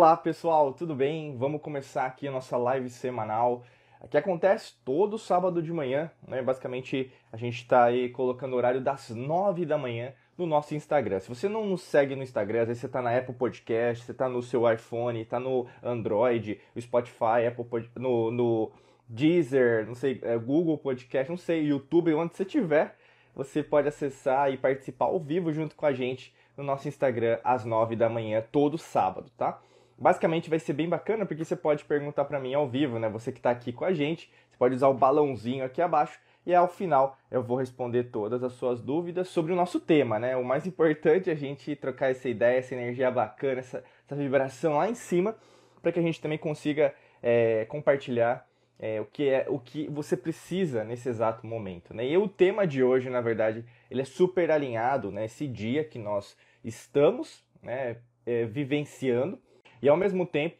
Olá 0.00 0.16
pessoal, 0.16 0.72
tudo 0.72 0.94
bem? 0.94 1.36
Vamos 1.36 1.60
começar 1.60 2.06
aqui 2.06 2.26
a 2.26 2.30
nossa 2.30 2.56
live 2.56 2.88
semanal. 2.88 3.64
Aqui 4.00 4.16
acontece 4.16 4.72
todo 4.82 5.18
sábado 5.18 5.62
de 5.62 5.70
manhã, 5.70 6.10
né? 6.26 6.40
Basicamente 6.40 7.12
a 7.30 7.36
gente 7.36 7.56
está 7.56 7.84
aí 7.84 8.08
colocando 8.08 8.54
o 8.54 8.56
horário 8.56 8.80
das 8.80 9.10
9 9.10 9.66
da 9.66 9.76
manhã 9.76 10.14
no 10.38 10.46
nosso 10.46 10.74
Instagram. 10.74 11.20
Se 11.20 11.28
você 11.28 11.50
não 11.50 11.66
nos 11.66 11.82
segue 11.82 12.16
no 12.16 12.22
Instagram, 12.22 12.62
às 12.62 12.68
vezes 12.68 12.80
você 12.80 12.86
está 12.86 13.02
na 13.02 13.14
Apple 13.14 13.34
Podcast, 13.34 14.06
você 14.06 14.12
está 14.12 14.26
no 14.26 14.40
seu 14.42 14.72
iPhone, 14.72 15.20
está 15.20 15.38
no 15.38 15.66
Android, 15.82 16.58
no 16.74 16.80
Spotify, 16.80 17.46
Apple 17.46 17.66
Pod... 17.66 17.90
no, 17.96 18.30
no 18.30 18.72
Deezer, 19.06 19.86
não 19.86 19.94
sei, 19.94 20.18
é, 20.22 20.38
Google 20.38 20.78
Podcast, 20.78 21.28
não 21.28 21.36
sei, 21.36 21.64
YouTube, 21.64 22.14
onde 22.14 22.34
você 22.34 22.46
tiver, 22.46 22.96
você 23.34 23.62
pode 23.62 23.88
acessar 23.88 24.50
e 24.50 24.56
participar 24.56 25.04
ao 25.04 25.20
vivo 25.20 25.52
junto 25.52 25.76
com 25.76 25.84
a 25.84 25.92
gente 25.92 26.34
no 26.56 26.64
nosso 26.64 26.88
Instagram 26.88 27.38
às 27.44 27.66
9 27.66 27.96
da 27.96 28.08
manhã, 28.08 28.42
todo 28.50 28.78
sábado, 28.78 29.30
tá? 29.36 29.60
Basicamente 30.00 30.48
vai 30.48 30.58
ser 30.58 30.72
bem 30.72 30.88
bacana 30.88 31.26
porque 31.26 31.44
você 31.44 31.54
pode 31.54 31.84
perguntar 31.84 32.24
para 32.24 32.40
mim 32.40 32.54
ao 32.54 32.66
vivo, 32.66 32.98
né? 32.98 33.06
Você 33.10 33.30
que 33.30 33.38
está 33.38 33.50
aqui 33.50 33.70
com 33.70 33.84
a 33.84 33.92
gente, 33.92 34.32
você 34.48 34.56
pode 34.56 34.74
usar 34.74 34.88
o 34.88 34.94
balãozinho 34.94 35.62
aqui 35.62 35.82
abaixo 35.82 36.18
e 36.46 36.54
ao 36.54 36.66
final 36.66 37.18
eu 37.30 37.42
vou 37.42 37.58
responder 37.58 38.04
todas 38.04 38.42
as 38.42 38.54
suas 38.54 38.80
dúvidas 38.80 39.28
sobre 39.28 39.52
o 39.52 39.56
nosso 39.56 39.78
tema, 39.78 40.18
né? 40.18 40.34
O 40.38 40.42
mais 40.42 40.66
importante 40.66 41.28
é 41.28 41.34
a 41.34 41.36
gente 41.36 41.76
trocar 41.76 42.10
essa 42.10 42.30
ideia, 42.30 42.58
essa 42.58 42.74
energia 42.74 43.10
bacana, 43.10 43.60
essa, 43.60 43.84
essa 44.06 44.16
vibração 44.16 44.78
lá 44.78 44.88
em 44.88 44.94
cima, 44.94 45.36
para 45.82 45.92
que 45.92 45.98
a 45.98 46.02
gente 46.02 46.18
também 46.18 46.38
consiga 46.38 46.94
é, 47.22 47.66
compartilhar 47.66 48.48
é, 48.78 49.02
o 49.02 49.04
que 49.04 49.28
é 49.28 49.44
o 49.50 49.58
que 49.58 49.86
você 49.90 50.16
precisa 50.16 50.82
nesse 50.82 51.10
exato 51.10 51.46
momento, 51.46 51.92
né? 51.92 52.06
E 52.06 52.16
o 52.16 52.26
tema 52.26 52.66
de 52.66 52.82
hoje, 52.82 53.10
na 53.10 53.20
verdade, 53.20 53.66
ele 53.90 54.00
é 54.00 54.06
super 54.06 54.50
alinhado, 54.50 55.10
né? 55.12 55.26
Esse 55.26 55.46
dia 55.46 55.84
que 55.84 55.98
nós 55.98 56.34
estamos, 56.64 57.44
né? 57.62 57.98
É, 58.24 58.46
vivenciando 58.46 59.38
e 59.82 59.88
ao 59.88 59.96
mesmo 59.96 60.26
tempo 60.26 60.56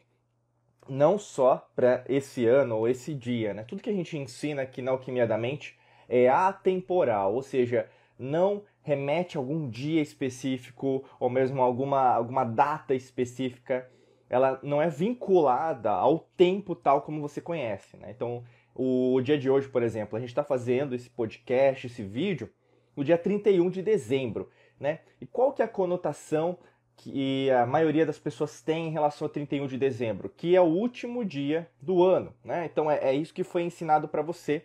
não 0.89 1.19
só 1.19 1.69
para 1.77 2.05
esse 2.09 2.47
ano 2.47 2.77
ou 2.77 2.89
esse 2.89 3.15
dia, 3.15 3.55
né? 3.55 3.65
Tudo 3.65 3.83
que 3.83 3.91
a 3.91 3.95
gente 3.95 4.19
ensina 4.19 4.63
aqui 4.63 4.83
na 4.83 4.91
Alquimia 4.91 5.27
da 5.27 5.39
Mente 5.39 5.79
é 6.09 6.29
atemporal, 6.29 7.35
ou 7.35 7.43
seja, 7.43 7.89
não 8.19 8.63
remete 8.83 9.37
a 9.37 9.41
algum 9.41 9.69
dia 9.69 10.03
específico 10.03 11.05
ou 11.19 11.31
mesmo 11.31 11.63
alguma, 11.63 12.01
alguma 12.15 12.45
data 12.45 12.95
específica. 12.95 13.89
Ela 14.29 14.59
não 14.63 14.81
é 14.81 14.89
vinculada 14.89 15.91
ao 15.91 16.19
tempo 16.37 16.75
tal 16.75 17.03
como 17.03 17.21
você 17.21 17.41
conhece, 17.41 17.97
né? 17.97 18.11
Então, 18.11 18.45
o 18.75 19.21
dia 19.21 19.39
de 19.39 19.51
hoje, 19.51 19.69
por 19.69 19.83
exemplo, 19.83 20.17
a 20.17 20.21
gente 20.21 20.31
está 20.31 20.45
fazendo 20.45 20.95
esse 20.95 21.11
podcast, 21.11 21.87
esse 21.87 22.03
vídeo, 22.03 22.51
no 22.97 23.05
dia 23.05 23.19
31 23.19 23.71
de 23.71 23.83
dezembro, 23.83 24.49
né? 24.79 25.01
E 25.21 25.27
qual 25.27 25.53
que 25.53 25.63
é 25.63 25.65
a 25.65 25.69
conotação 25.69 26.59
que 27.01 27.51
a 27.51 27.65
maioria 27.65 28.05
das 28.05 28.19
pessoas 28.19 28.61
tem 28.61 28.89
em 28.89 28.91
relação 28.91 29.27
a 29.27 29.31
31 29.31 29.67
de 29.67 29.79
dezembro, 29.79 30.29
que 30.37 30.55
é 30.55 30.61
o 30.61 30.67
último 30.67 31.25
dia 31.25 31.67
do 31.81 32.03
ano. 32.03 32.35
Né? 32.45 32.67
Então 32.71 32.91
é, 32.91 32.99
é 33.03 33.15
isso 33.15 33.33
que 33.33 33.43
foi 33.43 33.63
ensinado 33.63 34.07
para 34.07 34.21
você, 34.21 34.65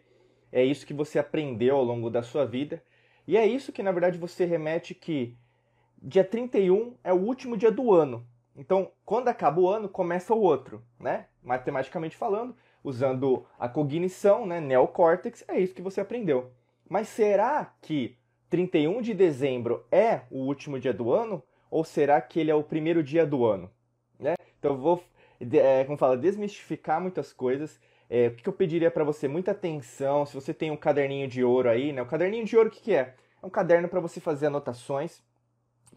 é 0.52 0.62
isso 0.62 0.86
que 0.86 0.94
você 0.94 1.18
aprendeu 1.18 1.78
ao 1.78 1.84
longo 1.84 2.10
da 2.10 2.22
sua 2.22 2.46
vida, 2.46 2.84
e 3.26 3.38
é 3.38 3.48
isso 3.48 3.72
que 3.72 3.82
na 3.82 3.94
verdade 3.94 4.18
você 4.18 4.44
remete 4.44 4.94
que 4.94 5.38
dia 6.04 6.26
31 6.26 6.96
é 7.06 7.14
o 7.14 7.22
último 7.22 7.56
dia 7.56 7.72
do 7.72 7.94
ano. 7.94 8.28
Então, 8.54 8.92
quando 9.06 9.30
acaba 9.30 9.62
o 9.62 9.70
ano, 9.70 9.88
começa 9.88 10.34
o 10.34 10.42
outro, 10.42 10.84
né? 11.00 11.28
Matematicamente 11.42 12.18
falando, 12.18 12.54
usando 12.84 13.46
a 13.58 13.70
cognição, 13.70 14.46
né, 14.46 14.60
neocórtex, 14.60 15.46
é 15.48 15.58
isso 15.58 15.74
que 15.74 15.82
você 15.82 16.02
aprendeu. 16.02 16.52
Mas 16.88 17.08
será 17.08 17.74
que 17.82 18.18
31 18.50 19.02
de 19.02 19.14
dezembro 19.14 19.86
é 19.90 20.22
o 20.30 20.40
último 20.40 20.78
dia 20.78 20.94
do 20.94 21.14
ano? 21.14 21.42
Ou 21.70 21.84
será 21.84 22.22
que 22.22 22.40
ele 22.40 22.52
é 22.52 22.56
o 22.56 22.64
primeiro 22.64 23.04
dia 23.04 23.26
do 23.26 23.46
ano? 23.46 23.70
Né? 24.20 24.36
Então 24.60 24.72
eu 24.72 24.78
vou, 24.78 25.04
é, 25.40 25.84
como 25.84 25.98
fala, 25.98 26.18
desmistificar 26.18 27.02
muitas 27.02 27.34
coisas. 27.34 27.80
É, 28.10 28.28
o 28.28 28.36
que 28.36 28.48
eu 28.48 28.54
pediria 28.54 28.92
para 28.92 29.04
você? 29.04 29.28
Muita 29.28 29.52
atenção. 29.52 30.26
Se 30.26 30.34
você 30.34 30.54
tem 30.54 30.72
um 30.72 30.78
caderninho 30.78 31.28
de 31.28 31.44
ouro 31.44 31.70
aí, 31.70 31.92
né? 31.92 32.02
O 32.02 32.06
caderninho 32.06 32.46
de 32.46 32.56
ouro 32.56 32.70
o 32.70 32.72
que, 32.72 32.82
que 32.82 32.94
é? 32.94 33.16
É 33.42 33.46
um 33.46 33.50
caderno 33.50 33.88
para 33.88 34.00
você 34.00 34.20
fazer 34.20 34.48
anotações, 34.48 35.22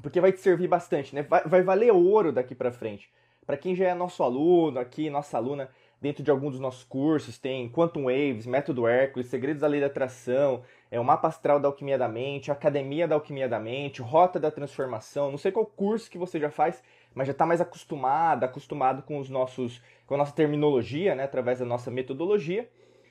porque 0.03 0.21
vai 0.21 0.33
te 0.33 0.41
servir 0.41 0.69
bastante, 0.69 1.15
né? 1.15 1.23
Vai, 1.23 1.43
vai 1.45 1.63
valer 1.63 1.93
ouro 1.93 2.33
daqui 2.33 2.55
para 2.55 2.73
frente. 2.73 3.11
Para 3.47 3.57
quem 3.57 3.75
já 3.75 3.89
é 3.89 3.95
nosso 3.95 4.23
aluno 4.23 4.79
aqui, 4.79 5.09
nossa 5.09 5.39
aluna, 5.39 5.71
dentro 6.01 6.23
de 6.23 6.31
algum 6.31 6.51
dos 6.51 6.61
nossos 6.61 6.85
cursos, 6.85 7.39
tem 7.39 7.69
Quantum 7.71 8.05
Waves, 8.05 8.47
Método 8.47 8.87
Hércules, 8.87 9.29
Segredos 9.29 9.63
da 9.63 9.67
Lei 9.67 9.81
da 9.81 9.87
Atração, 9.87 10.63
é 10.91 10.99
o 10.99 11.05
Mapa 11.05 11.29
Astral 11.29 11.61
da 11.61 11.69
Alquimia 11.69 11.99
da 11.99 12.09
Mente, 12.09 12.51
Academia 12.51 13.07
da 13.07 13.15
Alquimia 13.15 13.49
da 13.49 13.59
Mente, 13.59 14.03
Rota 14.03 14.41
da 14.41 14.51
Transformação, 14.51 15.31
não 15.31 15.39
sei 15.39 15.53
qual 15.53 15.67
curso 15.67 16.11
que 16.11 16.19
você 16.19 16.39
já 16.41 16.51
faz, 16.51 16.83
mas 17.15 17.27
já 17.27 17.33
está 17.33 17.45
mais 17.45 17.61
acostumado, 17.61 18.45
acostumado 18.45 19.03
com 19.03 19.19
os 19.19 19.29
nossos, 19.29 19.83
com 20.07 20.15
a 20.15 20.19
nossa 20.19 20.33
terminologia, 20.33 21.15
né, 21.15 21.25
através 21.25 21.59
da 21.59 21.65
nossa 21.65 21.91
metodologia. 21.91 22.69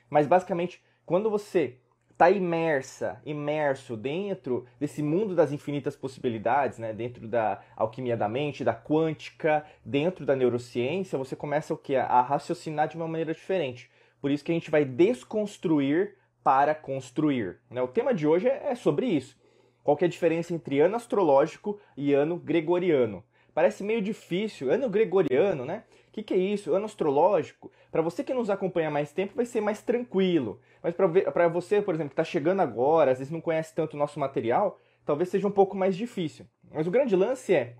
Mas 0.09 0.25
basicamente, 0.25 0.81
quando 1.05 1.29
você 1.29 1.77
está 2.17 2.31
imersa, 2.31 3.21
imerso 3.23 3.95
dentro 3.95 4.65
desse 4.79 5.03
mundo 5.03 5.35
das 5.35 5.51
infinitas 5.51 5.95
possibilidades, 5.95 6.79
né? 6.79 6.91
dentro 6.91 7.27
da 7.27 7.61
alquimia 7.75 8.17
da 8.17 8.27
mente, 8.27 8.63
da 8.63 8.73
quântica, 8.73 9.63
dentro 9.85 10.25
da 10.25 10.35
neurociência, 10.35 11.15
você 11.15 11.35
começa 11.35 11.75
o 11.75 11.77
que? 11.77 11.95
A 11.95 12.21
raciocinar 12.23 12.87
de 12.87 12.95
uma 12.95 13.07
maneira 13.07 13.35
diferente. 13.35 13.87
Por 14.19 14.31
isso 14.31 14.43
que 14.43 14.51
a 14.51 14.55
gente 14.55 14.71
vai 14.71 14.83
desconstruir 14.83 16.16
para 16.47 16.73
construir. 16.73 17.57
Né? 17.69 17.81
O 17.81 17.89
tema 17.89 18.13
de 18.13 18.25
hoje 18.25 18.47
é 18.47 18.73
sobre 18.73 19.05
isso. 19.05 19.35
Qual 19.83 19.97
é 19.99 20.05
a 20.05 20.07
diferença 20.07 20.53
entre 20.53 20.79
ano 20.79 20.95
astrológico 20.95 21.77
e 21.97 22.13
ano 22.13 22.37
gregoriano? 22.37 23.21
Parece 23.53 23.83
meio 23.83 24.01
difícil. 24.01 24.71
Ano 24.71 24.89
gregoriano, 24.89 25.65
né? 25.65 25.83
O 26.07 26.11
que, 26.13 26.23
que 26.23 26.33
é 26.33 26.37
isso? 26.37 26.73
Ano 26.73 26.85
astrológico. 26.85 27.69
Para 27.91 28.01
você 28.01 28.23
que 28.23 28.33
nos 28.33 28.49
acompanha 28.49 28.89
mais 28.89 29.11
tempo, 29.11 29.35
vai 29.35 29.43
ser 29.43 29.59
mais 29.59 29.81
tranquilo. 29.81 30.61
Mas 30.81 30.95
para 30.95 31.49
você, 31.49 31.81
por 31.81 31.93
exemplo, 31.93 32.11
que 32.11 32.13
está 32.13 32.23
chegando 32.23 32.61
agora, 32.61 33.11
às 33.11 33.17
vezes 33.17 33.33
não 33.33 33.41
conhece 33.41 33.75
tanto 33.75 33.95
o 33.95 33.99
nosso 33.99 34.17
material, 34.17 34.79
talvez 35.05 35.27
seja 35.27 35.49
um 35.49 35.51
pouco 35.51 35.75
mais 35.75 35.97
difícil. 35.97 36.45
Mas 36.71 36.87
o 36.87 36.91
grande 36.91 37.13
lance 37.13 37.53
é, 37.53 37.75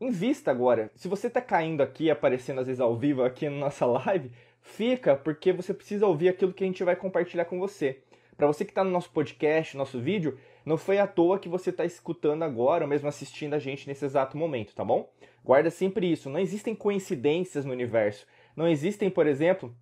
invista 0.00 0.50
agora. 0.50 0.90
Se 0.96 1.06
você 1.06 1.28
está 1.28 1.40
caindo 1.40 1.84
aqui, 1.84 2.10
aparecendo 2.10 2.60
às 2.60 2.66
vezes 2.66 2.80
ao 2.80 2.96
vivo 2.96 3.22
aqui 3.22 3.48
na 3.48 3.58
nossa 3.58 3.86
live, 3.86 4.32
fica 4.60 5.14
porque 5.14 5.52
você 5.52 5.72
precisa 5.72 6.04
ouvir 6.04 6.28
aquilo 6.28 6.52
que 6.52 6.64
a 6.64 6.66
gente 6.66 6.82
vai 6.82 6.96
compartilhar 6.96 7.44
com 7.44 7.60
você. 7.60 8.02
Para 8.38 8.46
você 8.46 8.64
que 8.64 8.70
está 8.70 8.84
no 8.84 8.90
nosso 8.92 9.10
podcast, 9.10 9.76
nosso 9.76 10.00
vídeo, 10.00 10.38
não 10.64 10.76
foi 10.76 11.00
à 11.00 11.08
toa 11.08 11.40
que 11.40 11.48
você 11.48 11.70
está 11.70 11.84
escutando 11.84 12.44
agora 12.44 12.84
ou 12.84 12.88
mesmo 12.88 13.08
assistindo 13.08 13.54
a 13.54 13.58
gente 13.58 13.88
nesse 13.88 14.04
exato 14.04 14.38
momento, 14.38 14.76
tá 14.76 14.84
bom? 14.84 15.10
Guarda 15.44 15.70
sempre 15.70 16.08
isso. 16.08 16.30
Não 16.30 16.38
existem 16.38 16.72
coincidências 16.72 17.64
no 17.64 17.72
universo. 17.72 18.28
Não 18.54 18.68
existem, 18.68 19.10
por 19.10 19.26
exemplo, 19.26 19.74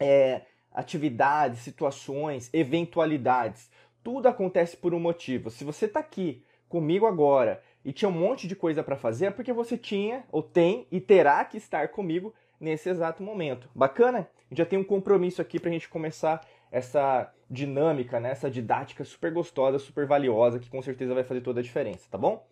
é, 0.00 0.42
atividades, 0.72 1.60
situações, 1.60 2.50
eventualidades. 2.52 3.70
Tudo 4.02 4.26
acontece 4.26 4.76
por 4.76 4.92
um 4.92 4.98
motivo. 4.98 5.48
Se 5.48 5.62
você 5.62 5.84
está 5.84 6.00
aqui 6.00 6.44
comigo 6.68 7.06
agora 7.06 7.62
e 7.84 7.92
tinha 7.92 8.08
um 8.08 8.12
monte 8.12 8.48
de 8.48 8.56
coisa 8.56 8.82
para 8.82 8.96
fazer, 8.96 9.26
é 9.26 9.30
porque 9.30 9.52
você 9.52 9.78
tinha, 9.78 10.24
ou 10.32 10.42
tem 10.42 10.88
e 10.90 11.00
terá 11.00 11.44
que 11.44 11.58
estar 11.58 11.86
comigo 11.90 12.34
nesse 12.58 12.88
exato 12.88 13.22
momento. 13.22 13.70
Bacana? 13.72 14.28
Já 14.50 14.66
tem 14.66 14.80
um 14.80 14.84
compromisso 14.84 15.40
aqui 15.40 15.60
para 15.60 15.70
a 15.70 15.72
gente 15.72 15.88
começar 15.88 16.44
essa 16.72 17.32
dinâmica, 17.50 18.18
né? 18.20 18.30
essa 18.30 18.50
didática 18.50 19.04
super 19.04 19.32
gostosa, 19.32 19.78
super 19.78 20.06
valiosa, 20.06 20.58
que 20.58 20.70
com 20.70 20.80
certeza 20.82 21.14
vai 21.14 21.24
fazer 21.24 21.40
toda 21.40 21.60
a 21.60 21.62
diferença, 21.62 22.08
tá 22.10 22.18
bom? 22.18 22.46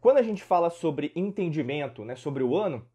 Quando 0.00 0.18
a 0.18 0.22
gente 0.22 0.42
fala 0.42 0.70
sobre 0.70 1.12
entendimento, 1.16 2.04
né, 2.04 2.14
sobre 2.14 2.42
o 2.42 2.56
ano, 2.56 2.86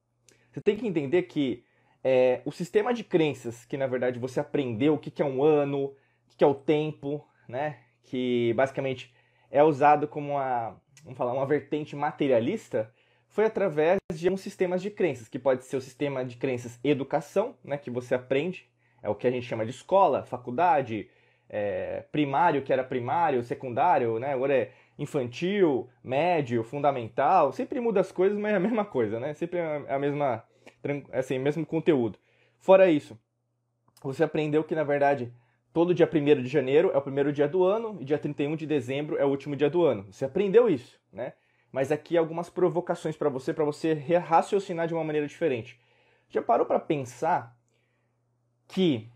você 0.51 0.61
tem 0.61 0.75
que 0.75 0.88
entender 0.88 1.23
que 1.23 1.63
é, 2.03 2.41
o 2.45 2.51
sistema 2.51 2.94
de 2.94 3.03
crenças 3.03 3.66
que 3.66 3.78
na 3.78 3.88
verdade 3.88 4.19
você 4.19 4.40
aprendeu 4.40 4.95
o 4.95 4.97
que, 4.97 5.11
que 5.11 5.22
é 5.22 5.25
um 5.25 5.44
ano, 5.44 5.85
o 5.85 5.95
que, 6.29 6.38
que 6.38 6.44
é 6.44 6.47
o 6.47 6.56
tempo, 6.56 7.25
né? 7.47 7.79
Que 8.03 8.53
basicamente 8.53 9.14
é 9.49 9.64
usado 9.64 10.08
como 10.08 10.34
uma, 10.34 10.79
vamos 11.03 11.17
falar, 11.17 11.34
uma 11.34 11.46
vertente 11.46 11.96
materialista, 11.96 12.91
foi 13.28 13.46
através 13.46 13.97
de 14.14 14.29
um 14.29 14.37
sistemas 14.37 14.81
de 14.81 14.90
crenças, 14.90 15.28
que 15.28 15.40
pode 15.40 15.64
ser 15.66 15.78
o 15.78 15.81
sistema 15.81 16.25
de 16.25 16.37
crenças 16.37 16.79
educação, 16.84 17.55
né, 17.64 17.78
que 17.78 17.90
você 17.90 18.14
aprende, 18.14 18.70
é 19.02 19.09
o 19.09 19.16
que 19.16 19.25
a 19.25 19.31
gente 19.31 19.46
chama 19.46 19.66
de 19.66 19.72
escola, 19.72 20.25
faculdade, 20.25 21.09
é, 21.53 22.05
primário, 22.13 22.61
que 22.61 22.71
era 22.71 22.81
primário, 22.81 23.43
secundário, 23.43 24.17
né, 24.17 24.33
agora 24.33 24.53
é 24.55 24.71
infantil, 24.97 25.89
médio, 26.01 26.63
fundamental, 26.63 27.51
sempre 27.51 27.81
muda 27.81 27.99
as 27.99 28.11
coisas, 28.11 28.37
mas 28.39 28.53
é 28.53 28.55
a 28.55 28.59
mesma 28.59 28.85
coisa, 28.85 29.19
né, 29.19 29.33
sempre 29.33 29.59
é 29.59 29.93
a 29.93 29.99
mesma 29.99 30.43
assim, 31.11 31.37
mesmo 31.37 31.65
conteúdo. 31.65 32.17
Fora 32.59 32.89
isso, 32.89 33.19
você 34.01 34.23
aprendeu 34.23 34.63
que, 34.63 34.73
na 34.73 34.83
verdade, 34.83 35.31
todo 35.73 35.93
dia 35.93 36.09
1 36.11 36.41
de 36.41 36.47
janeiro 36.47 36.89
é 36.93 36.97
o 36.97 37.01
primeiro 37.01 37.33
dia 37.33 37.47
do 37.47 37.63
ano 37.63 37.97
e 37.99 38.05
dia 38.05 38.17
31 38.17 38.55
de 38.55 38.65
dezembro 38.65 39.17
é 39.17 39.25
o 39.25 39.29
último 39.29 39.55
dia 39.55 39.69
do 39.69 39.83
ano. 39.83 40.07
Você 40.11 40.25
aprendeu 40.25 40.69
isso, 40.69 40.99
né? 41.11 41.33
Mas 41.71 41.91
aqui 41.91 42.17
algumas 42.17 42.49
provocações 42.49 43.15
para 43.15 43.29
você, 43.29 43.53
para 43.53 43.63
você 43.63 43.93
raciocinar 43.93 44.87
de 44.87 44.93
uma 44.93 45.03
maneira 45.03 45.27
diferente. 45.27 45.79
Já 46.29 46.41
parou 46.41 46.65
para 46.65 46.79
pensar 46.79 47.55
que 48.67 49.09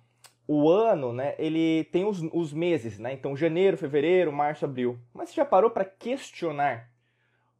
o 0.47 0.69
ano, 0.69 1.12
né, 1.12 1.36
ele 1.38 1.86
tem 1.86 2.06
os, 2.06 2.21
os 2.31 2.53
meses, 2.53 3.00
né? 3.00 3.13
Então, 3.13 3.36
janeiro, 3.36 3.77
fevereiro, 3.77 4.31
março, 4.31 4.65
abril. 4.65 5.00
Mas 5.13 5.30
você 5.30 5.36
já 5.36 5.45
parou 5.45 5.71
para 5.71 5.86
questionar 5.86 6.92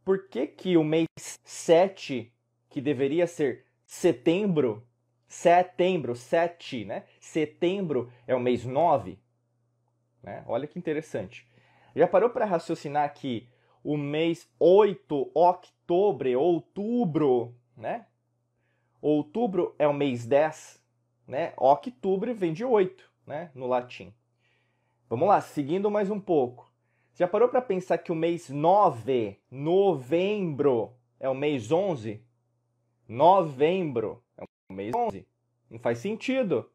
por 0.04 0.28
que, 0.28 0.46
que 0.46 0.78
o 0.78 0.84
mês 0.84 1.08
7, 1.18 2.32
que 2.70 2.80
deveria 2.80 3.26
ser 3.26 3.66
setembro, 3.86 4.88
setembro, 5.28 6.16
sete, 6.16 6.86
né? 6.86 7.04
Setembro 7.20 8.12
é 8.28 8.36
o 8.36 8.40
mês 8.40 8.64
9. 8.64 9.18
Né? 10.22 10.44
Olha 10.48 10.68
que 10.68 10.78
interessante. 10.78 11.48
Já 11.96 12.08
parou 12.08 12.30
para 12.30 12.46
raciocinar 12.46 13.12
que 13.14 13.50
o 13.84 13.98
mês 13.98 14.50
8, 14.60 15.32
outubro, 15.34 16.40
outubro, 16.40 17.56
né? 17.76 18.06
Outubro 19.02 19.76
é 19.78 19.88
o 19.88 19.94
mês 19.94 20.26
10, 20.26 20.84
né? 21.28 21.54
Outubro 21.58 22.34
vem 22.34 22.54
de 22.54 22.64
8, 22.64 23.04
né? 23.26 23.52
No 23.54 23.68
latim. 23.68 24.14
Vamos 25.10 25.28
lá, 25.28 25.42
seguindo 25.42 25.92
mais 25.92 26.10
um 26.10 26.20
pouco. 26.20 26.72
Já 27.14 27.28
parou 27.28 27.48
para 27.48 27.62
pensar 27.62 27.98
que 27.98 28.12
o 28.12 28.16
mês 28.16 28.50
9, 28.50 29.40
novembro, 29.50 30.94
é 31.20 31.30
o 31.30 31.36
mês 31.36 31.72
11? 31.72 32.22
Novembro 33.08 34.24
é 34.38 34.44
o 34.70 34.74
mês 34.74 34.94
11. 34.94 35.28
Não 35.70 35.80
faz 35.80 36.00
sentido. 36.00 36.70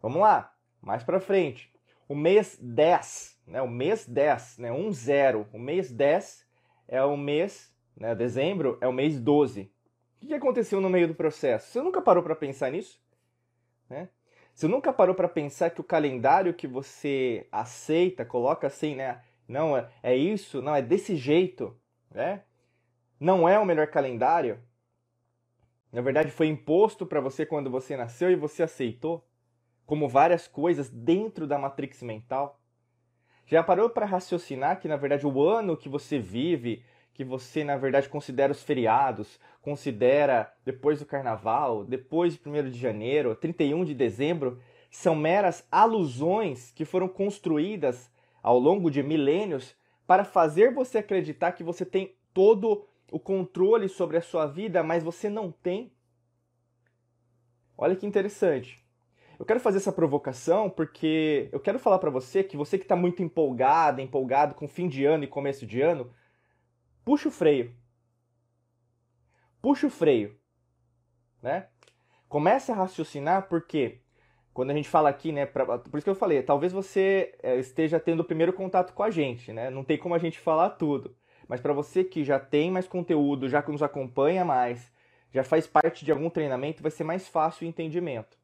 Vamos 0.00 0.20
lá, 0.20 0.54
mais 0.80 1.02
para 1.02 1.20
frente. 1.20 1.72
O 2.08 2.14
mês 2.14 2.58
10, 2.60 3.40
né? 3.46 3.62
O 3.62 3.68
mês 3.68 4.06
10, 4.06 4.58
né? 4.58 4.72
1 4.72 4.92
0. 4.92 5.48
O 5.52 5.58
mês 5.58 5.90
10 5.90 6.46
é 6.90 7.02
o 7.04 7.16
mês, 7.16 7.72
né, 7.96 8.14
dezembro 8.16 8.76
é 8.80 8.88
o 8.88 8.92
mês 8.92 9.20
12. 9.20 9.72
O 10.20 10.26
que 10.26 10.34
aconteceu 10.34 10.80
no 10.80 10.90
meio 10.90 11.06
do 11.06 11.14
processo? 11.14 11.70
Você 11.70 11.80
nunca 11.80 12.02
parou 12.02 12.22
para 12.22 12.34
pensar 12.34 12.72
nisso? 12.72 13.00
Né? 13.90 14.08
Você 14.54 14.68
nunca 14.68 14.92
parou 14.92 15.14
para 15.14 15.28
pensar 15.28 15.70
que 15.70 15.80
o 15.80 15.84
calendário 15.84 16.54
que 16.54 16.66
você 16.66 17.46
aceita, 17.50 18.24
coloca 18.24 18.68
assim, 18.68 18.94
né? 18.94 19.20
Não, 19.48 19.76
é, 19.76 19.90
é 20.02 20.16
isso, 20.16 20.62
não, 20.62 20.74
é 20.74 20.80
desse 20.80 21.16
jeito, 21.16 21.76
né? 22.10 22.44
Não 23.18 23.48
é 23.48 23.58
o 23.58 23.66
melhor 23.66 23.88
calendário. 23.88 24.60
Na 25.92 26.00
verdade, 26.00 26.30
foi 26.30 26.46
imposto 26.46 27.04
para 27.04 27.20
você 27.20 27.44
quando 27.44 27.68
você 27.68 27.96
nasceu 27.96 28.30
e 28.30 28.36
você 28.36 28.62
aceitou, 28.62 29.26
como 29.84 30.08
várias 30.08 30.46
coisas 30.46 30.88
dentro 30.88 31.46
da 31.46 31.58
matrix 31.58 32.00
mental. 32.00 32.60
Já 33.44 33.64
parou 33.64 33.90
para 33.90 34.06
raciocinar 34.06 34.78
que, 34.78 34.86
na 34.86 34.96
verdade, 34.96 35.26
o 35.26 35.42
ano 35.42 35.76
que 35.76 35.88
você 35.88 36.20
vive, 36.20 36.84
que 37.20 37.24
você, 37.24 37.62
na 37.62 37.76
verdade, 37.76 38.08
considera 38.08 38.50
os 38.50 38.62
feriados, 38.62 39.38
considera 39.60 40.50
depois 40.64 41.00
do 41.00 41.04
carnaval, 41.04 41.84
depois 41.84 42.32
de 42.32 42.48
1 42.48 42.70
de 42.70 42.78
janeiro, 42.78 43.36
31 43.36 43.84
de 43.84 43.94
dezembro, 43.94 44.58
são 44.90 45.14
meras 45.14 45.68
alusões 45.70 46.70
que 46.70 46.86
foram 46.86 47.06
construídas 47.06 48.10
ao 48.42 48.58
longo 48.58 48.90
de 48.90 49.02
milênios 49.02 49.76
para 50.06 50.24
fazer 50.24 50.72
você 50.72 50.96
acreditar 50.96 51.52
que 51.52 51.62
você 51.62 51.84
tem 51.84 52.16
todo 52.32 52.86
o 53.12 53.20
controle 53.20 53.86
sobre 53.86 54.16
a 54.16 54.22
sua 54.22 54.46
vida, 54.46 54.82
mas 54.82 55.04
você 55.04 55.28
não 55.28 55.52
tem. 55.52 55.92
Olha 57.76 57.94
que 57.94 58.06
interessante. 58.06 58.82
Eu 59.38 59.44
quero 59.44 59.60
fazer 59.60 59.76
essa 59.76 59.92
provocação 59.92 60.70
porque 60.70 61.50
eu 61.52 61.60
quero 61.60 61.78
falar 61.78 61.98
para 61.98 62.08
você 62.08 62.42
que 62.42 62.56
você 62.56 62.78
que 62.78 62.84
está 62.86 62.96
muito 62.96 63.22
empolgado, 63.22 64.00
empolgado 64.00 64.54
com 64.54 64.66
fim 64.66 64.88
de 64.88 65.04
ano 65.04 65.24
e 65.24 65.26
começo 65.26 65.66
de 65.66 65.82
ano, 65.82 66.10
puxa 67.04 67.28
o 67.28 67.32
freio. 67.32 67.74
Puxa 69.60 69.86
o 69.86 69.90
freio, 69.90 70.38
né? 71.42 71.68
Comece 72.28 72.72
a 72.72 72.74
raciocinar 72.74 73.48
porque 73.48 74.00
quando 74.52 74.70
a 74.70 74.74
gente 74.74 74.88
fala 74.88 75.08
aqui, 75.08 75.32
né, 75.32 75.46
pra, 75.46 75.78
por 75.78 75.96
isso 75.96 76.04
que 76.04 76.10
eu 76.10 76.14
falei, 76.14 76.42
talvez 76.42 76.72
você 76.72 77.34
é, 77.42 77.56
esteja 77.56 78.00
tendo 78.00 78.20
o 78.20 78.24
primeiro 78.24 78.52
contato 78.52 78.92
com 78.92 79.02
a 79.02 79.10
gente, 79.10 79.52
né? 79.52 79.70
Não 79.70 79.84
tem 79.84 79.98
como 79.98 80.14
a 80.14 80.18
gente 80.18 80.38
falar 80.38 80.70
tudo. 80.70 81.16
Mas 81.48 81.60
para 81.60 81.72
você 81.72 82.04
que 82.04 82.24
já 82.24 82.38
tem 82.38 82.70
mais 82.70 82.86
conteúdo, 82.86 83.48
já 83.48 83.62
que 83.62 83.72
nos 83.72 83.82
acompanha 83.82 84.44
mais, 84.44 84.90
já 85.32 85.42
faz 85.44 85.66
parte 85.66 86.04
de 86.04 86.12
algum 86.12 86.30
treinamento, 86.30 86.82
vai 86.82 86.90
ser 86.90 87.04
mais 87.04 87.28
fácil 87.28 87.66
o 87.66 87.68
entendimento. 87.68 88.38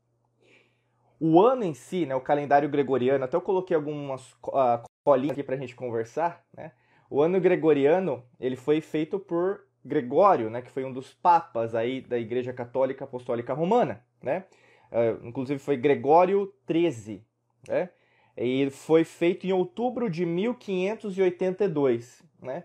O 1.19 1.41
ano 1.41 1.65
em 1.65 1.75
si, 1.75 2.05
né, 2.05 2.15
o 2.15 2.21
calendário 2.21 2.69
gregoriano, 2.69 3.25
até 3.25 3.37
eu 3.37 3.41
coloquei 3.41 3.75
algumas 3.75 4.33
uh, 4.45 4.83
colinhas 5.05 5.33
aqui 5.33 5.43
para 5.43 5.55
a 5.55 5.59
gente 5.59 5.75
conversar, 5.75 6.45
né? 6.55 6.73
O 7.09 7.23
ano 7.23 7.41
gregoriano, 7.41 8.25
ele 8.39 8.57
foi 8.57 8.81
feito 8.81 9.19
por 9.19 9.67
Gregório, 9.85 10.51
né, 10.51 10.61
que 10.63 10.71
foi 10.71 10.85
um 10.85 10.93
dos 10.93 11.15
papas 11.15 11.75
aí 11.75 12.01
da 12.01 12.19
Igreja 12.19 12.53
Católica 12.53 13.05
Apostólica 13.05 13.55
Romana, 13.55 14.05
né? 14.21 14.45
Uh, 14.91 15.25
inclusive 15.27 15.61
foi 15.61 15.77
Gregório 15.77 16.53
XIII, 16.69 17.23
né? 17.69 17.91
E 18.37 18.69
foi 18.71 19.05
feito 19.05 19.47
em 19.47 19.53
outubro 19.53 20.11
de 20.11 20.27
1582, 20.27 22.23
né? 22.43 22.65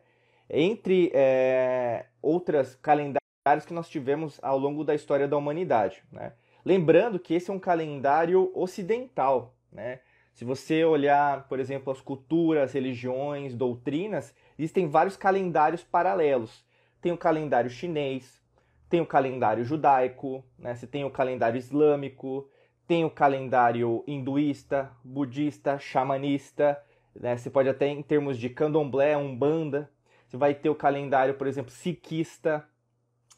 Entre 0.49 1.11
é, 1.13 2.07
outras 2.21 2.75
calendários 2.75 3.65
que 3.65 3.73
nós 3.73 3.87
tivemos 3.87 4.39
ao 4.43 4.57
longo 4.57 4.83
da 4.83 4.93
história 4.93 5.27
da 5.27 5.37
humanidade, 5.37 6.03
né? 6.11 6.33
Lembrando 6.65 7.19
que 7.19 7.33
esse 7.33 7.49
é 7.49 7.53
um 7.53 7.59
calendário 7.59 8.51
ocidental, 8.53 9.55
né? 9.71 9.99
Se 10.33 10.45
você 10.45 10.83
olhar, 10.83 11.47
por 11.47 11.59
exemplo, 11.59 11.91
as 11.91 12.01
culturas, 12.01 12.73
religiões, 12.73 13.55
doutrinas, 13.55 14.33
existem 14.57 14.87
vários 14.87 15.17
calendários 15.17 15.83
paralelos. 15.83 16.65
Tem 17.01 17.11
o 17.11 17.17
calendário 17.17 17.69
chinês, 17.69 18.41
tem 18.89 19.01
o 19.01 19.05
calendário 19.05 19.63
judaico, 19.63 20.43
né? 20.57 20.75
você 20.75 20.85
tem 20.85 21.03
o 21.03 21.09
calendário 21.09 21.57
islâmico, 21.57 22.49
tem 22.85 23.05
o 23.05 23.09
calendário 23.09 24.03
hinduísta, 24.05 24.91
budista, 25.03 25.79
xamanista, 25.79 26.77
né? 27.15 27.37
você 27.37 27.49
pode 27.49 27.69
até 27.69 27.87
em 27.87 28.01
termos 28.01 28.37
de 28.37 28.49
candomblé, 28.49 29.15
umbanda, 29.15 29.89
você 30.27 30.37
vai 30.37 30.53
ter 30.53 30.69
o 30.69 30.75
calendário, 30.75 31.35
por 31.35 31.47
exemplo, 31.47 31.71
sikista, 31.71 32.65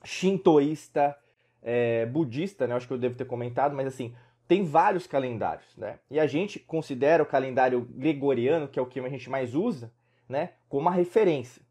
shintoísta, 0.04 1.16
é, 1.62 2.06
budista, 2.08 2.66
né? 2.68 2.76
acho 2.76 2.88
que 2.88 2.94
eu 2.94 2.98
devo 2.98 3.16
ter 3.16 3.26
comentado, 3.26 3.76
mas 3.76 3.88
assim, 3.88 4.14
tem 4.48 4.64
vários 4.64 5.08
calendários, 5.08 5.76
né? 5.78 6.00
E 6.10 6.20
a 6.20 6.28
gente 6.28 6.60
considera 6.60 7.24
o 7.24 7.26
calendário 7.26 7.82
gregoriano, 7.82 8.68
que 8.68 8.78
é 8.78 8.82
o 8.82 8.86
que 8.86 9.00
a 9.00 9.10
gente 9.10 9.30
mais 9.30 9.56
usa, 9.56 9.92
né, 10.28 10.54
como 10.68 10.82
uma 10.82 10.92
referência. 10.92 11.62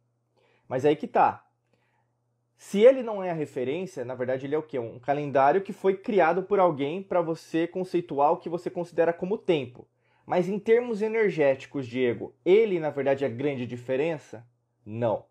Mas 0.68 0.84
aí 0.84 0.96
que 0.96 1.06
tá. 1.06 1.46
Se 2.56 2.80
ele 2.80 3.02
não 3.02 3.22
é 3.22 3.30
a 3.30 3.34
referência, 3.34 4.04
na 4.04 4.14
verdade 4.14 4.46
ele 4.46 4.54
é 4.54 4.58
o 4.58 4.62
quê? 4.62 4.78
Um 4.78 4.98
calendário 4.98 5.62
que 5.62 5.72
foi 5.72 5.96
criado 5.96 6.44
por 6.44 6.60
alguém 6.60 7.02
para 7.02 7.20
você 7.20 7.66
conceituar 7.66 8.32
o 8.32 8.36
que 8.36 8.48
você 8.48 8.70
considera 8.70 9.12
como 9.12 9.36
tempo. 9.36 9.88
Mas 10.24 10.48
em 10.48 10.58
termos 10.58 11.02
energéticos, 11.02 11.86
Diego, 11.86 12.34
ele 12.44 12.78
na 12.78 12.90
verdade 12.90 13.24
é 13.24 13.26
a 13.26 13.30
grande 13.30 13.66
diferença? 13.66 14.46
Não. 14.86 15.26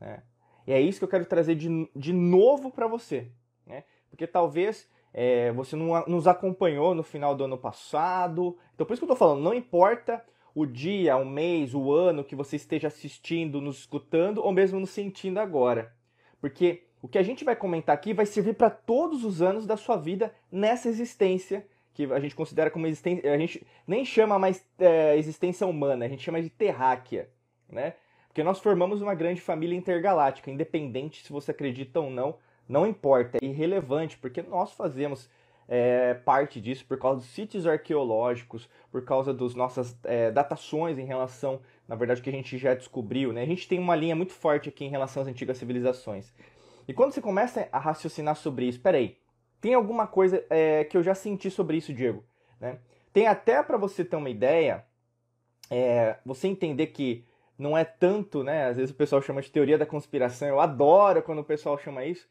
Né? 0.00 0.22
E 0.66 0.72
é 0.72 0.80
isso 0.80 1.00
que 1.00 1.04
eu 1.04 1.08
quero 1.08 1.26
trazer 1.26 1.56
de, 1.56 1.90
de 1.94 2.12
novo 2.12 2.70
para 2.70 2.86
você. 2.86 3.26
Né? 3.66 3.82
Porque 4.08 4.26
talvez 4.26 4.88
é, 5.12 5.52
você 5.52 5.74
não 5.76 6.04
nos 6.06 6.26
acompanhou 6.26 6.94
no 6.94 7.02
final 7.02 7.34
do 7.34 7.44
ano 7.44 7.58
passado. 7.58 8.56
Então, 8.74 8.86
por 8.86 8.92
isso 8.92 9.00
que 9.00 9.04
eu 9.04 9.12
estou 9.12 9.16
falando, 9.16 9.42
não 9.42 9.54
importa 9.54 10.24
o 10.54 10.66
dia, 10.66 11.16
o 11.16 11.24
mês, 11.24 11.74
o 11.74 11.92
ano 11.92 12.24
que 12.24 12.34
você 12.34 12.56
esteja 12.56 12.88
assistindo, 12.88 13.60
nos 13.60 13.80
escutando 13.80 14.38
ou 14.38 14.52
mesmo 14.52 14.80
nos 14.80 14.90
sentindo 14.90 15.38
agora. 15.38 15.92
Porque 16.40 16.84
o 17.00 17.08
que 17.08 17.18
a 17.18 17.22
gente 17.22 17.44
vai 17.44 17.54
comentar 17.54 17.94
aqui 17.94 18.12
vai 18.12 18.26
servir 18.26 18.54
para 18.54 18.70
todos 18.70 19.24
os 19.24 19.40
anos 19.40 19.66
da 19.66 19.76
sua 19.76 19.96
vida 19.96 20.34
nessa 20.50 20.88
existência 20.88 21.66
que 21.94 22.04
a 22.12 22.20
gente 22.20 22.36
considera 22.36 22.70
como 22.70 22.86
existência, 22.86 23.32
a 23.32 23.36
gente 23.36 23.66
nem 23.84 24.04
chama 24.04 24.38
mais 24.38 24.64
é, 24.78 25.16
existência 25.16 25.66
humana, 25.66 26.04
a 26.04 26.08
gente 26.08 26.22
chama 26.22 26.40
de 26.40 26.48
terráquea, 26.48 27.28
né? 27.68 27.94
Porque 28.28 28.44
nós 28.44 28.60
formamos 28.60 29.02
uma 29.02 29.16
grande 29.16 29.40
família 29.40 29.76
intergaláctica, 29.76 30.48
independente 30.48 31.26
se 31.26 31.32
você 31.32 31.50
acredita 31.50 31.98
ou 31.98 32.08
não, 32.08 32.36
não 32.68 32.86
importa, 32.86 33.38
é 33.40 33.44
irrelevante, 33.44 34.18
porque 34.18 34.42
nós 34.42 34.72
fazemos 34.72 35.30
é, 35.66 36.14
parte 36.14 36.60
disso 36.60 36.84
por 36.86 36.98
causa 36.98 37.20
dos 37.20 37.30
sítios 37.30 37.66
arqueológicos, 37.66 38.68
por 38.90 39.04
causa 39.04 39.32
das 39.32 39.54
nossas 39.54 39.98
é, 40.04 40.30
datações 40.30 40.98
em 40.98 41.04
relação, 41.04 41.60
na 41.86 41.96
verdade, 41.96 42.20
que 42.20 42.28
a 42.28 42.32
gente 42.32 42.58
já 42.58 42.74
descobriu. 42.74 43.32
Né? 43.32 43.42
A 43.42 43.46
gente 43.46 43.66
tem 43.66 43.78
uma 43.78 43.96
linha 43.96 44.14
muito 44.14 44.32
forte 44.32 44.68
aqui 44.68 44.84
em 44.84 44.90
relação 44.90 45.22
às 45.22 45.28
antigas 45.28 45.56
civilizações. 45.56 46.32
E 46.86 46.92
quando 46.92 47.12
você 47.12 47.20
começa 47.20 47.68
a 47.70 47.78
raciocinar 47.78 48.36
sobre 48.36 48.66
isso, 48.66 48.80
peraí, 48.80 49.18
tem 49.60 49.74
alguma 49.74 50.06
coisa 50.06 50.44
é, 50.48 50.84
que 50.84 50.96
eu 50.96 51.02
já 51.02 51.14
senti 51.14 51.50
sobre 51.50 51.76
isso, 51.76 51.92
Diego? 51.92 52.24
Né? 52.60 52.78
Tem 53.12 53.26
até 53.26 53.62
para 53.62 53.76
você 53.76 54.04
ter 54.04 54.16
uma 54.16 54.30
ideia, 54.30 54.84
é, 55.70 56.16
você 56.24 56.48
entender 56.48 56.88
que 56.88 57.26
não 57.58 57.76
é 57.76 57.84
tanto, 57.84 58.44
né? 58.44 58.66
Às 58.66 58.76
vezes 58.76 58.92
o 58.92 58.94
pessoal 58.94 59.20
chama 59.20 59.42
de 59.42 59.50
teoria 59.50 59.76
da 59.76 59.84
conspiração. 59.84 60.46
Eu 60.46 60.60
adoro 60.60 61.22
quando 61.22 61.40
o 61.40 61.44
pessoal 61.44 61.76
chama 61.76 62.04
isso 62.04 62.28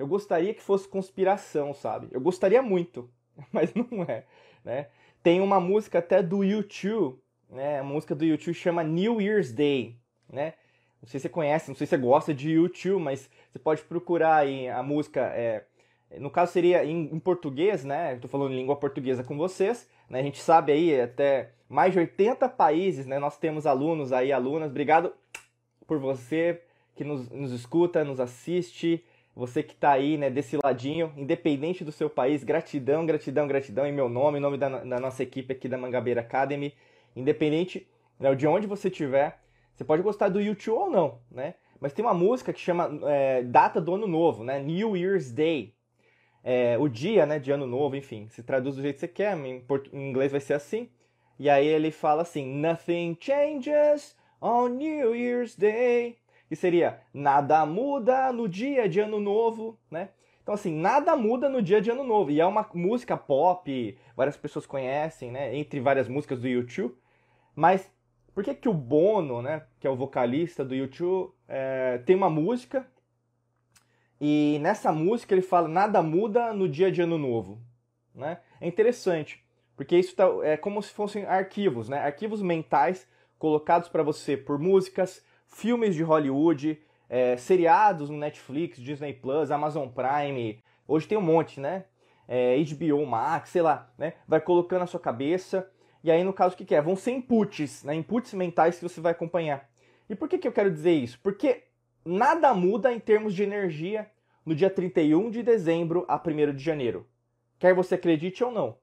eu 0.00 0.06
gostaria 0.06 0.54
que 0.54 0.62
fosse 0.62 0.88
conspiração, 0.88 1.74
sabe? 1.74 2.08
Eu 2.10 2.20
gostaria 2.20 2.62
muito, 2.62 3.10
mas 3.52 3.72
não 3.74 4.02
é, 4.04 4.24
né? 4.64 4.86
Tem 5.22 5.42
uma 5.42 5.60
música 5.60 5.98
até 5.98 6.22
do 6.22 6.42
YouTube, 6.42 7.18
né? 7.50 7.80
A 7.80 7.84
música 7.84 8.14
do 8.14 8.24
YouTube 8.24 8.54
chama 8.54 8.82
New 8.82 9.20
Year's 9.20 9.52
Day, 9.52 9.98
né? 10.26 10.54
Não 11.02 11.08
sei 11.08 11.20
se 11.20 11.24
você 11.24 11.28
conhece, 11.28 11.68
não 11.68 11.76
sei 11.76 11.86
se 11.86 11.90
você 11.90 11.98
gosta 11.98 12.32
de 12.32 12.50
YouTube, 12.50 13.02
mas 13.02 13.28
você 13.52 13.58
pode 13.58 13.82
procurar 13.82 14.36
aí 14.36 14.68
a 14.68 14.82
música. 14.82 15.20
É, 15.34 15.64
no 16.18 16.30
caso 16.30 16.52
seria 16.52 16.82
em, 16.82 17.14
em 17.14 17.18
português, 17.18 17.84
né? 17.84 18.14
Estou 18.14 18.30
falando 18.30 18.52
em 18.52 18.56
língua 18.56 18.76
portuguesa 18.76 19.22
com 19.22 19.36
vocês. 19.36 19.86
Né? 20.08 20.20
A 20.20 20.22
gente 20.22 20.40
sabe 20.40 20.72
aí 20.72 20.98
até 20.98 21.50
mais 21.68 21.92
de 21.92 21.98
80 21.98 22.48
países, 22.48 23.04
né? 23.06 23.18
Nós 23.18 23.36
temos 23.36 23.66
alunos 23.66 24.12
aí, 24.12 24.32
alunas. 24.32 24.70
Obrigado 24.70 25.12
por 25.86 25.98
você 25.98 26.62
que 26.94 27.04
nos, 27.04 27.28
nos 27.30 27.52
escuta, 27.52 28.04
nos 28.04 28.20
assiste, 28.20 29.04
você 29.40 29.62
que 29.62 29.72
está 29.72 29.92
aí, 29.92 30.18
né, 30.18 30.28
desse 30.28 30.58
ladinho, 30.62 31.14
independente 31.16 31.82
do 31.82 31.90
seu 31.90 32.10
país, 32.10 32.44
gratidão, 32.44 33.06
gratidão, 33.06 33.48
gratidão 33.48 33.86
em 33.86 33.92
meu 33.92 34.06
nome, 34.06 34.36
em 34.36 34.40
nome 34.40 34.58
da, 34.58 34.68
da 34.68 35.00
nossa 35.00 35.22
equipe 35.22 35.50
aqui 35.50 35.66
da 35.66 35.78
Mangabeira 35.78 36.20
Academy, 36.20 36.74
independente 37.16 37.88
né, 38.18 38.34
de 38.34 38.46
onde 38.46 38.66
você 38.66 38.88
estiver, 38.88 39.40
você 39.74 39.82
pode 39.82 40.02
gostar 40.02 40.28
do 40.28 40.42
YouTube 40.42 40.76
ou 40.76 40.90
não, 40.90 41.20
né? 41.30 41.54
Mas 41.80 41.94
tem 41.94 42.04
uma 42.04 42.12
música 42.12 42.52
que 42.52 42.60
chama 42.60 43.00
é, 43.04 43.42
Data 43.42 43.80
do 43.80 43.94
Ano 43.94 44.06
Novo, 44.06 44.44
né? 44.44 44.58
New 44.58 44.94
Year's 44.94 45.32
Day. 45.32 45.74
É, 46.44 46.76
o 46.78 46.86
dia, 46.86 47.24
né, 47.24 47.38
de 47.38 47.50
Ano 47.50 47.66
Novo, 47.66 47.96
enfim, 47.96 48.28
se 48.28 48.42
traduz 48.42 48.76
do 48.76 48.82
jeito 48.82 48.96
que 48.96 49.00
você 49.00 49.08
quer, 49.08 49.34
em, 49.38 49.64
em 49.94 50.10
inglês 50.10 50.30
vai 50.30 50.40
ser 50.40 50.52
assim. 50.52 50.90
E 51.38 51.48
aí 51.48 51.66
ele 51.66 51.90
fala 51.90 52.20
assim, 52.20 52.44
Nothing 52.46 53.16
changes 53.18 54.14
on 54.38 54.68
New 54.68 55.16
Year's 55.16 55.56
Day 55.56 56.19
que 56.50 56.56
seria 56.56 57.00
nada 57.14 57.64
muda 57.64 58.32
no 58.32 58.48
dia 58.48 58.88
de 58.88 58.98
ano 58.98 59.20
novo, 59.20 59.78
né? 59.88 60.08
Então, 60.42 60.52
assim, 60.52 60.74
nada 60.74 61.14
muda 61.14 61.48
no 61.48 61.62
dia 61.62 61.80
de 61.80 61.92
ano 61.92 62.02
novo. 62.02 62.32
E 62.32 62.40
é 62.40 62.44
uma 62.44 62.68
música 62.74 63.16
pop, 63.16 63.96
várias 64.16 64.36
pessoas 64.36 64.66
conhecem, 64.66 65.30
né? 65.30 65.56
Entre 65.56 65.78
várias 65.78 66.08
músicas 66.08 66.40
do 66.40 66.48
YouTube. 66.48 66.96
Mas 67.54 67.88
por 68.34 68.42
que, 68.42 68.52
que 68.52 68.68
o 68.68 68.74
Bono, 68.74 69.40
né? 69.40 69.62
Que 69.78 69.86
é 69.86 69.90
o 69.90 69.94
vocalista 69.94 70.64
do 70.64 70.74
YouTube, 70.74 71.32
é, 71.46 71.98
tem 71.98 72.16
uma 72.16 72.28
música 72.28 72.84
e 74.20 74.58
nessa 74.60 74.90
música 74.90 75.32
ele 75.32 75.42
fala 75.42 75.68
nada 75.68 76.02
muda 76.02 76.52
no 76.52 76.68
dia 76.68 76.90
de 76.90 77.00
ano 77.00 77.16
novo, 77.16 77.62
né? 78.12 78.40
É 78.60 78.66
interessante, 78.66 79.40
porque 79.76 79.96
isso 79.96 80.16
tá, 80.16 80.26
é 80.42 80.56
como 80.56 80.82
se 80.82 80.92
fossem 80.92 81.24
arquivos, 81.26 81.88
né? 81.88 82.00
Arquivos 82.00 82.42
mentais 82.42 83.06
colocados 83.38 83.88
para 83.88 84.02
você 84.02 84.36
por 84.36 84.58
músicas, 84.58 85.24
filmes 85.50 85.94
de 85.94 86.02
Hollywood, 86.02 86.80
é, 87.08 87.36
seriados 87.36 88.08
no 88.08 88.16
Netflix, 88.16 88.78
Disney 88.78 89.12
Plus, 89.12 89.50
Amazon 89.50 89.88
Prime. 89.88 90.62
Hoje 90.86 91.06
tem 91.06 91.18
um 91.18 91.22
monte, 91.22 91.60
né? 91.60 91.84
É, 92.26 92.56
HBO 92.62 93.04
Max, 93.04 93.50
sei 93.50 93.62
lá, 93.62 93.92
né? 93.98 94.14
Vai 94.26 94.40
colocando 94.40 94.80
na 94.80 94.86
sua 94.86 95.00
cabeça. 95.00 95.68
E 96.02 96.10
aí, 96.10 96.24
no 96.24 96.32
caso, 96.32 96.54
o 96.54 96.56
que, 96.56 96.64
que 96.64 96.74
é? 96.74 96.80
Vão 96.80 96.96
ser 96.96 97.10
inputs, 97.10 97.82
né? 97.84 97.94
Inputs 97.94 98.32
mentais 98.32 98.78
que 98.78 98.88
você 98.88 99.00
vai 99.00 99.12
acompanhar. 99.12 99.68
E 100.08 100.14
por 100.14 100.28
que, 100.28 100.38
que 100.38 100.48
eu 100.48 100.52
quero 100.52 100.70
dizer 100.70 100.92
isso? 100.92 101.18
Porque 101.22 101.64
nada 102.04 102.54
muda 102.54 102.92
em 102.92 103.00
termos 103.00 103.34
de 103.34 103.42
energia 103.42 104.10
no 104.46 104.54
dia 104.54 104.70
31 104.70 105.30
de 105.30 105.42
dezembro 105.42 106.04
a 106.08 106.16
1 106.16 106.54
de 106.54 106.62
janeiro. 106.62 107.06
Quer 107.58 107.74
você 107.74 107.96
acredite 107.96 108.42
ou 108.42 108.50
não. 108.50 108.78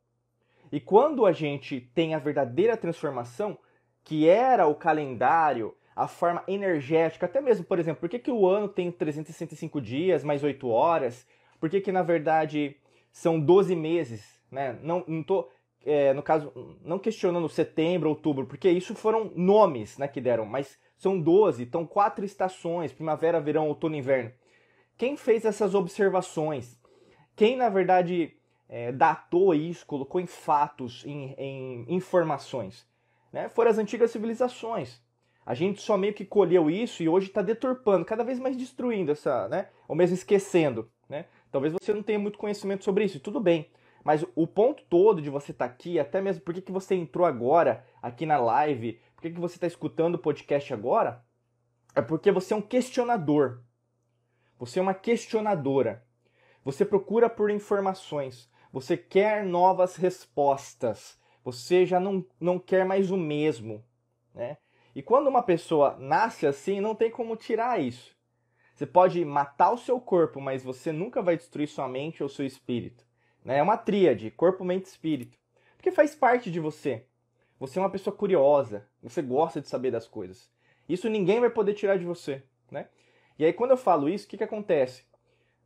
E 0.71 0.79
quando 0.79 1.25
a 1.25 1.31
gente 1.31 1.81
tem 1.95 2.13
a 2.13 2.19
verdadeira 2.19 2.77
transformação, 2.77 3.57
que 4.03 4.27
era 4.27 4.67
o 4.67 4.75
calendário, 4.75 5.75
a 5.97 6.07
forma 6.07 6.43
energética, 6.47 7.25
até 7.25 7.41
mesmo, 7.41 7.65
por 7.65 7.79
exemplo, 7.79 8.01
por 8.01 8.07
que, 8.07 8.19
que 8.19 8.29
o 8.29 8.47
ano 8.47 8.67
tem 8.67 8.91
365 8.91 9.81
dias 9.81 10.23
mais 10.23 10.43
8 10.43 10.69
horas? 10.69 11.25
Por 11.59 11.71
que, 11.71 11.81
que 11.81 11.91
na 11.91 12.03
verdade 12.03 12.77
são 13.11 13.39
12 13.39 13.75
meses? 13.75 14.39
Né? 14.51 14.77
Não, 14.83 15.03
não 15.07 15.25
é, 15.83 16.13
no 16.13 16.21
caso, 16.21 16.77
não 16.83 16.99
questionando 16.99 17.49
setembro, 17.49 18.09
outubro, 18.09 18.45
porque 18.45 18.69
isso 18.69 18.93
foram 18.93 19.31
nomes 19.35 19.97
né, 19.97 20.07
que 20.07 20.21
deram, 20.21 20.45
mas 20.45 20.77
são 20.99 21.19
12, 21.19 21.63
então 21.63 21.83
quatro 21.83 22.23
estações, 22.23 22.93
primavera, 22.93 23.41
verão, 23.41 23.67
outono 23.67 23.95
e 23.95 23.99
inverno. 23.99 24.31
Quem 24.99 25.17
fez 25.17 25.45
essas 25.45 25.73
observações? 25.73 26.79
Quem, 27.35 27.55
na 27.55 27.69
verdade, 27.69 28.37
é, 28.69 28.91
datou 28.91 29.51
isso, 29.55 29.83
colocou 29.83 30.21
em 30.21 30.27
fatos, 30.27 31.03
em, 31.07 31.33
em 31.39 31.85
informações? 31.87 32.87
Né? 33.33 33.49
Foram 33.49 33.71
as 33.71 33.79
antigas 33.79 34.11
civilizações. 34.11 35.01
A 35.47 35.53
gente 35.53 35.81
só 35.81 35.95
meio 35.95 36.13
que 36.13 36.25
colheu 36.25 36.69
isso 36.69 37.01
e 37.01 37.07
hoje 37.07 37.27
está 37.27 37.41
deturpando, 37.41 38.03
cada 38.03 38.21
vez 38.21 38.37
mais 38.37 38.57
destruindo 38.57 39.13
essa, 39.13 39.47
né? 39.47 39.69
Ou 39.87 39.95
mesmo 39.95 40.13
esquecendo, 40.13 40.91
né? 41.07 41.25
Talvez 41.49 41.71
você 41.71 41.93
não 41.93 42.03
tenha 42.03 42.19
muito 42.19 42.37
conhecimento 42.37 42.83
sobre 42.83 43.05
isso, 43.05 43.15
e 43.15 43.21
tudo 43.21 43.39
bem. 43.39 43.71
Mas 44.03 44.25
o 44.35 44.45
ponto 44.45 44.83
todo 44.89 45.21
de 45.21 45.29
você 45.29 45.53
estar 45.53 45.65
tá 45.65 45.73
aqui, 45.73 45.97
até 46.01 46.19
mesmo 46.19 46.41
por 46.41 46.53
que 46.53 46.69
você 46.69 46.95
entrou 46.95 47.25
agora 47.25 47.85
aqui 48.01 48.25
na 48.25 48.37
live, 48.37 48.99
por 49.15 49.21
que 49.21 49.29
você 49.39 49.55
está 49.55 49.65
escutando 49.65 50.15
o 50.15 50.19
podcast 50.19 50.73
agora, 50.73 51.23
é 51.95 52.01
porque 52.01 52.29
você 52.29 52.53
é 52.53 52.57
um 52.57 52.61
questionador. 52.61 53.61
Você 54.59 54.79
é 54.79 54.81
uma 54.81 54.93
questionadora. 54.93 56.05
Você 56.65 56.83
procura 56.83 57.29
por 57.29 57.49
informações. 57.49 58.51
Você 58.73 58.97
quer 58.97 59.45
novas 59.45 59.95
respostas. 59.95 61.17
Você 61.41 61.85
já 61.85 62.01
não, 62.01 62.25
não 62.37 62.59
quer 62.59 62.83
mais 62.83 63.11
o 63.11 63.15
mesmo. 63.15 63.81
Né? 64.35 64.57
E 64.97 65.03
quando 65.03 65.27
uma 65.27 65.43
pessoa 65.43 65.95
nasce 65.99 66.47
assim, 66.47 66.81
não 66.81 66.95
tem 66.95 67.11
como 67.11 67.35
tirar 67.35 67.79
isso. 67.79 68.17
Você 68.73 68.83
pode 68.83 69.23
matar 69.23 69.69
o 69.69 69.77
seu 69.77 70.01
corpo, 70.01 70.41
mas 70.41 70.63
você 70.63 70.91
nunca 70.91 71.21
vai 71.21 71.37
destruir 71.37 71.67
sua 71.67 71.87
mente 71.87 72.23
ou 72.23 72.27
seu 72.27 72.43
espírito. 72.43 73.05
Né? 73.45 73.59
É 73.59 73.61
uma 73.61 73.77
tríade, 73.77 74.31
corpo, 74.31 74.65
mente 74.65 74.85
espírito. 74.85 75.37
Porque 75.75 75.91
faz 75.91 76.15
parte 76.15 76.49
de 76.49 76.59
você. 76.59 77.05
Você 77.59 77.77
é 77.77 77.81
uma 77.83 77.91
pessoa 77.91 78.15
curiosa, 78.15 78.87
você 78.99 79.21
gosta 79.21 79.61
de 79.61 79.67
saber 79.67 79.91
das 79.91 80.07
coisas. 80.07 80.49
Isso 80.89 81.07
ninguém 81.07 81.39
vai 81.39 81.51
poder 81.51 81.75
tirar 81.75 81.99
de 81.99 82.03
você. 82.03 82.41
Né? 82.71 82.87
E 83.37 83.45
aí 83.45 83.53
quando 83.53 83.71
eu 83.71 83.77
falo 83.77 84.09
isso, 84.09 84.25
o 84.25 84.29
que, 84.29 84.37
que 84.37 84.43
acontece? 84.43 85.03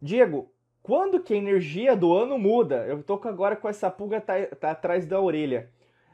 Diego, 0.02 0.52
quando 0.84 1.24
que 1.24 1.34
a 1.34 1.38
energia 1.38 1.96
do 1.96 2.14
ano 2.14 2.38
muda? 2.38 2.86
Eu 2.86 3.00
estou 3.00 3.18
agora 3.24 3.56
com 3.56 3.70
essa 3.70 3.90
pulga 3.90 4.20
tá, 4.20 4.46
tá 4.60 4.72
atrás 4.72 5.06
da 5.06 5.22
orelha 5.22 5.72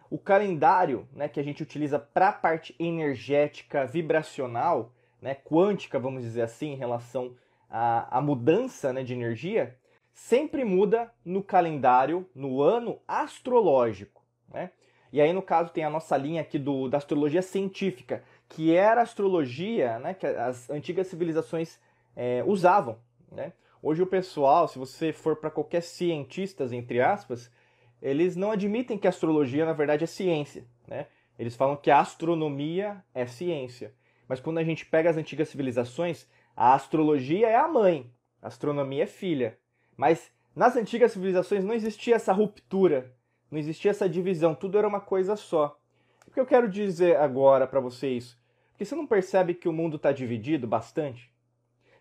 o 0.10 0.18
calendário 0.18 1.08
né, 1.14 1.28
que 1.28 1.40
a 1.40 1.44
gente 1.44 1.64
utiliza 1.64 2.00
para 2.00 2.30
a 2.30 2.34
parte 2.34 2.76
energética, 2.80 3.86
vibracional, 3.86 4.92
né, 5.22 5.36
quântica, 5.36 6.00
vamos 6.00 6.24
dizer 6.24 6.44
assim, 6.44 6.74
em 6.74 6.78
relação 6.78 7.36
à, 7.70 8.18
à 8.18 8.22
mudança 8.22 8.94
né, 8.94 9.04
de 9.04 9.14
energia, 9.14 9.76
sempre 10.14 10.64
muda 10.64 11.12
no 11.24 11.44
calendário, 11.44 12.28
no 12.34 12.62
ano 12.62 13.00
astrológico. 13.08 14.24
Né? 14.52 14.72
E 15.12 15.22
aí, 15.22 15.32
no 15.34 15.42
caso, 15.42 15.72
tem 15.72 15.84
a 15.84 15.90
nossa 15.90 16.18
linha 16.18 16.42
aqui 16.42 16.58
do, 16.58 16.88
da 16.88 16.98
astrologia 16.98 17.42
científica, 17.42 18.24
que 18.50 18.74
era 18.76 19.02
a 19.02 19.04
astrologia 19.04 20.00
né, 20.00 20.14
que 20.14 20.26
as 20.26 20.70
antigas 20.70 21.08
civilizações 21.08 21.80
é, 22.16 22.44
usavam. 22.46 22.98
Né? 23.32 23.54
Hoje 23.82 24.02
o 24.02 24.08
pessoal, 24.08 24.68
se 24.68 24.80
você 24.80 25.14
for 25.14 25.36
para 25.36 25.52
qualquer 25.52 25.82
cientistas, 25.82 26.72
entre 26.72 27.00
aspas, 27.00 27.52
eles 28.02 28.36
não 28.36 28.52
admitem 28.52 28.98
que 28.98 29.08
a 29.08 29.10
astrologia, 29.10 29.66
na 29.66 29.74
verdade, 29.74 30.04
é 30.04 30.08
ciência. 30.08 30.66
Né? 30.88 31.08
Eles 31.38 31.56
falam 31.56 31.76
que 31.76 31.92
a 31.92 32.00
astronomia 32.00 33.04
é 33.14 33.26
ciência. 33.26 33.94
Mas 34.28 34.40
quando 34.40 34.58
a 34.58 34.64
gente 34.64 34.86
pega 34.86 35.10
as 35.10 35.18
antigas 35.18 35.50
civilizações, 35.50 36.28
a 36.56 36.74
astrologia 36.74 37.48
é 37.48 37.56
a 37.56 37.68
mãe, 37.68 38.12
a 38.42 38.48
astronomia 38.48 39.04
é 39.04 39.08
filha. 39.08 39.58
Mas 39.96 40.32
nas 40.56 40.76
antigas 40.76 41.12
civilizações 41.12 41.64
não 41.64 41.74
existia 41.74 42.16
essa 42.16 42.34
ruptura, 42.34 43.14
não 43.50 43.58
existia 43.58 43.92
essa 43.92 44.10
divisão, 44.10 44.54
tudo 44.54 44.78
era 44.78 44.88
uma 44.88 45.00
coisa 45.00 45.36
só. 45.36 45.80
O 46.28 46.32
que 46.32 46.40
eu 46.40 46.46
quero 46.46 46.70
dizer 46.70 47.18
agora 47.18 47.66
para 47.66 47.80
vocês? 47.80 48.38
Porque 48.72 48.86
você 48.86 48.96
não 48.96 49.08
percebe 49.08 49.54
que 49.54 49.70
o 49.70 49.74
mundo 49.74 49.96
está 49.96 50.12
dividido 50.12 50.68
bastante? 50.68 51.34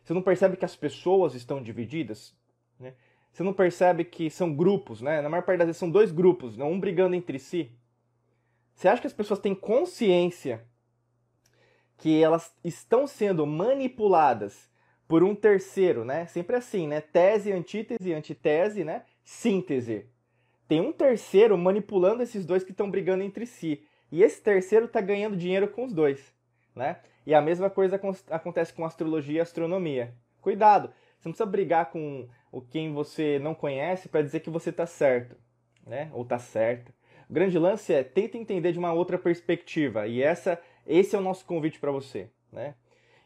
Você 0.03 0.13
não 0.13 0.23
percebe 0.23 0.57
que 0.57 0.65
as 0.65 0.77
pessoas 0.77 1.35
estão 1.35 1.63
divididas? 1.63 2.36
Você 3.37 3.43
não 3.43 3.53
percebe 3.53 4.03
que 4.03 4.31
são 4.31 4.55
grupos, 4.55 5.03
né? 5.03 5.21
Na 5.21 5.29
maior 5.29 5.43
parte 5.43 5.59
das 5.59 5.67
vezes 5.67 5.79
são 5.79 5.91
dois 5.91 6.11
grupos, 6.11 6.57
né? 6.57 6.65
um 6.65 6.81
brigando 6.81 7.15
entre 7.15 7.39
si. 7.39 7.71
Você 8.75 8.89
acha 8.89 9.03
que 9.03 9.07
as 9.07 9.13
pessoas 9.13 9.39
têm 9.39 9.55
consciência 9.55 10.67
que 11.99 12.23
elas 12.23 12.51
estão 12.65 13.07
sendo 13.07 13.47
manipuladas 13.47 14.71
por 15.07 15.23
um 15.23 15.35
terceiro, 15.35 16.03
né? 16.03 16.25
Sempre 16.29 16.57
assim, 16.57 16.89
né? 16.89 17.03
Tese, 17.03 17.53
antítese, 17.53 18.15
antitese, 18.15 18.85
né? 18.85 19.03
Síntese. 19.23 20.07
Tem 20.67 20.81
um 20.81 20.91
terceiro 20.91 21.59
manipulando 21.59 22.23
esses 22.23 22.47
dois 22.47 22.65
que 22.65 22.71
estão 22.71 22.91
brigando 22.91 23.23
entre 23.23 23.45
si. 23.45 23.85
E 24.11 24.23
esse 24.23 24.41
terceiro 24.41 24.87
está 24.87 25.03
ganhando 25.03 25.37
dinheiro 25.37 25.69
com 25.69 25.85
os 25.85 25.93
dois, 25.93 26.33
né? 26.75 27.01
E 27.27 27.35
a 27.35 27.43
mesma 27.43 27.69
coisa 27.69 28.01
acontece 28.31 28.73
com 28.73 28.87
astrologia 28.87 29.37
e 29.37 29.41
astronomia. 29.41 30.15
Cuidado, 30.41 30.89
você 31.19 31.29
não 31.29 31.33
precisa 31.33 31.45
brigar 31.45 31.91
com 31.91 32.29
o 32.57 32.63
quem 32.63 32.91
você 32.91 33.39
não 33.39 33.55
conhece 33.55 34.09
para 34.09 34.23
dizer 34.23 34.41
que 34.41 34.49
você 34.49 34.71
está 34.71 34.87
certo, 34.87 35.37
né? 35.87 36.09
Ou 36.15 36.23
está 36.23 36.39
certa. 36.39 36.91
O 37.29 37.33
grande 37.35 37.59
lance 37.59 37.93
é 37.93 38.03
tenta 38.03 38.39
entender 38.39 38.73
de 38.73 38.79
uma 38.79 38.95
outra 38.95 39.19
perspectiva 39.19 40.07
e 40.07 40.23
essa, 40.23 40.59
esse 40.87 41.15
é 41.15 41.19
o 41.19 41.23
nosso 41.23 41.45
convite 41.45 41.79
para 41.79 41.91
você, 41.91 42.31
né? 42.51 42.75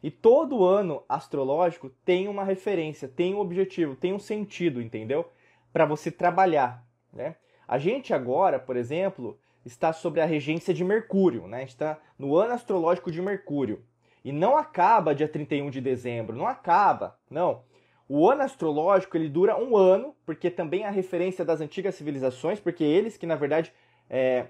E 0.03 0.11
todo 0.11 0.65
ano 0.65 1.05
astrológico 1.09 1.91
tem 2.05 2.27
uma 2.27 2.43
referência, 2.43 3.07
tem 3.07 3.33
um 3.33 3.39
objetivo, 3.39 3.95
tem 3.95 4.13
um 4.13 4.19
sentido, 4.19 4.83
entendeu? 4.83 5.31
Para 5.73 5.85
você 5.85 6.11
trabalhar, 6.11 6.85
né? 7.13 7.37
A 7.69 7.79
gente 7.79 8.13
agora, 8.13 8.59
por 8.59 8.77
exemplo, 8.77 9.39
está 9.65 9.93
sobre 9.93 10.21
a 10.21 10.27
regência 10.27 10.75
de 10.75 10.83
Mercúrio, 10.83 11.47
né? 11.47 11.63
Está 11.63 12.01
no 12.19 12.35
ano 12.35 12.55
astrológico 12.55 13.13
de 13.13 13.23
Mercúrio. 13.23 13.85
E 14.25 14.33
não 14.33 14.57
acaba 14.57 15.15
dia 15.15 15.29
31 15.29 15.71
de 15.71 15.81
dezembro, 15.81 16.37
não 16.37 16.49
acaba, 16.49 17.17
não. 17.31 17.63
O 18.13 18.29
ano 18.29 18.43
astrológico 18.43 19.17
ele 19.17 19.29
dura 19.29 19.57
um 19.57 19.77
ano, 19.77 20.17
porque 20.27 20.51
também 20.51 20.83
é 20.83 20.89
a 20.89 20.91
referência 20.91 21.45
das 21.45 21.61
antigas 21.61 21.95
civilizações, 21.95 22.59
porque 22.59 22.83
eles 22.83 23.17
que 23.17 23.25
na 23.25 23.37
verdade 23.37 23.73
é, 24.11 24.47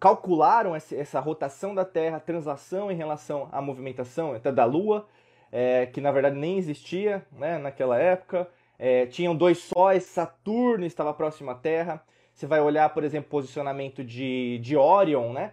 calcularam 0.00 0.74
essa 0.74 1.20
rotação 1.20 1.74
da 1.74 1.84
Terra, 1.84 2.18
translação 2.18 2.90
em 2.90 2.94
relação 2.94 3.50
à 3.52 3.60
movimentação 3.60 4.40
da 4.40 4.64
Lua, 4.64 5.06
é, 5.52 5.84
que 5.84 6.00
na 6.00 6.10
verdade 6.10 6.38
nem 6.38 6.56
existia 6.56 7.22
né, 7.32 7.58
naquela 7.58 7.98
época. 7.98 8.48
É, 8.78 9.04
tinham 9.04 9.36
dois 9.36 9.58
sóis, 9.58 10.04
Saturno 10.04 10.86
estava 10.86 11.12
próximo 11.12 11.50
à 11.50 11.54
Terra. 11.54 12.02
Você 12.32 12.46
vai 12.46 12.62
olhar, 12.62 12.88
por 12.94 13.04
exemplo, 13.04 13.28
posicionamento 13.28 14.02
de, 14.02 14.58
de 14.62 14.74
Orion, 14.74 15.34
né? 15.34 15.52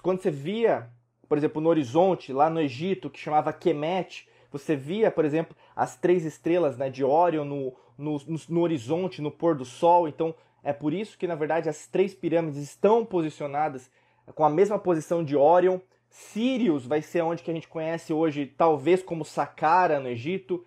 Quando 0.00 0.22
você 0.22 0.30
via, 0.30 0.88
por 1.28 1.36
exemplo, 1.36 1.60
no 1.60 1.68
horizonte, 1.68 2.32
lá 2.32 2.48
no 2.48 2.62
Egito, 2.62 3.10
que 3.10 3.20
chamava 3.20 3.52
Kemet, 3.52 4.26
você 4.50 4.74
via, 4.74 5.10
por 5.10 5.26
exemplo, 5.26 5.54
as 5.74 5.96
três 5.96 6.24
estrelas 6.24 6.76
né, 6.76 6.88
de 6.88 7.04
Orion 7.04 7.44
no, 7.44 7.74
no, 7.98 8.20
no, 8.48 8.60
horizonte, 8.60 9.22
no 9.22 9.30
pôr 9.30 9.54
do 9.54 9.64
sol. 9.64 10.08
Então, 10.08 10.34
é 10.62 10.72
por 10.72 10.92
isso 10.92 11.18
que, 11.18 11.26
na 11.26 11.34
verdade, 11.34 11.68
as 11.68 11.86
três 11.86 12.14
pirâmides 12.14 12.62
estão 12.62 13.04
posicionadas 13.04 13.90
com 14.34 14.44
a 14.44 14.50
mesma 14.50 14.78
posição 14.78 15.24
de 15.24 15.36
Orion. 15.36 15.78
Sirius 16.08 16.86
vai 16.86 17.02
ser 17.02 17.22
onde 17.22 17.42
que 17.42 17.50
a 17.50 17.54
gente 17.54 17.68
conhece 17.68 18.12
hoje, 18.12 18.46
talvez 18.46 19.02
como 19.02 19.24
Saqqara, 19.24 19.98
no 19.98 20.08
Egito. 20.08 20.64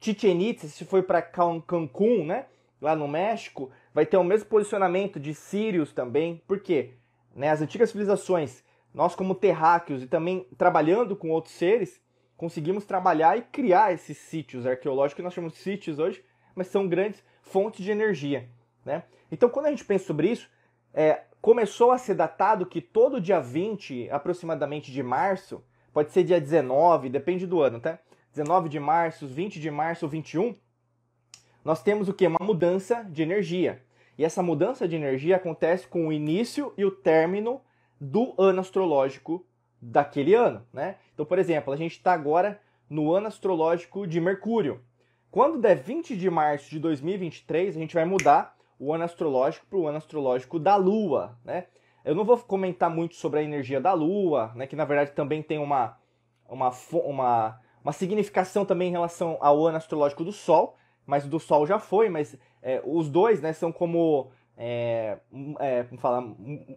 Chichen 0.00 0.40
Itza, 0.48 0.68
se 0.68 0.84
foi 0.84 1.02
para 1.02 1.22
Cancún, 1.22 2.24
né, 2.24 2.46
lá 2.80 2.94
no 2.94 3.08
México, 3.08 3.70
vai 3.92 4.06
ter 4.06 4.16
o 4.16 4.22
mesmo 4.22 4.48
posicionamento 4.48 5.18
de 5.18 5.34
Sirius 5.34 5.92
também. 5.92 6.40
Por 6.46 6.60
quê? 6.60 6.90
Né, 7.34 7.50
as 7.50 7.60
antigas 7.60 7.90
civilizações, 7.90 8.62
nós 8.94 9.14
como 9.14 9.34
terráqueos 9.34 10.02
e 10.02 10.06
também 10.06 10.46
trabalhando 10.56 11.16
com 11.16 11.30
outros 11.30 11.54
seres, 11.54 12.00
conseguimos 12.36 12.84
trabalhar 12.84 13.38
e 13.38 13.42
criar 13.42 13.92
esses 13.92 14.16
sítios 14.18 14.66
arqueológicos 14.66 15.14
que 15.14 15.22
nós 15.22 15.32
chamamos 15.34 15.54
de 15.54 15.62
sítios 15.62 15.98
hoje, 15.98 16.24
mas 16.54 16.66
são 16.68 16.88
grandes 16.88 17.22
fontes 17.42 17.84
de 17.84 17.90
energia. 17.90 18.48
Né? 18.84 19.02
Então, 19.30 19.48
quando 19.48 19.66
a 19.66 19.70
gente 19.70 19.84
pensa 19.84 20.04
sobre 20.04 20.30
isso, 20.30 20.48
é, 20.92 21.22
começou 21.40 21.90
a 21.90 21.98
ser 21.98 22.14
datado 22.14 22.66
que 22.66 22.80
todo 22.80 23.20
dia 23.20 23.40
20, 23.40 24.10
aproximadamente 24.10 24.92
de 24.92 25.02
março, 25.02 25.62
pode 25.92 26.12
ser 26.12 26.24
dia 26.24 26.40
19, 26.40 27.08
depende 27.08 27.46
do 27.46 27.60
ano, 27.60 27.80
tá? 27.80 27.98
19 28.32 28.68
de 28.68 28.78
março, 28.78 29.26
20 29.26 29.60
de 29.60 29.70
março, 29.70 30.06
21, 30.06 30.54
nós 31.64 31.82
temos 31.82 32.08
o 32.08 32.14
que? 32.14 32.26
Uma 32.26 32.44
mudança 32.44 33.02
de 33.04 33.22
energia. 33.22 33.82
E 34.18 34.24
essa 34.24 34.42
mudança 34.42 34.86
de 34.86 34.94
energia 34.94 35.36
acontece 35.36 35.86
com 35.86 36.06
o 36.06 36.12
início 36.12 36.72
e 36.76 36.84
o 36.84 36.90
término 36.90 37.60
do 38.00 38.34
ano 38.38 38.60
astrológico 38.60 39.44
daquele 39.90 40.34
ano, 40.34 40.66
né? 40.72 40.96
Então, 41.14 41.24
por 41.24 41.38
exemplo, 41.38 41.72
a 41.72 41.76
gente 41.76 41.92
está 41.92 42.12
agora 42.12 42.60
no 42.88 43.12
ano 43.12 43.28
astrológico 43.28 44.06
de 44.06 44.20
Mercúrio. 44.20 44.80
Quando 45.30 45.60
der 45.60 45.76
20 45.76 46.16
de 46.16 46.28
março 46.30 46.70
de 46.70 46.78
2023, 46.78 47.76
a 47.76 47.80
gente 47.80 47.94
vai 47.94 48.04
mudar 48.04 48.56
o 48.78 48.92
ano 48.92 49.04
astrológico 49.04 49.66
para 49.66 49.78
o 49.78 49.86
ano 49.86 49.98
astrológico 49.98 50.58
da 50.58 50.76
Lua, 50.76 51.38
né? 51.44 51.66
Eu 52.04 52.14
não 52.14 52.24
vou 52.24 52.38
comentar 52.38 52.88
muito 52.88 53.16
sobre 53.16 53.40
a 53.40 53.42
energia 53.42 53.80
da 53.80 53.92
Lua, 53.92 54.52
né? 54.54 54.66
Que 54.66 54.76
na 54.76 54.84
verdade 54.84 55.12
também 55.12 55.42
tem 55.42 55.58
uma, 55.58 55.98
uma, 56.48 56.70
uma, 56.92 57.60
uma 57.82 57.92
significação 57.92 58.64
também 58.64 58.88
em 58.88 58.92
relação 58.92 59.36
ao 59.40 59.66
ano 59.66 59.76
astrológico 59.76 60.24
do 60.24 60.32
Sol, 60.32 60.76
mas 61.04 61.26
do 61.26 61.38
Sol 61.38 61.66
já 61.66 61.78
foi, 61.78 62.08
mas 62.08 62.36
é, 62.62 62.82
os 62.84 63.08
dois, 63.08 63.40
né, 63.40 63.52
são 63.52 63.70
como 63.70 64.30
é, 64.56 65.18
é, 65.60 65.82
como 65.84 66.00
falar, 66.00 66.24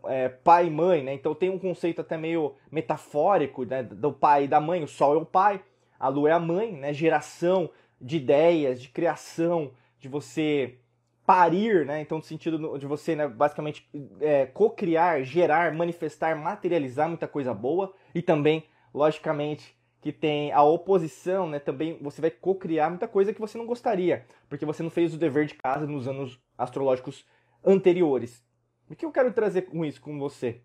é, 0.08 0.30
pai 0.30 0.68
e 0.68 0.70
mãe, 0.70 1.04
né? 1.04 1.14
Então 1.14 1.34
tem 1.34 1.50
um 1.50 1.60
conceito 1.60 2.02
até 2.02 2.18
meio 2.18 2.56
metafórico, 2.70 3.64
né? 3.64 3.84
Do 3.84 4.12
pai 4.12 4.44
e 4.44 4.48
da 4.48 4.60
mãe. 4.60 4.84
O 4.84 4.88
Sol 4.88 5.16
é 5.16 5.18
o 5.18 5.26
pai, 5.26 5.62
a 6.00 6.10
Lua 6.10 6.30
é 6.30 6.34
a 6.34 6.40
mãe, 6.40 6.74
né? 6.74 6.94
Geração 6.94 7.70
de 8.02 8.18
ideias, 8.18 8.82
de 8.82 8.90
criação, 8.90 9.72
de 9.98 10.08
você 10.08 10.78
parir, 11.26 11.86
né? 11.86 12.02
Então 12.02 12.18
no 12.18 12.24
sentido 12.24 12.78
de 12.78 12.86
você, 12.86 13.16
né, 13.16 13.28
basicamente, 13.28 13.88
é, 14.20 14.46
co-criar, 14.48 15.22
gerar, 15.24 15.74
manifestar, 15.74 16.36
materializar 16.36 17.08
muita 17.08 17.28
coisa 17.28 17.54
boa 17.54 17.94
e 18.16 18.22
também, 18.22 18.64
logicamente, 18.94 19.78
que 20.02 20.12
tem 20.12 20.52
a 20.52 20.64
oposição, 20.64 21.48
né? 21.48 21.60
Também 21.60 21.98
você 22.02 22.20
vai 22.20 22.32
co-criar 22.32 22.90
muita 22.90 23.08
coisa 23.08 23.34
que 23.34 23.40
você 23.40 23.58
não 23.58 23.66
gostaria, 23.66 24.26
porque 24.50 24.66
você 24.66 24.82
não 24.82 24.90
fez 24.90 25.14
o 25.14 25.18
dever 25.18 25.46
de 25.46 25.54
casa 25.56 25.86
nos 25.86 26.08
anos 26.08 26.40
astrológicos 26.58 27.26
anteriores. 27.64 28.44
O 28.90 28.96
que 28.96 29.06
eu 29.06 29.12
quero 29.12 29.32
trazer 29.32 29.64
com 29.64 29.86
isso 29.86 30.02
com 30.02 30.18
você? 30.18 30.62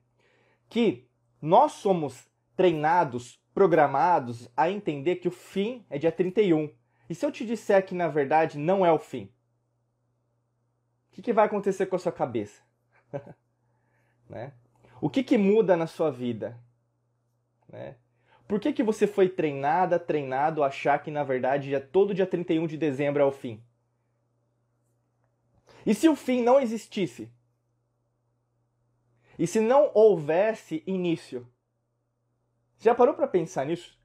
Que 0.68 1.08
nós 1.40 1.72
somos 1.72 2.26
treinados, 2.56 3.40
programados 3.52 4.48
a 4.56 4.70
entender 4.70 5.16
que 5.16 5.28
o 5.28 5.32
fim 5.32 5.84
é 5.90 5.98
dia 5.98 6.12
31. 6.12 6.72
E 7.08 7.14
se 7.14 7.24
eu 7.24 7.30
te 7.30 7.44
disser 7.44 7.84
que 7.84 7.94
na 7.94 8.08
verdade 8.08 8.58
não 8.58 8.84
é 8.84 8.90
o 8.90 8.98
fim? 8.98 9.24
O 11.08 11.12
que, 11.12 11.22
que 11.22 11.32
vai 11.32 11.46
acontecer 11.46 11.86
com 11.86 11.96
a 11.96 11.98
sua 11.98 12.12
cabeça? 12.12 12.62
né? 14.28 14.52
O 15.00 15.10
que, 15.10 15.22
que 15.22 15.36
muda 15.36 15.76
na 15.76 15.86
sua 15.86 16.10
vida? 16.10 16.58
Né? 17.68 17.96
Por 18.48 18.58
que, 18.58 18.72
que 18.72 18.82
você 18.82 19.06
foi 19.06 19.28
treinada, 19.28 19.98
treinado 19.98 20.62
a 20.62 20.68
achar 20.68 20.98
que 21.02 21.10
na 21.10 21.22
verdade 21.22 21.70
já 21.70 21.80
todo 21.80 22.14
dia 22.14 22.26
31 22.26 22.66
de 22.66 22.76
dezembro 22.76 23.22
é 23.22 23.24
o 23.24 23.32
fim? 23.32 23.62
E 25.86 25.94
se 25.94 26.08
o 26.08 26.16
fim 26.16 26.42
não 26.42 26.60
existisse? 26.60 27.30
E 29.38 29.46
se 29.46 29.60
não 29.60 29.90
houvesse 29.94 30.82
início? 30.86 31.46
Você 32.76 32.84
já 32.84 32.94
parou 32.94 33.14
para 33.14 33.26
pensar 33.26 33.66
nisso? 33.66 33.98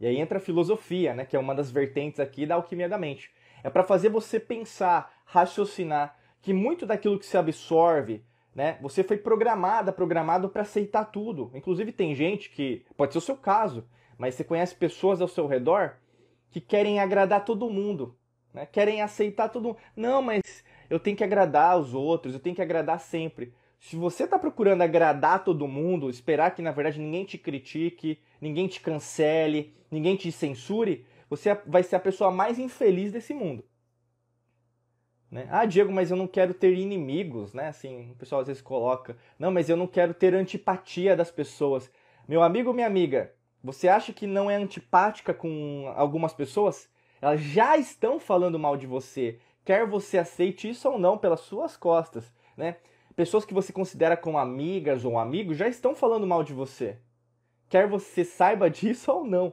E 0.00 0.06
aí 0.06 0.16
entra 0.16 0.38
a 0.38 0.40
filosofia, 0.40 1.14
né, 1.14 1.24
que 1.24 1.36
é 1.36 1.38
uma 1.38 1.54
das 1.54 1.70
vertentes 1.70 2.18
aqui 2.18 2.46
da 2.46 2.54
alquimia 2.54 2.88
da 2.88 2.96
mente. 2.96 3.30
É 3.62 3.68
para 3.68 3.84
fazer 3.84 4.08
você 4.08 4.40
pensar, 4.40 5.12
raciocinar 5.24 6.16
que 6.40 6.54
muito 6.54 6.86
daquilo 6.86 7.18
que 7.18 7.26
se 7.26 7.36
absorve, 7.36 8.24
né, 8.54 8.78
você 8.80 9.04
foi 9.04 9.18
programada, 9.18 9.92
programado 9.92 10.48
para 10.48 10.62
aceitar 10.62 11.04
tudo. 11.04 11.50
Inclusive 11.54 11.92
tem 11.92 12.14
gente 12.14 12.48
que 12.50 12.84
pode 12.96 13.12
ser 13.12 13.18
o 13.18 13.22
seu 13.22 13.36
caso, 13.36 13.86
mas 14.16 14.34
você 14.34 14.44
conhece 14.44 14.74
pessoas 14.74 15.20
ao 15.20 15.28
seu 15.28 15.46
redor 15.46 15.96
que 16.50 16.60
querem 16.60 16.98
agradar 16.98 17.44
todo 17.44 17.70
mundo, 17.70 18.16
né? 18.52 18.66
Querem 18.66 19.02
aceitar 19.02 19.48
todo 19.48 19.68
mundo. 19.68 19.78
Não, 19.94 20.20
mas 20.20 20.64
eu 20.90 20.98
tenho 20.98 21.16
que 21.16 21.24
agradar 21.24 21.78
os 21.78 21.94
outros, 21.94 22.34
eu 22.34 22.40
tenho 22.40 22.56
que 22.56 22.60
agradar 22.60 22.98
sempre. 22.98 23.54
Se 23.78 23.96
você 23.96 24.24
está 24.24 24.38
procurando 24.38 24.82
agradar 24.82 25.42
todo 25.44 25.66
mundo, 25.66 26.10
esperar 26.10 26.54
que 26.54 26.60
na 26.60 26.72
verdade 26.72 27.00
ninguém 27.00 27.24
te 27.24 27.38
critique, 27.38 28.20
ninguém 28.40 28.66
te 28.66 28.80
cancele, 28.80 29.72
ninguém 29.90 30.16
te 30.16 30.30
censure, 30.30 31.06
você 31.30 31.54
vai 31.66 31.82
ser 31.82 31.96
a 31.96 32.00
pessoa 32.00 32.30
mais 32.30 32.58
infeliz 32.58 33.12
desse 33.12 33.32
mundo. 33.32 33.64
Né? 35.30 35.46
Ah, 35.48 35.64
Diego, 35.64 35.92
mas 35.92 36.10
eu 36.10 36.16
não 36.16 36.26
quero 36.26 36.52
ter 36.52 36.74
inimigos, 36.74 37.54
né? 37.54 37.68
Assim, 37.68 38.10
o 38.10 38.16
pessoal 38.16 38.40
às 38.40 38.48
vezes 38.48 38.60
coloca, 38.60 39.16
não, 39.38 39.52
mas 39.52 39.68
eu 39.68 39.76
não 39.76 39.86
quero 39.86 40.12
ter 40.12 40.34
antipatia 40.34 41.16
das 41.16 41.30
pessoas. 41.30 41.88
Meu 42.26 42.42
amigo, 42.42 42.72
minha 42.72 42.86
amiga, 42.88 43.32
você 43.62 43.86
acha 43.86 44.12
que 44.12 44.26
não 44.26 44.50
é 44.50 44.56
antipática 44.56 45.32
com 45.32 45.90
algumas 45.94 46.32
pessoas? 46.32 46.90
Elas 47.22 47.40
já 47.40 47.76
estão 47.76 48.18
falando 48.18 48.58
mal 48.58 48.76
de 48.76 48.86
você 48.86 49.38
quer 49.64 49.86
você 49.86 50.18
aceite 50.18 50.68
isso 50.68 50.88
ou 50.88 50.98
não 50.98 51.18
pelas 51.18 51.40
suas 51.40 51.76
costas, 51.76 52.32
né? 52.56 52.76
Pessoas 53.16 53.44
que 53.44 53.54
você 53.54 53.72
considera 53.72 54.16
como 54.16 54.38
amigas 54.38 55.04
ou 55.04 55.18
amigos 55.18 55.56
já 55.56 55.68
estão 55.68 55.94
falando 55.94 56.26
mal 56.26 56.42
de 56.42 56.54
você. 56.54 56.98
Quer 57.68 57.88
você 57.88 58.24
saiba 58.24 58.68
disso 58.70 59.12
ou 59.12 59.24
não, 59.24 59.52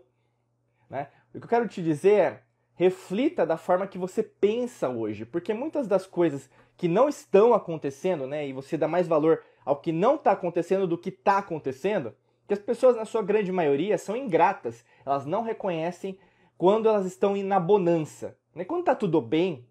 né? 0.89 1.09
O 1.33 1.39
que 1.39 1.45
eu 1.45 1.49
quero 1.49 1.67
te 1.67 1.83
dizer 1.83 2.19
é, 2.19 2.43
reflita 2.75 3.45
da 3.45 3.57
forma 3.57 3.87
que 3.87 3.97
você 3.97 4.23
pensa 4.23 4.89
hoje, 4.89 5.25
porque 5.25 5.53
muitas 5.53 5.87
das 5.87 6.07
coisas 6.07 6.49
que 6.77 6.87
não 6.87 7.09
estão 7.09 7.53
acontecendo, 7.53 8.27
né, 8.27 8.47
e 8.47 8.53
você 8.53 8.77
dá 8.77 8.87
mais 8.87 9.07
valor 9.07 9.43
ao 9.65 9.75
que 9.81 9.91
não 9.91 10.15
está 10.15 10.31
acontecendo 10.31 10.87
do 10.87 10.97
que 10.97 11.09
está 11.09 11.39
acontecendo, 11.39 12.15
que 12.47 12.53
as 12.53 12.59
pessoas, 12.59 12.95
na 12.95 13.03
sua 13.03 13.21
grande 13.21 13.51
maioria, 13.51 13.97
são 13.97 14.15
ingratas. 14.15 14.85
Elas 15.05 15.25
não 15.25 15.43
reconhecem 15.43 16.17
quando 16.57 16.87
elas 16.87 17.05
estão 17.05 17.35
na 17.35 17.59
bonança. 17.59 18.37
Né? 18.55 18.63
Quando 18.63 18.79
está 18.79 18.95
tudo 18.95 19.21
bem, 19.21 19.66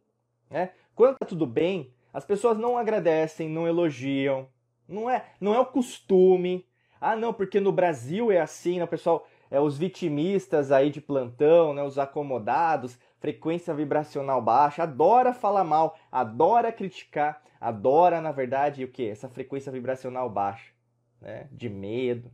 né? 0.50 0.70
Quando 0.94 1.14
está 1.14 1.26
tudo 1.26 1.46
bem, 1.46 1.92
as 2.12 2.24
pessoas 2.24 2.56
não 2.56 2.78
agradecem, 2.78 3.48
não 3.48 3.66
elogiam. 3.66 4.48
Não 4.88 5.10
é, 5.10 5.24
não 5.40 5.54
é 5.54 5.58
o 5.58 5.66
costume. 5.66 6.66
Ah, 7.00 7.16
não, 7.16 7.32
porque 7.32 7.60
no 7.60 7.72
Brasil 7.72 8.32
é 8.32 8.40
assim, 8.40 8.78
né? 8.78 8.86
Pessoal, 8.86 9.26
é 9.50 9.60
os 9.60 9.76
vitimistas 9.76 10.72
aí 10.72 10.90
de 10.90 11.00
plantão, 11.00 11.74
né? 11.74 11.82
Os 11.82 11.98
acomodados, 11.98 12.98
frequência 13.18 13.74
vibracional 13.74 14.40
baixa, 14.40 14.84
adora 14.84 15.34
falar 15.34 15.64
mal, 15.64 15.96
adora 16.10 16.72
criticar, 16.72 17.42
adora, 17.60 18.20
na 18.20 18.32
verdade, 18.32 18.84
o 18.84 18.88
que? 18.88 19.08
Essa 19.08 19.28
frequência 19.28 19.70
vibracional 19.70 20.30
baixa, 20.30 20.72
né? 21.20 21.48
De 21.52 21.68
medo. 21.68 22.30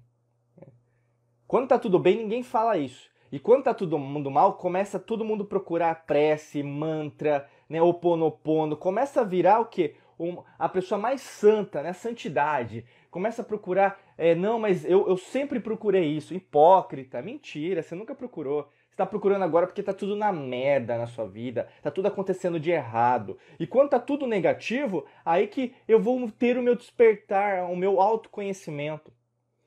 Quando 1.47 1.69
tá 1.69 1.79
tudo 1.79 1.99
bem, 1.99 2.17
ninguém 2.17 2.43
fala 2.43 2.79
isso. 2.79 3.11
E 3.31 3.39
quando 3.39 3.65
tá 3.65 3.75
todo 3.75 3.99
mundo 3.99 4.31
mal, 4.31 4.55
começa 4.55 4.99
todo 4.99 5.25
mundo 5.25 5.45
procurar 5.45 6.07
prece, 6.07 6.63
mantra, 6.63 7.49
né, 7.73 7.81
oponopono, 7.81 8.77
começa 8.77 9.23
a 9.23 9.25
virar 9.25 9.59
o 9.61 9.65
quê? 9.65 9.95
Um, 10.21 10.43
a 10.59 10.69
pessoa 10.69 11.01
mais 11.01 11.23
santa, 11.23 11.83
né, 11.83 11.95
santidade. 11.95 12.85
Começa 13.11 13.41
a 13.41 13.45
procurar, 13.45 13.99
é, 14.19 14.35
não, 14.35 14.59
mas 14.59 14.85
eu, 14.85 15.09
eu 15.09 15.17
sempre 15.17 15.59
procurei 15.59 16.05
isso. 16.05 16.35
Hipócrita, 16.35 17.23
mentira, 17.23 17.83
você 17.83 17.95
nunca 17.95 18.15
procurou. 18.15 18.65
Você 18.65 18.93
está 18.93 19.07
procurando 19.07 19.43
agora 19.43 19.67
porque 19.67 19.83
tá 19.83 19.95
tudo 19.95 20.15
na 20.15 20.31
merda 20.31 20.99
na 20.99 21.07
sua 21.07 21.27
vida, 21.27 21.67
tá 21.81 21.91
tudo 21.91 22.09
acontecendo 22.09 22.61
de 22.61 22.71
errado. 22.71 23.39
E 23.59 23.67
quando 23.67 23.89
tá 23.89 23.99
tudo 23.99 24.27
negativo, 24.27 25.07
aí 25.25 25.47
que 25.47 25.75
eu 25.89 25.99
vou 25.99 26.31
ter 26.31 26.59
o 26.59 26.63
meu 26.63 26.77
despertar, 26.77 27.71
o 27.71 27.75
meu 27.75 28.03
autoconhecimento. 28.03 29.11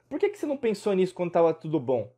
Por 0.07 0.19
que, 0.19 0.29
que 0.29 0.37
você 0.37 0.45
não 0.45 0.57
pensou 0.57 0.93
nisso 0.93 1.15
quando 1.15 1.29
estava 1.29 1.55
tudo 1.55 1.79
bom? 1.79 2.13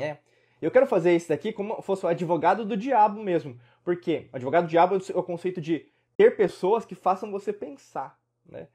É. 0.00 0.16
Eu 0.62 0.70
quero 0.70 0.86
fazer 0.86 1.14
isso 1.14 1.28
daqui 1.28 1.52
como 1.52 1.76
se 1.76 1.82
fosse 1.82 2.06
o 2.06 2.08
advogado 2.08 2.64
do 2.64 2.74
diabo 2.74 3.22
mesmo. 3.22 3.60
Porque 3.84 4.28
advogado 4.32 4.64
do 4.64 4.70
diabo 4.70 4.96
é 4.96 5.18
o 5.18 5.22
conceito 5.22 5.60
de 5.60 5.86
ter 6.16 6.36
pessoas 6.36 6.84
que 6.84 6.94
façam 6.94 7.30
você 7.30 7.52
pensar, 7.52 8.18
né? 8.46 8.68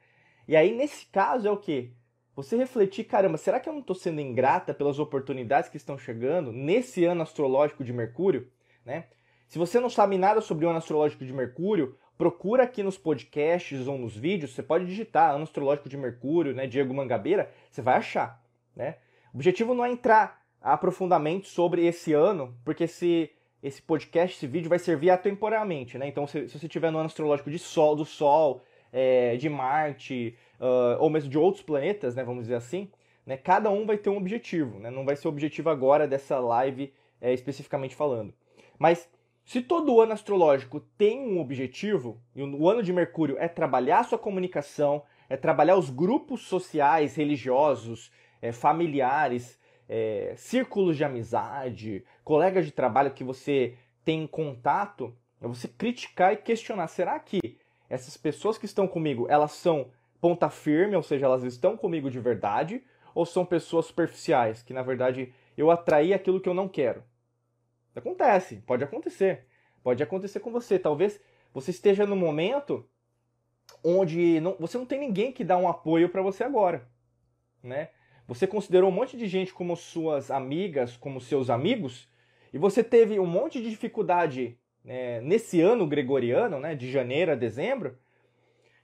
E 0.47 0.55
aí, 0.55 0.73
nesse 0.73 1.05
caso, 1.07 1.47
é 1.47 1.51
o 1.51 1.57
quê? 1.57 1.91
Você 2.35 2.55
refletir, 2.55 3.03
caramba, 3.03 3.37
será 3.37 3.59
que 3.59 3.67
eu 3.67 3.73
não 3.73 3.81
estou 3.81 3.95
sendo 3.95 4.21
ingrata 4.21 4.73
pelas 4.73 4.97
oportunidades 4.97 5.69
que 5.69 5.77
estão 5.77 5.97
chegando 5.97 6.51
nesse 6.51 7.03
ano 7.03 7.21
astrológico 7.21 7.83
de 7.83 7.91
Mercúrio, 7.91 8.49
né? 8.85 9.07
Se 9.47 9.57
você 9.57 9.79
não 9.79 9.89
sabe 9.89 10.17
nada 10.17 10.41
sobre 10.41 10.65
o 10.65 10.69
ano 10.69 10.77
astrológico 10.77 11.25
de 11.25 11.33
Mercúrio, 11.33 11.97
procura 12.17 12.63
aqui 12.63 12.83
nos 12.83 12.97
podcasts 12.97 13.87
ou 13.87 13.97
nos 13.97 14.15
vídeos, 14.15 14.53
você 14.53 14.61
pode 14.61 14.85
digitar 14.85 15.33
ano 15.33 15.43
astrológico 15.43 15.89
de 15.89 15.97
Mercúrio, 15.97 16.53
né, 16.53 16.67
Diego 16.67 16.93
Mangabeira, 16.93 17.51
você 17.71 17.81
vai 17.81 17.95
achar, 17.95 18.43
né? 18.75 18.97
O 19.33 19.37
objetivo 19.37 19.73
não 19.73 19.83
é 19.83 19.91
entrar 19.91 20.41
aprofundamento 20.61 21.47
sobre 21.47 21.85
esse 21.85 22.13
ano, 22.13 22.57
porque 22.63 22.83
esse, 22.83 23.31
esse 23.61 23.81
podcast, 23.81 24.37
esse 24.37 24.47
vídeo 24.47 24.69
vai 24.69 24.79
servir 24.79 25.09
atemporalmente, 25.09 25.97
né? 25.97 26.07
Então, 26.07 26.25
se, 26.25 26.47
se 26.47 26.57
você 26.57 26.67
tiver 26.67 26.91
no 26.91 26.97
ano 26.97 27.07
astrológico 27.07 27.51
de 27.51 27.59
Sol, 27.59 27.95
do 27.95 28.05
Sol, 28.05 28.61
é, 28.91 29.35
de 29.37 29.49
Marte, 29.49 30.35
uh, 30.59 31.01
ou 31.01 31.09
mesmo 31.09 31.29
de 31.29 31.37
outros 31.37 31.63
planetas, 31.63 32.15
né, 32.15 32.23
vamos 32.23 32.43
dizer 32.43 32.55
assim, 32.55 32.89
né, 33.25 33.37
cada 33.37 33.69
um 33.69 33.85
vai 33.85 33.97
ter 33.97 34.09
um 34.09 34.17
objetivo, 34.17 34.79
né? 34.79 34.89
Não 34.89 35.05
vai 35.05 35.15
ser 35.15 35.27
o 35.27 35.31
objetivo 35.31 35.69
agora 35.69 36.07
dessa 36.07 36.39
live 36.39 36.93
é, 37.21 37.33
especificamente 37.33 37.95
falando. 37.95 38.33
Mas 38.77 39.09
se 39.45 39.61
todo 39.61 39.99
ano 39.99 40.13
astrológico 40.13 40.79
tem 40.97 41.19
um 41.19 41.39
objetivo, 41.39 42.21
e 42.35 42.41
o 42.41 42.69
ano 42.69 42.81
de 42.81 42.93
Mercúrio 42.93 43.35
é 43.39 43.47
trabalhar 43.47 44.03
sua 44.03 44.17
comunicação, 44.17 45.03
é 45.29 45.35
trabalhar 45.35 45.75
os 45.75 45.89
grupos 45.89 46.41
sociais, 46.47 47.15
religiosos, 47.15 48.11
é, 48.41 48.51
familiares, 48.51 49.59
é, 49.89 50.35
círculos 50.37 50.95
de 50.95 51.03
amizade, 51.03 52.05
colegas 52.23 52.65
de 52.65 52.71
trabalho 52.71 53.11
que 53.11 53.23
você 53.23 53.75
tem 54.05 54.27
contato, 54.27 55.13
é 55.41 55.47
você 55.47 55.67
criticar 55.67 56.33
e 56.33 56.37
questionar: 56.37 56.87
será 56.87 57.19
que 57.19 57.57
essas 57.89 58.15
pessoas 58.15 58.57
que 58.57 58.65
estão 58.65 58.87
comigo, 58.87 59.25
elas 59.27 59.53
são 59.53 59.91
ponta 60.21 60.49
firme, 60.49 60.95
ou 60.95 61.01
seja, 61.01 61.25
elas 61.25 61.43
estão 61.43 61.75
comigo 61.75 62.11
de 62.11 62.19
verdade, 62.19 62.83
ou 63.15 63.25
são 63.25 63.43
pessoas 63.43 63.87
superficiais, 63.87 64.61
que 64.61 64.73
na 64.73 64.83
verdade 64.83 65.33
eu 65.57 65.71
atraí 65.71 66.13
aquilo 66.13 66.39
que 66.39 66.47
eu 66.47 66.53
não 66.53 66.69
quero? 66.69 67.03
Acontece, 67.95 68.57
pode 68.57 68.83
acontecer. 68.83 69.47
Pode 69.83 70.03
acontecer 70.03 70.39
com 70.39 70.51
você. 70.51 70.77
Talvez 70.77 71.19
você 71.53 71.71
esteja 71.71 72.05
no 72.05 72.15
momento 72.15 72.87
onde 73.83 74.39
não, 74.39 74.55
você 74.59 74.77
não 74.77 74.85
tem 74.85 74.99
ninguém 74.99 75.31
que 75.31 75.43
dá 75.43 75.57
um 75.57 75.67
apoio 75.67 76.09
para 76.09 76.21
você 76.21 76.43
agora, 76.43 76.87
né? 77.63 77.89
Você 78.29 78.45
considerou 78.45 78.91
um 78.91 78.93
monte 78.93 79.17
de 79.17 79.27
gente 79.27 79.51
como 79.51 79.75
suas 79.75 80.29
amigas, 80.29 80.95
como 80.95 81.19
seus 81.19 81.49
amigos, 81.49 82.07
e 82.53 82.59
você 82.59 82.83
teve 82.83 83.19
um 83.19 83.25
monte 83.25 83.59
de 83.59 83.71
dificuldade 83.71 84.55
né, 84.85 85.19
nesse 85.21 85.59
ano 85.59 85.87
gregoriano, 85.87 86.59
né, 86.59 86.75
de 86.75 86.91
janeiro 86.91 87.31
a 87.31 87.35
dezembro, 87.35 87.97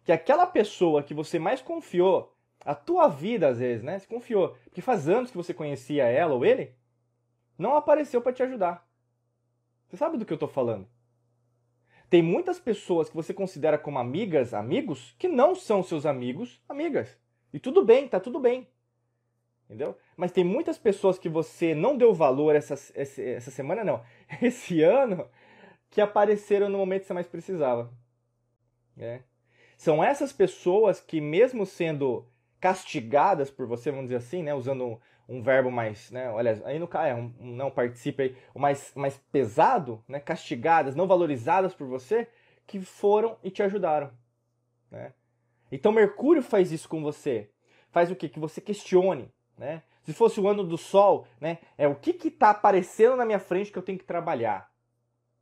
que 0.03 0.11
aquela 0.11 0.47
pessoa 0.47 1.03
que 1.03 1.13
você 1.13 1.37
mais 1.37 1.61
confiou, 1.61 2.35
a 2.65 2.73
tua 2.73 3.07
vida 3.07 3.47
às 3.47 3.59
vezes, 3.59 3.83
né, 3.83 3.99
se 3.99 4.07
confiou, 4.07 4.57
porque 4.63 4.81
faz 4.81 5.07
anos 5.07 5.29
que 5.29 5.37
você 5.37 5.53
conhecia 5.53 6.05
ela 6.05 6.33
ou 6.33 6.43
ele, 6.43 6.73
não 7.55 7.75
apareceu 7.75 8.23
para 8.23 8.33
te 8.33 8.41
ajudar. 8.41 8.83
Você 9.87 9.95
sabe 9.95 10.17
do 10.17 10.25
que 10.25 10.33
eu 10.33 10.37
estou 10.37 10.49
falando? 10.49 10.87
Tem 12.09 12.23
muitas 12.23 12.59
pessoas 12.59 13.09
que 13.09 13.15
você 13.15 13.31
considera 13.31 13.77
como 13.77 13.99
amigas, 13.99 14.55
amigos, 14.55 15.13
que 15.19 15.27
não 15.27 15.53
são 15.53 15.83
seus 15.83 16.03
amigos, 16.03 16.59
amigas. 16.67 17.15
E 17.53 17.59
tudo 17.59 17.85
bem, 17.85 18.07
tá 18.07 18.19
tudo 18.19 18.39
bem. 18.39 18.67
Entendeu? 19.65 19.97
Mas 20.15 20.31
tem 20.31 20.43
muitas 20.43 20.77
pessoas 20.77 21.17
que 21.17 21.27
você 21.27 21.73
não 21.73 21.97
deu 21.97 22.13
valor 22.13 22.55
essa, 22.55 22.75
essa, 22.95 23.51
semana, 23.51 23.83
não, 23.83 24.03
esse 24.41 24.81
ano, 24.83 25.27
que 25.89 25.99
apareceram 25.99 26.69
no 26.69 26.77
momento 26.77 27.01
que 27.01 27.07
você 27.07 27.13
mais 27.13 27.27
precisava. 27.27 27.91
É. 28.97 29.21
São 29.75 30.03
essas 30.03 30.31
pessoas 30.31 31.01
que, 31.01 31.19
mesmo 31.19 31.65
sendo 31.65 32.27
castigadas 32.59 33.49
por 33.49 33.67
você, 33.67 33.91
vamos 33.91 34.05
dizer 34.05 34.17
assim, 34.17 34.43
né, 34.43 34.53
usando 34.53 34.99
um 35.27 35.41
verbo 35.41 35.71
mais, 35.71 36.11
né, 36.11 36.29
olha, 36.29 36.61
aí 36.65 36.79
no 36.79 36.87
é 36.93 37.13
um, 37.13 37.33
um 37.39 37.55
não 37.55 37.71
participe 37.71 38.23
aí, 38.23 38.37
mais, 38.55 38.93
mais 38.95 39.17
pesado, 39.31 40.03
né, 40.07 40.19
castigadas, 40.19 40.95
não 40.95 41.07
valorizadas 41.07 41.73
por 41.73 41.87
você, 41.87 42.27
que 42.65 42.79
foram 42.79 43.37
e 43.43 43.51
te 43.51 43.61
ajudaram, 43.61 44.11
né? 44.89 45.13
Então 45.71 45.91
Mercúrio 45.91 46.41
faz 46.41 46.71
isso 46.71 46.87
com 46.87 47.01
você, 47.01 47.49
faz 47.89 48.09
o 48.11 48.15
quê? 48.15 48.29
Que 48.29 48.39
você 48.39 48.61
questione, 48.61 49.31
né? 49.57 49.83
Se 50.03 50.13
fosse 50.13 50.39
o 50.39 50.47
ano 50.47 50.63
do 50.63 50.77
Sol, 50.77 51.27
né, 51.41 51.59
é 51.77 51.87
o 51.87 51.95
que 51.95 52.13
que 52.13 52.27
está 52.27 52.51
aparecendo 52.51 53.15
na 53.15 53.25
minha 53.25 53.39
frente 53.39 53.71
que 53.71 53.77
eu 53.77 53.83
tenho 53.83 53.97
que 53.97 54.05
trabalhar, 54.05 54.69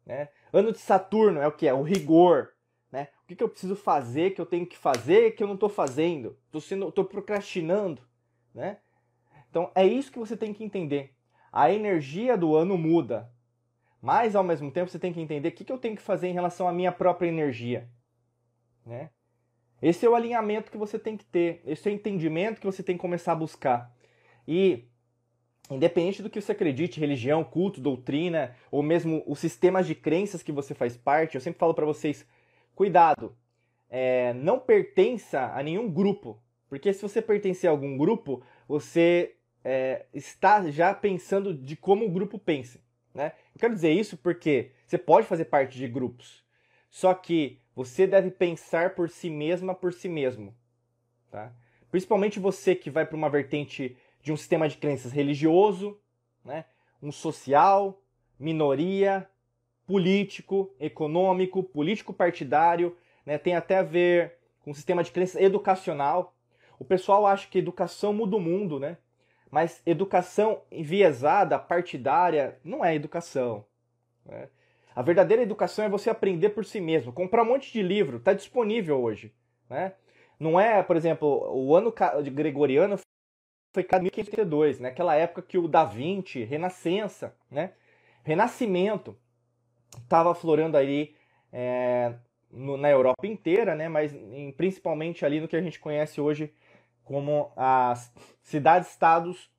né? 0.06 0.30
Ano 0.52 0.72
de 0.72 0.80
Saturno 0.80 1.42
é 1.42 1.48
o 1.48 1.52
que 1.52 1.68
é 1.68 1.74
o 1.74 1.82
rigor, 1.82 2.54
né? 2.92 3.10
O 3.24 3.28
que, 3.28 3.36
que 3.36 3.44
eu 3.44 3.50
preciso 3.50 3.76
fazer, 3.76 4.36
que 4.36 4.40
eu 4.40 4.46
tenho 4.46 4.66
que 4.66 4.78
fazer, 4.78 5.36
que 5.36 5.44
eu 5.44 5.48
não 5.48 5.56
estou 5.56 5.70
fazendo, 5.70 6.38
estou 6.46 6.62
sendo, 6.62 6.92
tô 6.92 7.04
procrastinando, 7.04 8.02
né? 8.54 8.78
Então 9.50 9.72
é 9.76 9.86
isso 9.86 10.12
que 10.12 10.20
você 10.20 10.38
tem 10.38 10.54
que 10.54 10.64
entender. 10.64 11.16
A 11.52 11.72
energia 11.72 12.38
do 12.38 12.56
ano 12.56 12.78
muda, 12.78 13.32
mas 14.02 14.36
ao 14.36 14.44
mesmo 14.44 14.72
tempo 14.72 14.90
você 14.90 15.00
tem 15.00 15.14
que 15.14 15.22
entender 15.22 15.50
o 15.50 15.52
que, 15.52 15.72
eu 15.72 15.78
tenho 15.78 15.96
que 15.96 16.02
fazer 16.02 16.28
em 16.28 16.34
relação 16.34 16.68
à 16.68 16.74
minha 16.74 16.92
própria 16.92 17.28
energia. 17.28 17.90
Né? 18.86 19.10
Esse 19.82 20.06
é 20.06 20.10
o 20.10 20.16
alinhamento 20.16 20.72
que 20.72 20.78
você 20.78 20.98
tem 20.98 21.16
que 21.16 21.26
ter, 21.26 21.62
esse 21.66 21.88
é 21.88 21.92
o 21.92 21.96
entendimento 21.96 22.60
que 22.60 22.66
você 22.66 22.82
tem 22.82 22.96
que 22.96 23.02
começar 23.02 23.34
a 23.34 23.36
buscar. 23.36 23.93
E 24.48 24.86
independente 25.70 26.22
do 26.22 26.30
que 26.30 26.42
você 26.42 26.52
acredite, 26.52 27.00
religião, 27.00 27.44
culto, 27.44 27.80
doutrina, 27.80 28.56
ou 28.70 28.84
mesmo 28.84 29.24
os 29.26 29.40
sistemas 29.40 29.88
de 29.88 29.96
crenças 29.96 30.44
que 30.44 30.52
você 30.52 30.74
faz 30.74 30.98
parte, 30.98 31.36
eu 31.36 31.42
sempre 31.42 31.60
falo 31.60 31.74
para 31.74 31.86
vocês, 31.86 32.26
cuidado, 32.76 33.36
é, 33.90 34.34
não 34.34 34.60
pertença 34.60 35.52
a 35.54 35.64
nenhum 35.64 35.90
grupo, 35.90 36.42
porque 36.68 36.92
se 36.92 37.02
você 37.02 37.22
pertencer 37.22 37.70
a 37.70 37.72
algum 37.72 37.98
grupo, 37.98 38.44
você 38.68 39.36
é, 39.64 40.06
está 40.14 40.70
já 40.70 40.94
pensando 40.94 41.54
de 41.54 41.76
como 41.76 42.06
o 42.06 42.12
grupo 42.12 42.38
pensa. 42.38 42.82
Né? 43.14 43.32
Eu 43.54 43.60
quero 43.60 43.76
dizer 43.76 43.92
isso 43.92 44.18
porque 44.18 44.72
você 44.88 44.98
pode 44.98 45.28
fazer 45.28 45.46
parte 45.46 45.78
de 45.78 45.88
grupos, 45.88 46.44
só 46.90 47.14
que 47.14 47.60
você 47.76 48.06
deve 48.06 48.32
pensar 48.32 48.96
por 48.96 49.10
si 49.10 49.30
mesma, 49.30 49.74
por 49.74 49.94
si 49.94 50.10
mesmo. 50.10 50.56
Tá? 51.32 51.54
Principalmente 51.90 52.40
você 52.40 52.74
que 52.74 52.90
vai 52.90 53.06
para 53.06 53.16
uma 53.16 53.30
vertente 53.30 53.96
de 54.24 54.32
um 54.32 54.38
sistema 54.38 54.70
de 54.70 54.78
crenças 54.78 55.12
religioso, 55.12 56.00
né? 56.44 56.66
um 57.02 57.12
social, 57.12 58.02
minoria, 58.40 59.30
político, 59.86 60.74
econômico, 60.80 61.62
político 61.62 62.14
partidário, 62.14 62.96
né? 63.26 63.38
tem 63.38 63.54
até 63.54 63.78
a 63.78 63.84
ver 63.84 64.38
com 64.64 64.72
um 64.72 64.74
sistema 64.74 65.04
de 65.04 65.12
crenças 65.12 65.42
educacional. 65.42 66.34
O 66.80 66.86
pessoal 66.86 67.28
acha 67.28 67.48
que 67.50 67.60
educação 67.60 68.14
muda 68.14 68.38
o 68.38 68.40
mundo, 68.40 68.80
né? 68.80 68.98
Mas 69.52 69.82
educação 69.86 70.62
enviesada, 70.72 71.60
partidária, 71.60 72.58
não 72.64 72.84
é 72.84 72.96
educação. 72.96 73.64
Né? 74.26 74.50
A 74.96 75.02
verdadeira 75.02 75.44
educação 75.44 75.86
é 75.86 75.90
você 75.90 76.10
aprender 76.10 76.50
por 76.50 76.66
si 76.66 76.82
mesmo. 76.82 77.14
Comprar 77.14 77.44
um 77.44 77.48
monte 77.48 77.72
de 77.72 77.84
livro, 77.84 78.18
está 78.18 78.34
disponível 78.34 79.00
hoje. 79.00 79.32
Né? 79.70 79.94
Não 80.40 80.60
é, 80.60 80.82
por 80.82 80.96
exemplo, 80.96 81.52
o 81.54 81.76
ano 81.76 81.94
gregoriano 82.32 82.98
foi 83.74 83.84
em 83.84 84.02
1532, 84.04 84.80
naquela 84.80 85.16
época 85.16 85.42
que 85.42 85.58
o 85.58 85.68
Da 85.68 85.84
Vinci, 85.84 86.44
Renascença, 86.44 87.36
né? 87.50 87.74
Renascimento, 88.24 89.18
estava 89.98 90.32
aflorando 90.32 90.78
aí 90.78 91.16
é, 91.52 92.14
no, 92.52 92.78
na 92.78 92.90
Europa 92.90 93.26
inteira, 93.26 93.76
né? 93.76 93.90
mas 93.90 94.14
em, 94.14 94.52
principalmente 94.52 95.26
ali 95.26 95.42
no 95.42 95.48
que 95.48 95.56
a 95.56 95.62
gente 95.62 95.80
conhece 95.80 96.22
hoje 96.22 96.54
como 97.04 97.52
as 97.56 98.14
cidades-estados 98.44 99.52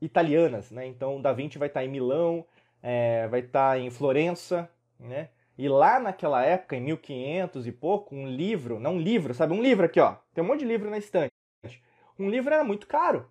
italianas, 0.00 0.70
né? 0.70 0.86
Então, 0.86 1.20
Da 1.20 1.32
Vinci 1.32 1.58
vai 1.58 1.68
estar 1.68 1.84
em 1.84 1.88
Milão, 1.88 2.46
é, 2.82 3.26
vai 3.28 3.40
estar 3.40 3.78
em 3.78 3.90
Florença, 3.90 4.70
né? 4.98 5.28
E 5.58 5.68
lá 5.68 5.98
naquela 5.98 6.42
época, 6.44 6.76
em 6.76 6.80
1500 6.80 7.66
e 7.66 7.72
pouco, 7.72 8.14
um 8.14 8.28
livro, 8.28 8.78
não 8.78 8.94
um 8.94 9.00
livro, 9.00 9.34
sabe? 9.34 9.52
Um 9.52 9.62
livro 9.62 9.86
aqui, 9.86 10.00
ó. 10.00 10.16
Tem 10.34 10.42
um 10.44 10.46
monte 10.46 10.60
de 10.60 10.66
livro 10.66 10.88
na 10.88 10.98
estante. 10.98 11.32
Um 12.18 12.30
livro 12.30 12.52
era 12.52 12.64
muito 12.64 12.86
caro, 12.86 13.30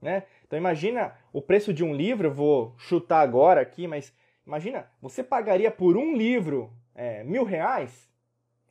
né? 0.00 0.24
Então 0.46 0.58
imagina 0.58 1.16
o 1.32 1.42
preço 1.42 1.72
de 1.72 1.84
um 1.84 1.94
livro, 1.94 2.32
vou 2.32 2.74
chutar 2.78 3.20
agora 3.20 3.60
aqui, 3.60 3.86
mas 3.86 4.12
imagina, 4.46 4.90
você 5.00 5.22
pagaria 5.22 5.70
por 5.70 5.96
um 5.96 6.16
livro 6.16 6.72
é, 6.94 7.22
mil 7.24 7.44
reais, 7.44 8.08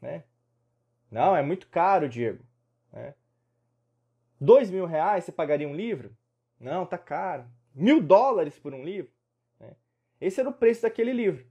né? 0.01 0.23
Não, 1.09 1.35
é 1.35 1.41
muito 1.41 1.67
caro, 1.67 2.09
Diego. 2.09 2.43
Né? 2.91 3.13
Dois 4.39 4.69
mil 4.69 4.85
reais 4.85 5.23
você 5.23 5.31
pagaria 5.31 5.67
um 5.67 5.75
livro? 5.75 6.15
Não, 6.59 6.85
tá 6.85 6.97
caro. 6.97 7.45
Mil 7.73 8.01
dólares 8.01 8.57
por 8.57 8.73
um 8.73 8.83
livro? 8.83 9.11
Né? 9.59 9.75
Esse 10.19 10.39
era 10.39 10.49
o 10.49 10.53
preço 10.53 10.81
daquele 10.81 11.13
livro. 11.13 11.45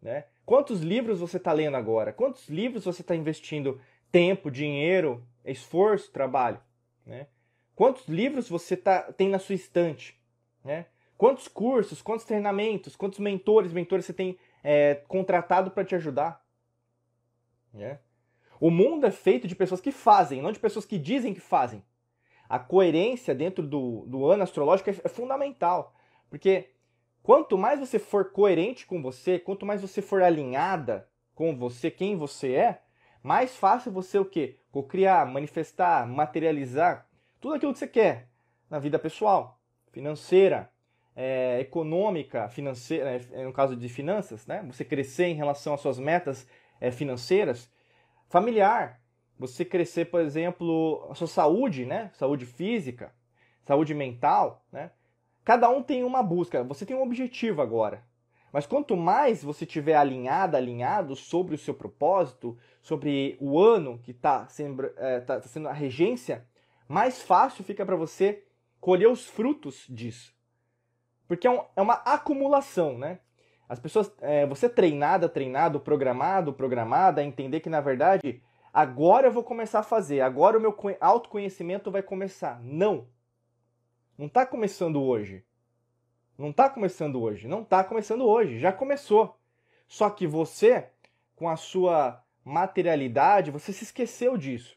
Né? 0.00 0.24
Quantos 0.44 0.80
livros 0.80 1.20
você 1.20 1.38
está 1.38 1.52
lendo 1.52 1.76
agora? 1.76 2.12
Quantos 2.12 2.48
livros 2.48 2.84
você 2.84 3.00
está 3.00 3.16
investindo 3.16 3.80
tempo, 4.12 4.50
dinheiro, 4.50 5.26
esforço, 5.44 6.12
trabalho? 6.12 6.60
Né? 7.04 7.26
Quantos 7.74 8.06
livros 8.06 8.48
você 8.48 8.76
tá, 8.76 9.12
tem 9.12 9.28
na 9.28 9.38
sua 9.38 9.54
estante? 9.54 10.16
Né? 10.64 10.86
Quantos 11.16 11.48
cursos, 11.48 12.02
quantos 12.02 12.24
treinamentos, 12.24 12.96
quantos 12.96 13.18
mentores, 13.18 13.72
mentores 13.72 14.04
você 14.06 14.12
tem 14.12 14.38
é, 14.62 14.96
contratado 15.08 15.70
para 15.70 15.84
te 15.84 15.94
ajudar? 15.94 16.44
É. 17.74 17.98
O 18.60 18.70
mundo 18.70 19.06
é 19.06 19.10
feito 19.10 19.48
de 19.48 19.54
pessoas 19.54 19.80
que 19.80 19.90
fazem, 19.90 20.40
não 20.40 20.52
de 20.52 20.58
pessoas 20.58 20.84
que 20.84 20.98
dizem 20.98 21.34
que 21.34 21.40
fazem. 21.40 21.82
A 22.48 22.58
coerência 22.58 23.34
dentro 23.34 23.66
do, 23.66 24.04
do 24.06 24.26
ano 24.26 24.42
astrológico 24.42 24.90
é, 24.90 24.96
é 25.04 25.08
fundamental. 25.08 25.94
Porque 26.30 26.70
quanto 27.22 27.58
mais 27.58 27.80
você 27.80 27.98
for 27.98 28.30
coerente 28.30 28.86
com 28.86 29.02
você, 29.02 29.38
quanto 29.38 29.66
mais 29.66 29.80
você 29.80 30.00
for 30.00 30.22
alinhada 30.22 31.08
com 31.34 31.56
você, 31.56 31.90
quem 31.90 32.16
você 32.16 32.52
é, 32.52 32.82
mais 33.22 33.56
fácil 33.56 33.90
você 33.90 34.18
o 34.18 34.24
quê? 34.24 34.60
Cocriar, 34.70 35.26
manifestar, 35.26 36.06
materializar 36.06 37.08
tudo 37.44 37.56
aquilo 37.56 37.74
que 37.74 37.78
você 37.78 37.86
quer 37.86 38.30
na 38.70 38.78
vida 38.78 38.98
pessoal, 38.98 39.60
financeira, 39.92 40.70
é, 41.14 41.60
econômica, 41.60 42.48
financeira, 42.48 43.20
é, 43.32 43.44
no 43.44 43.52
caso 43.52 43.76
de 43.76 43.86
finanças, 43.86 44.46
né? 44.46 44.62
Você 44.72 44.82
crescer 44.82 45.26
em 45.26 45.34
relação 45.34 45.74
às 45.74 45.82
suas 45.82 45.98
metas 45.98 46.48
é, 46.80 46.90
financeiras, 46.90 47.70
familiar, 48.30 48.98
você 49.38 49.62
crescer, 49.62 50.06
por 50.06 50.22
exemplo, 50.22 51.06
a 51.10 51.14
sua 51.14 51.26
saúde, 51.26 51.84
né? 51.84 52.10
Saúde 52.14 52.46
física, 52.46 53.14
saúde 53.62 53.92
mental, 53.92 54.64
né? 54.72 54.90
Cada 55.44 55.68
um 55.68 55.82
tem 55.82 56.02
uma 56.02 56.22
busca, 56.22 56.64
você 56.64 56.86
tem 56.86 56.96
um 56.96 57.02
objetivo 57.02 57.60
agora. 57.60 58.02
Mas 58.50 58.64
quanto 58.64 58.96
mais 58.96 59.44
você 59.44 59.66
tiver 59.66 59.96
alinhado, 59.96 60.56
alinhado 60.56 61.14
sobre 61.14 61.56
o 61.56 61.58
seu 61.58 61.74
propósito, 61.74 62.56
sobre 62.80 63.36
o 63.38 63.60
ano 63.60 63.98
que 63.98 64.12
está 64.12 64.48
sendo, 64.48 64.90
é, 64.96 65.20
tá 65.20 65.42
sendo 65.42 65.68
a 65.68 65.74
regência, 65.74 66.46
mais 66.88 67.22
fácil 67.22 67.64
fica 67.64 67.84
para 67.84 67.96
você 67.96 68.44
colher 68.80 69.08
os 69.08 69.26
frutos 69.26 69.86
disso. 69.88 70.34
Porque 71.26 71.46
é, 71.46 71.50
um, 71.50 71.64
é 71.74 71.82
uma 71.82 71.94
acumulação, 71.94 72.98
né? 72.98 73.20
As 73.68 73.80
pessoas, 73.80 74.12
é, 74.20 74.46
você 74.46 74.68
treinada, 74.68 75.28
treinado, 75.28 75.80
programado, 75.80 76.52
programada, 76.52 77.20
a 77.20 77.24
entender 77.24 77.60
que 77.60 77.70
na 77.70 77.80
verdade 77.80 78.42
agora 78.72 79.28
eu 79.28 79.32
vou 79.32 79.42
começar 79.42 79.80
a 79.80 79.84
fazer, 79.84 80.20
agora 80.20 80.58
o 80.58 80.60
meu 80.60 80.76
autoconhecimento 81.00 81.90
vai 81.90 82.02
começar. 82.02 82.60
Não. 82.62 83.08
Não 84.18 84.26
está 84.26 84.44
começando 84.44 85.02
hoje. 85.02 85.44
Não 86.36 86.50
está 86.50 86.68
começando 86.68 87.20
hoje. 87.20 87.48
Não 87.48 87.62
está 87.62 87.82
começando 87.82 88.26
hoje. 88.26 88.58
Já 88.58 88.72
começou. 88.72 89.38
Só 89.86 90.10
que 90.10 90.26
você, 90.26 90.88
com 91.34 91.48
a 91.48 91.56
sua 91.56 92.22
materialidade, 92.44 93.50
você 93.50 93.72
se 93.72 93.84
esqueceu 93.84 94.36
disso. 94.36 94.76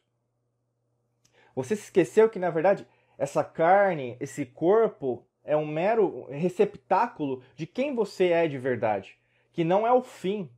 Você 1.58 1.76
se 1.76 1.86
esqueceu 1.86 2.30
que, 2.30 2.38
na 2.38 2.52
verdade, 2.52 2.86
essa 3.18 3.44
carne, 3.44 4.16
esse 4.20 4.46
corpo, 4.46 5.26
é 5.44 5.58
um 5.58 5.66
mero 5.66 6.28
receptáculo 6.30 7.42
de 7.56 7.66
quem 7.66 7.96
você 7.96 8.28
é 8.28 8.48
de 8.48 8.60
verdade, 8.60 9.18
que 9.52 9.64
não 9.64 9.88
é 9.88 9.92
o 9.92 10.04
fim, 10.04 10.52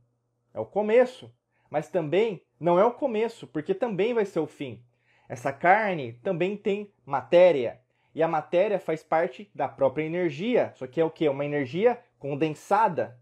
é 0.52 0.60
o 0.60 0.66
começo, 0.66 1.34
mas 1.70 1.88
também 1.88 2.42
não 2.60 2.78
é 2.78 2.84
o 2.84 2.92
começo, 2.92 3.46
porque 3.46 3.72
também 3.72 4.12
vai 4.12 4.26
ser 4.26 4.40
o 4.40 4.46
fim. 4.46 4.84
Essa 5.26 5.54
carne 5.54 6.20
também 6.22 6.54
tem 6.54 6.92
matéria, 7.06 7.80
e 8.14 8.22
a 8.22 8.28
matéria 8.28 8.78
faz 8.78 9.02
parte 9.02 9.50
da 9.54 9.68
própria 9.68 10.04
energia, 10.04 10.70
só 10.74 10.86
que 10.86 11.00
é 11.00 11.04
o 11.04 11.10
que? 11.10 11.26
Uma 11.30 11.46
energia 11.46 11.98
condensada, 12.18 13.18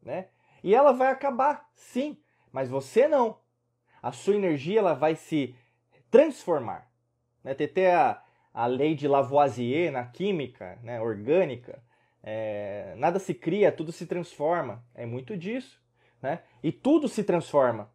né? 0.00 0.28
E 0.62 0.72
ela 0.72 0.92
vai 0.92 1.08
acabar, 1.08 1.68
sim, 1.74 2.16
mas 2.52 2.68
você 2.68 3.08
não. 3.08 3.40
A 4.00 4.12
sua 4.12 4.36
energia 4.36 4.78
ela 4.78 4.94
vai 4.94 5.16
se 5.16 5.56
transformar. 6.12 6.87
Né? 7.48 7.54
Tem 7.54 7.66
até 7.66 7.94
a, 7.94 8.22
a 8.52 8.66
lei 8.66 8.94
de 8.94 9.08
Lavoisier 9.08 9.90
na 9.90 10.04
química 10.04 10.78
né, 10.82 11.00
orgânica. 11.00 11.82
É, 12.22 12.94
nada 12.98 13.18
se 13.18 13.32
cria, 13.32 13.72
tudo 13.72 13.90
se 13.90 14.04
transforma. 14.04 14.84
É 14.94 15.06
muito 15.06 15.34
disso. 15.34 15.80
Né? 16.20 16.42
E 16.62 16.70
tudo 16.70 17.08
se 17.08 17.24
transforma. 17.24 17.90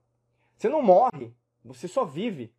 Você 0.58 0.68
não 0.68 0.82
morre, 0.82 1.32
você 1.63 1.88
só 1.88 2.04
vive. 2.04 2.52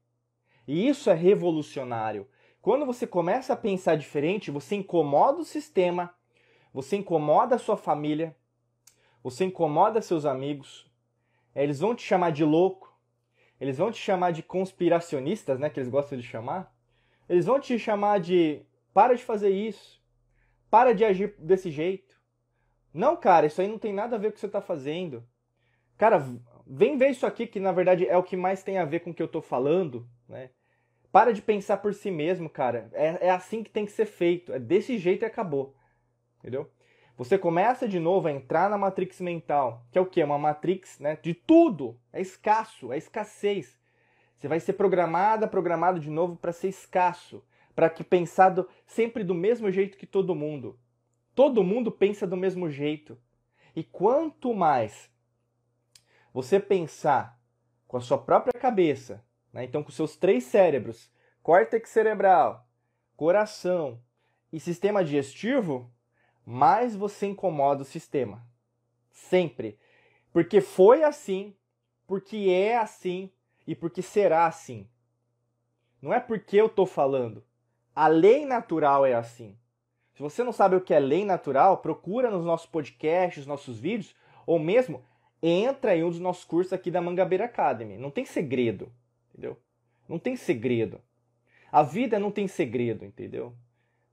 E 0.68 0.88
isso 0.88 1.10
é 1.10 1.14
revolucionário. 1.14 2.28
Quando 2.62 2.86
você 2.86 3.06
começa 3.06 3.52
a 3.52 3.56
pensar 3.56 3.96
diferente, 3.96 4.50
você 4.50 4.76
incomoda 4.76 5.40
o 5.40 5.44
sistema, 5.44 6.14
você 6.72 6.96
incomoda 6.96 7.56
a 7.56 7.58
sua 7.58 7.76
família, 7.76 8.34
você 9.22 9.44
incomoda 9.44 10.00
seus 10.00 10.24
amigos, 10.24 10.90
eles 11.54 11.80
vão 11.80 11.94
te 11.94 12.02
chamar 12.02 12.30
de 12.30 12.44
louco, 12.44 12.94
eles 13.60 13.78
vão 13.78 13.90
te 13.90 13.98
chamar 13.98 14.32
de 14.32 14.42
conspiracionistas, 14.42 15.58
né, 15.58 15.68
que 15.68 15.78
eles 15.78 15.90
gostam 15.90 16.18
de 16.18 16.24
chamar. 16.24 16.73
Eles 17.28 17.46
vão 17.46 17.58
te 17.58 17.78
chamar 17.78 18.20
de 18.20 18.62
para 18.92 19.14
de 19.14 19.24
fazer 19.24 19.50
isso, 19.50 20.00
para 20.70 20.94
de 20.94 21.04
agir 21.04 21.34
desse 21.38 21.70
jeito. 21.70 22.14
Não, 22.92 23.16
cara, 23.16 23.46
isso 23.46 23.60
aí 23.60 23.66
não 23.66 23.78
tem 23.78 23.92
nada 23.92 24.16
a 24.16 24.18
ver 24.18 24.28
com 24.28 24.32
o 24.32 24.34
que 24.34 24.40
você 24.40 24.46
está 24.46 24.60
fazendo. 24.60 25.24
Cara, 25.96 26.24
vem 26.66 26.96
ver 26.96 27.10
isso 27.10 27.26
aqui 27.26 27.46
que 27.46 27.58
na 27.58 27.72
verdade 27.72 28.06
é 28.06 28.16
o 28.16 28.22
que 28.22 28.36
mais 28.36 28.62
tem 28.62 28.78
a 28.78 28.84
ver 28.84 29.00
com 29.00 29.10
o 29.10 29.14
que 29.14 29.22
eu 29.22 29.26
estou 29.26 29.42
falando, 29.42 30.08
né? 30.28 30.50
Para 31.10 31.32
de 31.32 31.40
pensar 31.40 31.76
por 31.76 31.94
si 31.94 32.10
mesmo, 32.10 32.50
cara. 32.50 32.90
É, 32.92 33.28
é 33.28 33.30
assim 33.30 33.62
que 33.62 33.70
tem 33.70 33.86
que 33.86 33.92
ser 33.92 34.06
feito. 34.06 34.52
É 34.52 34.58
desse 34.58 34.98
jeito 34.98 35.22
e 35.22 35.26
acabou. 35.26 35.74
Entendeu? 36.40 36.68
Você 37.16 37.38
começa 37.38 37.86
de 37.86 38.00
novo 38.00 38.26
a 38.26 38.32
entrar 38.32 38.68
na 38.68 38.76
matrix 38.76 39.20
mental, 39.20 39.86
que 39.92 39.98
é 39.98 40.00
o 40.00 40.06
que? 40.06 40.22
Uma 40.22 40.38
matrix 40.38 40.98
né, 40.98 41.16
de 41.22 41.32
tudo. 41.32 41.96
É 42.12 42.20
escasso, 42.20 42.92
é 42.92 42.98
escassez. 42.98 43.78
Você 44.44 44.48
vai 44.48 44.60
ser 44.60 44.74
programada, 44.74 45.48
programado 45.48 45.98
de 45.98 46.10
novo 46.10 46.36
para 46.36 46.52
ser 46.52 46.68
escasso, 46.68 47.42
para 47.74 47.88
que 47.88 48.04
pensado 48.04 48.68
sempre 48.86 49.24
do 49.24 49.32
mesmo 49.32 49.70
jeito 49.70 49.96
que 49.96 50.04
todo 50.04 50.34
mundo. 50.34 50.78
Todo 51.34 51.64
mundo 51.64 51.90
pensa 51.90 52.26
do 52.26 52.36
mesmo 52.36 52.68
jeito. 52.68 53.16
E 53.74 53.82
quanto 53.82 54.52
mais 54.52 55.10
você 56.30 56.60
pensar 56.60 57.40
com 57.88 57.96
a 57.96 58.02
sua 58.02 58.18
própria 58.18 58.52
cabeça, 58.60 59.24
né? 59.50 59.64
então 59.64 59.82
com 59.82 59.90
seus 59.90 60.14
três 60.14 60.44
cérebros, 60.44 61.10
córtex 61.42 61.88
cerebral, 61.88 62.68
coração 63.16 63.98
e 64.52 64.60
sistema 64.60 65.02
digestivo, 65.02 65.90
mais 66.44 66.94
você 66.94 67.28
incomoda 67.28 67.80
o 67.80 67.86
sistema. 67.86 68.46
Sempre. 69.10 69.78
Porque 70.30 70.60
foi 70.60 71.02
assim, 71.02 71.56
porque 72.06 72.50
é 72.50 72.76
assim 72.76 73.32
e 73.66 73.74
porque 73.74 74.02
será 74.02 74.46
assim. 74.46 74.88
Não 76.00 76.12
é 76.12 76.20
porque 76.20 76.56
eu 76.56 76.66
estou 76.66 76.86
falando. 76.86 77.44
A 77.94 78.08
lei 78.08 78.44
natural 78.44 79.06
é 79.06 79.14
assim. 79.14 79.56
Se 80.14 80.22
você 80.22 80.44
não 80.44 80.52
sabe 80.52 80.76
o 80.76 80.80
que 80.80 80.94
é 80.94 80.98
lei 80.98 81.24
natural, 81.24 81.78
procura 81.78 82.30
nos 82.30 82.44
nossos 82.44 82.66
podcasts, 82.66 83.46
nossos 83.46 83.78
vídeos, 83.78 84.14
ou 84.46 84.58
mesmo 84.58 85.02
entra 85.42 85.96
em 85.96 86.04
um 86.04 86.10
dos 86.10 86.20
nossos 86.20 86.44
cursos 86.44 86.72
aqui 86.72 86.90
da 86.90 87.00
Mangabeira 87.00 87.44
Academy. 87.46 87.98
Não 87.98 88.10
tem 88.10 88.24
segredo, 88.24 88.92
entendeu? 89.30 89.58
Não 90.08 90.18
tem 90.18 90.36
segredo. 90.36 91.00
A 91.70 91.82
vida 91.82 92.18
não 92.18 92.30
tem 92.30 92.46
segredo, 92.46 93.04
entendeu? 93.04 93.54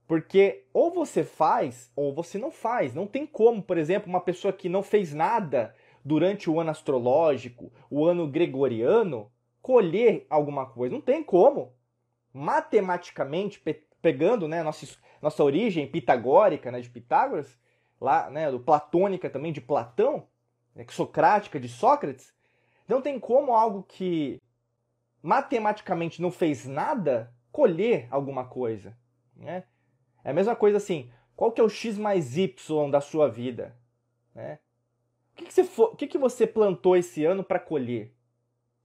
Porque 0.06 0.64
ou 0.72 0.92
você 0.92 1.22
faz 1.22 1.90
ou 1.94 2.12
você 2.12 2.36
não 2.36 2.50
faz. 2.50 2.94
Não 2.94 3.06
tem 3.06 3.24
como, 3.24 3.62
por 3.62 3.78
exemplo, 3.78 4.08
uma 4.08 4.20
pessoa 4.20 4.52
que 4.52 4.68
não 4.68 4.82
fez 4.82 5.14
nada 5.14 5.74
durante 6.04 6.50
o 6.50 6.58
ano 6.58 6.70
astrológico, 6.70 7.72
o 7.88 8.04
ano 8.04 8.26
gregoriano, 8.26 9.30
colher 9.62 10.26
alguma 10.28 10.66
coisa. 10.66 10.92
Não 10.92 11.00
tem 11.00 11.22
como. 11.22 11.72
Matematicamente, 12.34 13.60
pe 13.60 13.86
pegando 14.02 14.48
né, 14.48 14.64
nossa, 14.64 14.98
nossa 15.22 15.44
origem 15.44 15.86
pitagórica 15.86 16.72
né, 16.72 16.80
de 16.80 16.90
Pitágoras, 16.90 17.56
lá, 18.00 18.28
né, 18.28 18.50
do 18.50 18.58
platônica 18.58 19.30
também 19.30 19.52
de 19.52 19.60
Platão, 19.60 20.26
né, 20.74 20.84
socrática 20.90 21.60
de 21.60 21.68
Sócrates, 21.68 22.34
não 22.88 23.00
tem 23.00 23.20
como 23.20 23.54
algo 23.54 23.84
que 23.84 24.42
matematicamente 25.22 26.20
não 26.20 26.32
fez 26.32 26.66
nada 26.66 27.32
colher 27.52 28.08
alguma 28.10 28.44
coisa. 28.44 28.98
Né? 29.36 29.62
É 30.24 30.30
a 30.30 30.34
mesma 30.34 30.56
coisa 30.56 30.78
assim, 30.78 31.08
qual 31.36 31.52
que 31.52 31.60
é 31.60 31.64
o 31.64 31.68
x 31.68 31.96
mais 31.96 32.36
y 32.36 32.90
da 32.90 33.00
sua 33.00 33.28
vida? 33.28 33.76
Né? 34.34 34.58
O, 35.32 35.36
que, 35.36 35.44
que, 35.44 35.52
você, 35.52 35.62
o 35.80 35.96
que, 35.96 36.06
que 36.08 36.18
você 36.18 36.44
plantou 36.44 36.96
esse 36.96 37.24
ano 37.24 37.44
para 37.44 37.60
colher? 37.60 38.12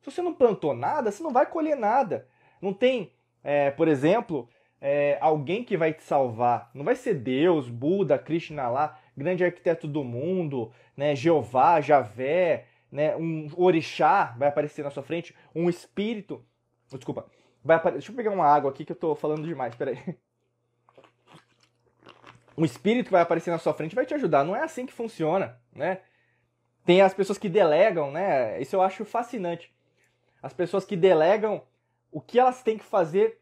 Se 0.02 0.12
você 0.12 0.22
não 0.22 0.34
plantou 0.34 0.74
nada, 0.74 1.12
você 1.12 1.22
não 1.22 1.32
vai 1.32 1.46
colher 1.46 1.76
nada. 1.76 2.28
Não 2.62 2.74
tem, 2.74 3.12
é, 3.44 3.72
por 3.72 3.88
exemplo, 3.88 4.50
é, 4.80 5.18
alguém 5.22 5.64
que 5.64 5.78
vai 5.78 5.94
te 5.94 6.04
salvar. 6.04 6.70
Não 6.74 6.84
vai 6.84 6.96
ser 6.96 7.16
Deus, 7.16 7.70
Buda, 7.70 8.18
Krishna 8.18 8.70
lá, 8.70 9.00
grande 9.16 9.44
arquiteto 9.44 9.88
do 9.88 10.04
mundo, 10.04 10.72
né, 10.96 11.16
Jeová, 11.16 11.82
Javé, 11.82 12.66
né, 12.92 13.16
um 13.16 13.50
orixá 13.58 14.36
vai 14.38 14.48
aparecer 14.48 14.84
na 14.84 14.92
sua 14.92 15.04
frente, 15.04 15.36
um 15.54 15.70
espírito. 15.70 16.46
Desculpa. 16.92 17.26
Vai 17.64 17.78
apare... 17.78 17.96
Deixa 17.96 18.12
eu 18.12 18.16
pegar 18.16 18.32
uma 18.32 18.46
água 18.46 18.72
aqui 18.72 18.86
que 18.86 18.92
eu 18.92 18.96
tô 18.96 19.16
falando 19.16 19.46
demais, 19.46 19.76
peraí. 19.76 19.98
Um 22.58 22.66
espírito 22.66 23.06
que 23.08 23.12
vai 23.12 23.22
aparecer 23.22 23.52
na 23.52 23.60
sua 23.60 23.74
frente 23.74 23.94
vai 23.94 24.06
te 24.06 24.16
ajudar. 24.16 24.44
Não 24.44 24.56
é 24.56 24.64
assim 24.64 24.86
que 24.86 24.94
funciona, 24.94 25.60
né? 25.76 26.00
Tem 26.86 27.02
as 27.02 27.14
pessoas 27.14 27.38
que 27.38 27.50
delegam, 27.50 28.12
né? 28.12 28.60
Isso 28.60 28.76
eu 28.76 28.82
acho 28.82 29.06
fascinante 29.06 29.72
as 30.42 30.54
pessoas 30.54 30.86
que 30.86 30.96
delegam 30.96 31.62
o 32.12 32.22
que 32.22 32.40
elas 32.40 32.64
têm 32.64 32.78
que 32.78 32.86
fazer 32.86 33.40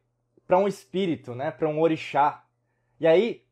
para 0.48 0.58
um 0.58 0.68
espírito, 0.68 1.34
né, 1.36 1.52
para 1.52 1.68
um 1.68 1.80
orixá. 1.82 2.46
E 3.00 3.08
aí 3.08 3.46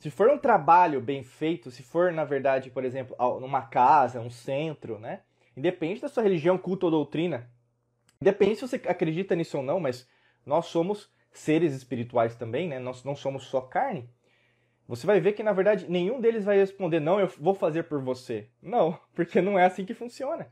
Se 0.00 0.10
for 0.10 0.30
um 0.30 0.38
trabalho 0.38 0.98
bem 0.98 1.22
feito, 1.22 1.70
se 1.70 1.82
for, 1.82 2.10
na 2.10 2.24
verdade, 2.24 2.70
por 2.70 2.86
exemplo, 2.86 3.14
numa 3.38 3.60
casa, 3.60 4.18
um 4.18 4.30
centro, 4.30 4.98
né? 4.98 5.20
Independe 5.54 6.00
da 6.00 6.08
sua 6.08 6.22
religião, 6.22 6.56
culto 6.56 6.86
ou 6.86 6.90
doutrina. 6.90 7.50
Depende 8.18 8.56
se 8.56 8.62
você 8.66 8.76
acredita 8.76 9.36
nisso 9.36 9.58
ou 9.58 9.62
não, 9.62 9.78
mas 9.78 10.08
nós 10.46 10.66
somos 10.66 11.12
seres 11.30 11.74
espirituais 11.74 12.34
também, 12.34 12.66
né? 12.66 12.78
Nós 12.78 13.04
não 13.04 13.14
somos 13.14 13.44
só 13.44 13.60
carne. 13.60 14.08
Você 14.88 15.06
vai 15.06 15.20
ver 15.20 15.34
que, 15.34 15.42
na 15.42 15.52
verdade, 15.52 15.86
nenhum 15.86 16.18
deles 16.18 16.44
vai 16.46 16.56
responder, 16.56 16.98
não, 16.98 17.20
eu 17.20 17.28
vou 17.38 17.54
fazer 17.54 17.82
por 17.82 18.02
você. 18.02 18.48
Não, 18.62 18.98
porque 19.14 19.42
não 19.42 19.58
é 19.58 19.66
assim 19.66 19.84
que 19.84 19.92
funciona. 19.92 20.50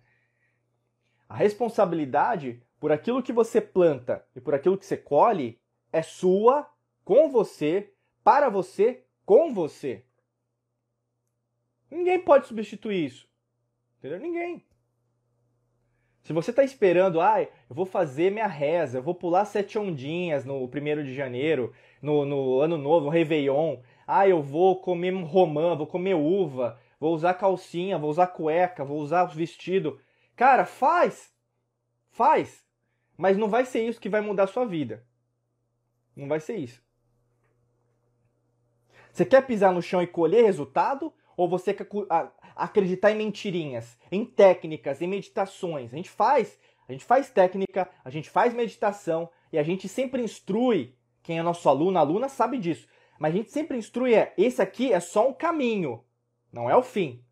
A 1.28 1.36
responsabilidade 1.36 2.62
por 2.80 2.90
aquilo 2.92 3.22
que 3.22 3.32
você 3.32 3.60
planta 3.60 4.24
e 4.34 4.40
por 4.40 4.54
aquilo 4.54 4.78
que 4.78 4.86
você 4.86 4.96
colhe 4.96 5.60
é 5.92 6.02
sua, 6.02 6.68
com 7.04 7.28
você, 7.30 7.92
para 8.22 8.48
você, 8.48 9.04
com 9.24 9.52
você. 9.52 10.04
Ninguém 11.90 12.20
pode 12.20 12.46
substituir 12.46 13.06
isso. 13.06 13.28
Entendeu? 13.98 14.20
Ninguém. 14.20 14.64
Se 16.22 16.32
você 16.32 16.50
está 16.50 16.62
esperando, 16.62 17.20
ah, 17.20 17.40
eu 17.40 17.48
vou 17.70 17.86
fazer 17.86 18.30
minha 18.30 18.46
reza, 18.46 18.98
eu 18.98 19.02
vou 19.02 19.14
pular 19.14 19.46
sete 19.46 19.78
ondinhas 19.78 20.44
no 20.44 20.68
primeiro 20.68 21.02
de 21.02 21.14
janeiro, 21.14 21.72
no, 22.02 22.26
no 22.26 22.60
ano 22.60 22.76
novo, 22.76 23.06
no 23.06 23.10
Réveillon, 23.10 23.78
ah, 24.06 24.28
eu 24.28 24.42
vou 24.42 24.80
comer 24.80 25.12
romã, 25.24 25.74
vou 25.74 25.86
comer 25.86 26.14
uva, 26.14 26.78
vou 27.00 27.14
usar 27.14 27.34
calcinha, 27.34 27.96
vou 27.96 28.10
usar 28.10 28.26
cueca, 28.26 28.84
vou 28.84 28.98
usar 28.98 29.24
vestido. 29.24 29.98
Cara, 30.38 30.64
faz! 30.64 31.34
Faz! 32.12 32.64
Mas 33.16 33.36
não 33.36 33.48
vai 33.48 33.64
ser 33.64 33.84
isso 33.84 34.00
que 34.00 34.08
vai 34.08 34.20
mudar 34.20 34.44
a 34.44 34.46
sua 34.46 34.64
vida. 34.64 35.04
Não 36.14 36.28
vai 36.28 36.38
ser 36.38 36.56
isso. 36.56 36.80
Você 39.12 39.24
quer 39.24 39.44
pisar 39.44 39.72
no 39.72 39.82
chão 39.82 40.00
e 40.00 40.06
colher 40.06 40.44
resultado? 40.44 41.12
Ou 41.36 41.48
você 41.48 41.74
quer 41.74 41.88
acreditar 42.54 43.10
em 43.10 43.16
mentirinhas, 43.16 43.98
em 44.12 44.24
técnicas, 44.24 45.02
em 45.02 45.08
meditações. 45.08 45.92
A 45.92 45.96
gente 45.96 46.10
faz, 46.10 46.56
a 46.88 46.92
gente 46.92 47.04
faz 47.04 47.28
técnica, 47.28 47.90
a 48.04 48.10
gente 48.10 48.30
faz 48.30 48.54
meditação 48.54 49.28
e 49.52 49.58
a 49.58 49.64
gente 49.64 49.88
sempre 49.88 50.22
instrui 50.22 50.94
quem 51.20 51.40
é 51.40 51.42
nosso 51.42 51.68
aluno, 51.68 51.98
aluna 51.98 52.28
sabe 52.28 52.58
disso. 52.58 52.86
Mas 53.18 53.34
a 53.34 53.36
gente 53.38 53.50
sempre 53.50 53.76
instrui 53.76 54.14
é, 54.14 54.34
esse 54.38 54.62
aqui 54.62 54.92
é 54.92 55.00
só 55.00 55.28
um 55.28 55.34
caminho, 55.34 56.04
não 56.52 56.70
é 56.70 56.76
o 56.76 56.82
fim. 56.82 57.24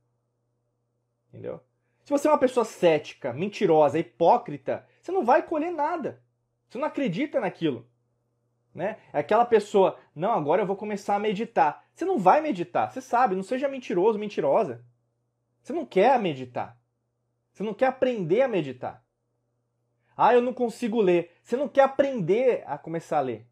Entendeu? 1.29 1.61
Se 2.07 2.13
você 2.13 2.29
é 2.29 2.31
uma 2.31 2.39
pessoa 2.39 2.65
cética, 2.65 3.33
mentirosa, 3.33 3.99
hipócrita, 3.99 4.87
você 5.03 5.11
não 5.11 5.25
vai 5.25 5.43
colher 5.43 5.73
nada. 5.73 6.23
Você 6.69 6.79
não 6.79 6.87
acredita 6.87 7.41
naquilo. 7.41 7.85
Né? 8.73 8.99
É 9.13 9.19
aquela 9.19 9.45
pessoa, 9.45 9.99
não, 10.15 10.31
agora 10.31 10.63
eu 10.63 10.67
vou 10.69 10.77
começar 10.77 11.17
a 11.17 11.19
meditar. 11.19 11.85
Você 11.93 12.05
não 12.05 12.17
vai 12.17 12.41
meditar, 12.41 12.93
você 12.93 13.01
sabe, 13.01 13.35
não 13.35 13.43
seja 13.43 13.67
mentiroso, 13.67 14.21
mentirosa. 14.21 14.85
Você 15.61 15.73
não 15.73 15.85
quer 15.85 16.17
meditar. 16.21 16.81
Você 17.53 17.65
não 17.65 17.75
quer 17.75 17.87
aprender 17.87 18.43
a 18.43 18.47
meditar. 18.47 19.05
Ah, 20.17 20.33
eu 20.33 20.41
não 20.41 20.55
consigo 20.55 21.01
ler. 21.01 21.33
Você 21.43 21.57
não 21.57 21.69
quer 21.69 21.83
aprender 21.83 22.63
a 22.69 22.79
começar 22.79 23.19
a 23.19 23.23
ler. 23.23 23.49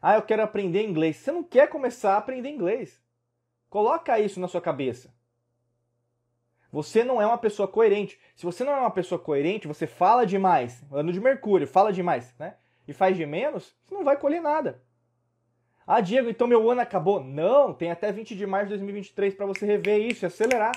Ah, 0.00 0.14
eu 0.14 0.22
quero 0.22 0.44
aprender 0.44 0.86
inglês. 0.86 1.16
Você 1.16 1.32
não 1.32 1.42
quer 1.42 1.68
começar 1.68 2.14
a 2.14 2.18
aprender 2.18 2.48
inglês. 2.48 3.02
Coloca 3.68 4.20
isso 4.20 4.38
na 4.38 4.46
sua 4.46 4.60
cabeça. 4.60 5.12
Você 6.74 7.04
não 7.04 7.22
é 7.22 7.26
uma 7.26 7.38
pessoa 7.38 7.68
coerente. 7.68 8.18
Se 8.34 8.44
você 8.44 8.64
não 8.64 8.72
é 8.72 8.80
uma 8.80 8.90
pessoa 8.90 9.16
coerente, 9.16 9.68
você 9.68 9.86
fala 9.86 10.26
demais. 10.26 10.82
Ano 10.90 11.12
de 11.12 11.20
Mercúrio, 11.20 11.68
fala 11.68 11.92
demais, 11.92 12.34
né? 12.36 12.56
E 12.88 12.92
faz 12.92 13.16
de 13.16 13.24
menos, 13.24 13.76
você 13.84 13.94
não 13.94 14.02
vai 14.02 14.16
colher 14.16 14.42
nada. 14.42 14.82
Ah, 15.86 16.00
Diego, 16.00 16.28
então 16.28 16.48
meu 16.48 16.68
ano 16.68 16.80
acabou. 16.80 17.22
Não, 17.22 17.72
tem 17.72 17.92
até 17.92 18.10
20 18.10 18.34
de 18.34 18.44
março 18.44 18.66
de 18.66 18.70
2023 18.70 19.36
para 19.36 19.46
você 19.46 19.64
rever 19.64 20.00
isso 20.00 20.24
e 20.24 20.26
acelerar. 20.26 20.72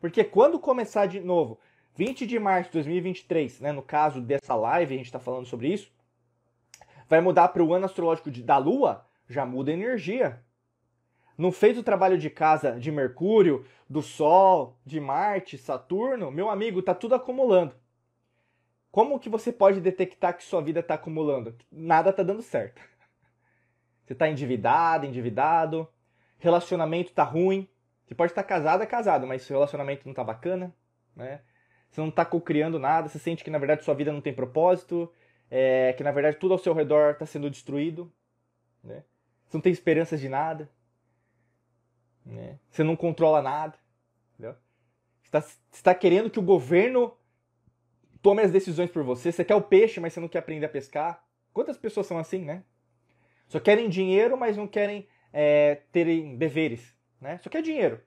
Porque 0.00 0.24
quando 0.24 0.58
começar 0.58 1.04
de 1.04 1.20
novo, 1.20 1.60
20 1.96 2.26
de 2.26 2.38
março 2.38 2.70
de 2.70 2.78
2023, 2.78 3.60
né, 3.60 3.72
no 3.72 3.82
caso 3.82 4.22
dessa 4.22 4.54
live, 4.54 4.94
a 4.94 4.96
gente 4.96 5.06
está 5.06 5.20
falando 5.20 5.44
sobre 5.44 5.68
isso, 5.68 5.92
vai 7.06 7.20
mudar 7.20 7.48
para 7.48 7.62
o 7.62 7.74
ano 7.74 7.84
astrológico 7.84 8.30
de, 8.30 8.42
da 8.42 8.56
Lua, 8.56 9.06
já 9.28 9.44
muda 9.44 9.70
a 9.70 9.74
energia. 9.74 10.42
Não 11.36 11.50
fez 11.50 11.78
o 11.78 11.82
trabalho 11.82 12.18
de 12.18 12.28
casa 12.28 12.78
de 12.78 12.90
Mercúrio, 12.92 13.64
do 13.88 14.02
Sol, 14.02 14.76
de 14.84 15.00
Marte, 15.00 15.58
Saturno, 15.58 16.30
meu 16.30 16.48
amigo, 16.48 16.82
tá 16.82 16.94
tudo 16.94 17.14
acumulando. 17.14 17.74
Como 18.90 19.18
que 19.18 19.28
você 19.28 19.50
pode 19.50 19.80
detectar 19.80 20.36
que 20.36 20.44
sua 20.44 20.60
vida 20.60 20.80
está 20.80 20.94
acumulando? 20.94 21.56
Nada 21.70 22.10
está 22.10 22.22
dando 22.22 22.42
certo. 22.42 22.82
Você 24.04 24.12
está 24.12 24.28
endividado, 24.28 25.06
endividado, 25.06 25.88
relacionamento 26.38 27.10
está 27.10 27.22
ruim. 27.22 27.68
Você 28.04 28.14
pode 28.14 28.32
estar 28.32 28.42
casado, 28.42 28.82
é 28.82 28.86
casado, 28.86 29.26
mas 29.26 29.42
seu 29.42 29.56
relacionamento 29.56 30.02
não 30.04 30.12
está 30.12 30.22
bacana, 30.22 30.74
né? 31.16 31.40
Você 31.90 32.00
não 32.00 32.08
está 32.08 32.24
co-criando 32.24 32.78
nada, 32.78 33.08
você 33.08 33.18
sente 33.18 33.44
que 33.44 33.50
na 33.50 33.58
verdade 33.58 33.84
sua 33.84 33.94
vida 33.94 34.12
não 34.12 34.20
tem 34.20 34.34
propósito, 34.34 35.10
é, 35.50 35.92
que 35.92 36.02
na 36.02 36.10
verdade 36.10 36.36
tudo 36.36 36.52
ao 36.52 36.58
seu 36.58 36.74
redor 36.74 37.12
está 37.12 37.24
sendo 37.24 37.48
destruído, 37.48 38.12
né? 38.82 39.04
Você 39.46 39.56
não 39.56 39.62
tem 39.62 39.72
esperanças 39.72 40.20
de 40.20 40.28
nada, 40.28 40.70
né? 42.24 42.58
Você 42.70 42.82
não 42.82 42.96
controla 42.96 43.42
nada, 43.42 43.74
entendeu? 44.34 44.56
Você 45.22 45.36
está 45.72 45.92
tá 45.92 45.94
querendo 45.94 46.30
que 46.30 46.38
o 46.38 46.42
governo 46.42 47.16
tome 48.22 48.42
as 48.42 48.52
decisões 48.52 48.90
por 48.90 49.02
você. 49.02 49.32
Você 49.32 49.44
quer 49.44 49.54
o 49.54 49.62
peixe, 49.62 50.00
mas 50.00 50.12
você 50.12 50.20
não 50.20 50.28
quer 50.28 50.38
aprender 50.38 50.66
a 50.66 50.68
pescar. 50.68 51.24
Quantas 51.52 51.76
pessoas 51.76 52.06
são 52.06 52.18
assim, 52.18 52.44
né? 52.44 52.62
Só 53.48 53.60
querem 53.60 53.88
dinheiro, 53.88 54.36
mas 54.36 54.56
não 54.56 54.66
querem 54.66 55.06
é, 55.32 55.82
terem 55.90 56.36
deveres. 56.36 56.94
Né? 57.20 57.38
Só 57.42 57.50
quer 57.50 57.62
dinheiro. 57.62 58.00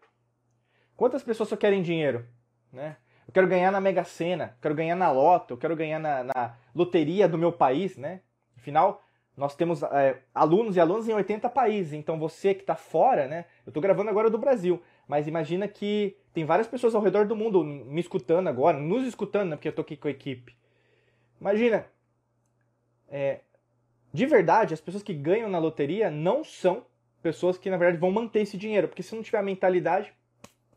Quantas 0.95 1.23
pessoas 1.23 1.49
só 1.49 1.57
querem 1.57 1.81
dinheiro? 1.81 2.25
Né? 2.71 2.97
Eu 3.27 3.33
quero 3.33 3.47
ganhar 3.47 3.71
na 3.71 3.81
Mega 3.81 4.03
Sena, 4.03 4.57
quero 4.61 4.73
ganhar 4.73 4.95
na 4.95 5.11
Loto, 5.11 5.53
eu 5.53 5.57
quero 5.57 5.75
ganhar 5.75 5.99
na, 5.99 6.23
na 6.23 6.57
loteria 6.73 7.27
do 7.27 7.37
meu 7.37 7.51
país. 7.51 7.97
Né? 7.97 8.21
Afinal, 8.57 9.03
nós 9.35 9.55
temos 9.55 9.83
é, 9.83 10.21
alunos 10.33 10.75
e 10.75 10.79
alunas 10.79 11.07
em 11.09 11.13
80 11.13 11.49
países. 11.49 11.93
Então 11.93 12.17
você 12.17 12.53
que 12.53 12.61
está 12.61 12.75
fora, 12.75 13.27
né? 13.27 13.45
Eu 13.65 13.69
estou 13.69 13.81
gravando 13.81 14.09
agora 14.09 14.29
do 14.29 14.37
Brasil, 14.37 14.81
mas 15.07 15.27
imagina 15.27 15.67
que 15.67 16.17
tem 16.33 16.45
várias 16.45 16.67
pessoas 16.67 16.95
ao 16.95 17.01
redor 17.01 17.25
do 17.25 17.35
mundo 17.35 17.63
me 17.63 17.99
escutando 17.99 18.47
agora, 18.47 18.77
nos 18.79 19.05
escutando, 19.05 19.49
né? 19.49 19.55
Porque 19.55 19.67
eu 19.67 19.71
estou 19.71 19.83
aqui 19.83 19.97
com 19.97 20.07
a 20.07 20.11
equipe. 20.11 20.55
Imagina, 21.39 21.85
é, 23.09 23.41
de 24.13 24.25
verdade, 24.25 24.73
as 24.73 24.79
pessoas 24.79 25.03
que 25.03 25.13
ganham 25.13 25.49
na 25.49 25.59
loteria 25.59 26.09
não 26.09 26.43
são 26.43 26.85
pessoas 27.21 27.57
que, 27.57 27.69
na 27.69 27.75
verdade, 27.75 27.99
vão 27.99 28.11
manter 28.11 28.41
esse 28.41 28.57
dinheiro. 28.57 28.87
Porque 28.87 29.03
se 29.03 29.13
não 29.13 29.21
tiver 29.21 29.39
a 29.39 29.43
mentalidade, 29.43 30.13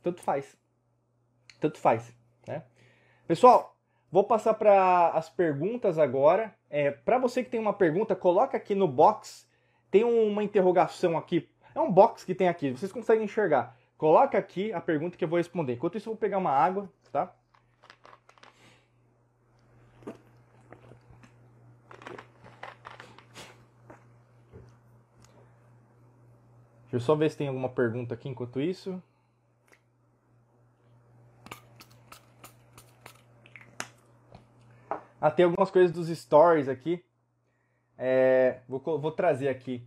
tanto 0.03 0.21
faz. 0.21 0.57
Tanto 1.61 1.79
faz. 1.79 2.13
Né? 2.47 2.65
Pessoal, 3.29 3.78
vou 4.11 4.25
passar 4.25 4.55
para 4.55 5.11
as 5.11 5.29
perguntas 5.29 5.99
agora. 5.99 6.55
É, 6.71 6.91
para 6.91 7.19
você 7.19 7.43
que 7.43 7.51
tem 7.51 7.61
uma 7.61 7.73
pergunta, 7.73 8.15
coloca 8.15 8.57
aqui 8.57 8.75
no 8.75 8.89
box. 8.89 9.49
Tem 9.91 10.05
uma 10.05 10.43
interrogação 10.43 11.17
aqui. 11.17 11.49
É 11.75 11.81
um 11.81 11.91
box 11.91 12.25
que 12.25 12.35
tem 12.35 12.49
aqui. 12.49 12.71
Vocês 12.71 12.93
conseguem 12.93 13.25
enxergar. 13.25 13.77
Coloca 13.97 14.39
aqui 14.39 14.73
a 14.73 14.81
pergunta 14.81 15.17
que 15.17 15.25
eu 15.25 15.29
vou 15.29 15.39
responder. 15.39 15.75
Enquanto 15.75 15.97
isso, 15.97 16.09
eu 16.09 16.13
vou 16.13 16.21
pegar 16.21 16.39
uma 16.39 16.53
água, 16.53 16.89
tá? 17.11 17.35
Deixa 26.91 26.97
eu 26.97 27.01
só 27.01 27.15
ver 27.15 27.31
se 27.31 27.37
tem 27.37 27.49
alguma 27.49 27.69
pergunta 27.69 28.15
aqui 28.15 28.31
enquanto 28.31 28.61
isso. 28.61 29.03
Ah, 35.21 35.31
tem 35.31 35.45
algumas 35.45 35.71
coisas 35.71 35.91
dos 35.91 36.09
stories 36.09 36.69
aqui. 36.69 37.05
É, 37.97 38.61
vou, 38.69 38.81
vou, 38.81 39.11
trazer 39.11 39.49
aqui. 39.49 39.87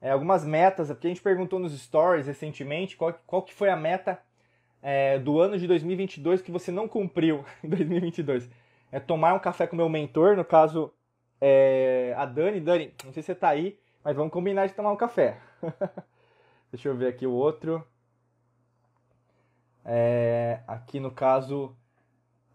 É, 0.00 0.10
algumas 0.10 0.44
metas, 0.44 0.88
porque 0.88 1.06
a 1.06 1.10
gente 1.10 1.22
perguntou 1.22 1.58
nos 1.58 1.72
stories 1.78 2.26
recentemente 2.26 2.96
qual, 2.96 3.14
qual 3.26 3.42
que 3.42 3.54
foi 3.54 3.70
a 3.70 3.76
meta 3.76 4.20
é, 4.82 5.18
do 5.18 5.40
ano 5.40 5.58
de 5.58 5.66
2022 5.66 6.42
que 6.42 6.52
você 6.52 6.70
não 6.70 6.86
cumpriu 6.86 7.44
em 7.64 7.68
2022. 7.68 8.50
É 8.92 9.00
tomar 9.00 9.34
um 9.34 9.38
café 9.38 9.66
com 9.66 9.74
meu 9.74 9.88
mentor, 9.88 10.36
no 10.36 10.44
caso 10.44 10.92
é, 11.40 12.14
a 12.16 12.26
Dani. 12.26 12.60
Dani, 12.60 12.94
não 13.04 13.12
sei 13.12 13.22
se 13.22 13.26
você 13.26 13.32
está 13.32 13.48
aí, 13.48 13.78
mas 14.04 14.14
vamos 14.14 14.32
combinar 14.32 14.66
de 14.66 14.74
tomar 14.74 14.92
um 14.92 14.96
café. 14.96 15.38
Deixa 16.70 16.88
eu 16.88 16.96
ver 16.96 17.08
aqui 17.08 17.26
o 17.26 17.32
outro. 17.32 17.86
É, 19.84 20.60
aqui 20.66 21.00
no 21.00 21.10
caso, 21.10 21.74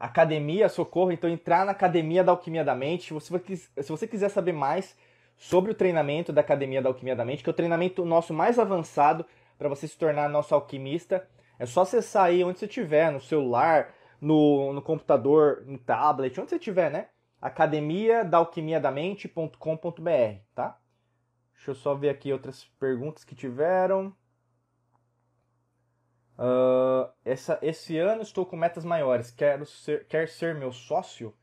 academia, 0.06 0.70
socorro. 0.70 1.12
Então, 1.12 1.30
entrar 1.30 1.66
na 1.66 1.72
academia 1.72 2.24
da 2.24 2.32
Alquimia 2.32 2.64
da 2.64 2.76
Mente. 2.76 3.08
Se 3.08 3.30
você, 3.30 3.56
se 3.56 3.90
você 3.90 4.08
quiser 4.08 4.30
saber 4.30 4.54
mais 4.54 4.98
sobre 5.38 5.72
o 5.72 5.76
treinamento 5.76 6.32
da 6.32 6.42
Academia 6.42 6.82
da 6.82 6.90
Alquimia 6.90 7.16
da 7.16 7.26
Mente, 7.26 7.44
que 7.44 7.50
é 7.50 7.54
o 7.54 7.56
treinamento 7.56 8.06
nosso 8.06 8.34
mais 8.34 8.60
avançado 8.60 9.26
para 9.58 9.70
você 9.70 9.88
se 9.88 9.98
tornar 9.98 10.30
nosso 10.30 10.54
alquimista, 10.54 11.28
é 11.58 11.66
só 11.66 11.82
acessar 11.82 12.26
aí 12.26 12.44
onde 12.44 12.60
você 12.60 12.66
estiver, 12.66 13.12
no 13.12 13.22
celular, 13.22 13.94
no, 14.20 14.74
no 14.74 14.82
computador, 14.82 15.64
no 15.66 15.78
tablet, 15.78 16.40
onde 16.40 16.50
você 16.50 16.58
estiver, 16.58 16.92
né? 16.92 17.08
academia 17.42 18.24
da 18.24 18.38
alquimia 18.38 18.80
da 18.80 18.92
mente.com.br, 18.92 20.40
tá? 20.54 20.78
Deixa 21.56 21.72
eu 21.72 21.76
só 21.76 21.96
ver 21.96 22.10
aqui 22.10 22.32
outras 22.32 22.66
perguntas 22.80 23.24
que 23.24 23.36
tiveram. 23.36 24.16
Uh, 26.42 27.08
essa, 27.24 27.60
esse 27.62 28.00
ano 28.00 28.24
estou 28.24 28.48
com 28.48 28.56
metas 28.56 28.84
maiores. 28.84 29.30
Quero 29.30 29.64
ser, 29.64 30.08
quer 30.08 30.28
ser 30.28 30.56
meu 30.56 30.72
sócio? 30.72 31.36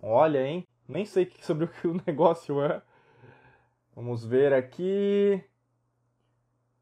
Olha, 0.00 0.42
hein? 0.42 0.66
Nem 0.88 1.04
sei 1.04 1.30
sobre 1.42 1.66
o 1.66 1.68
que 1.68 1.86
o 1.86 2.00
negócio 2.06 2.62
é. 2.64 2.80
Vamos 3.94 4.24
ver 4.24 4.54
aqui. 4.54 5.44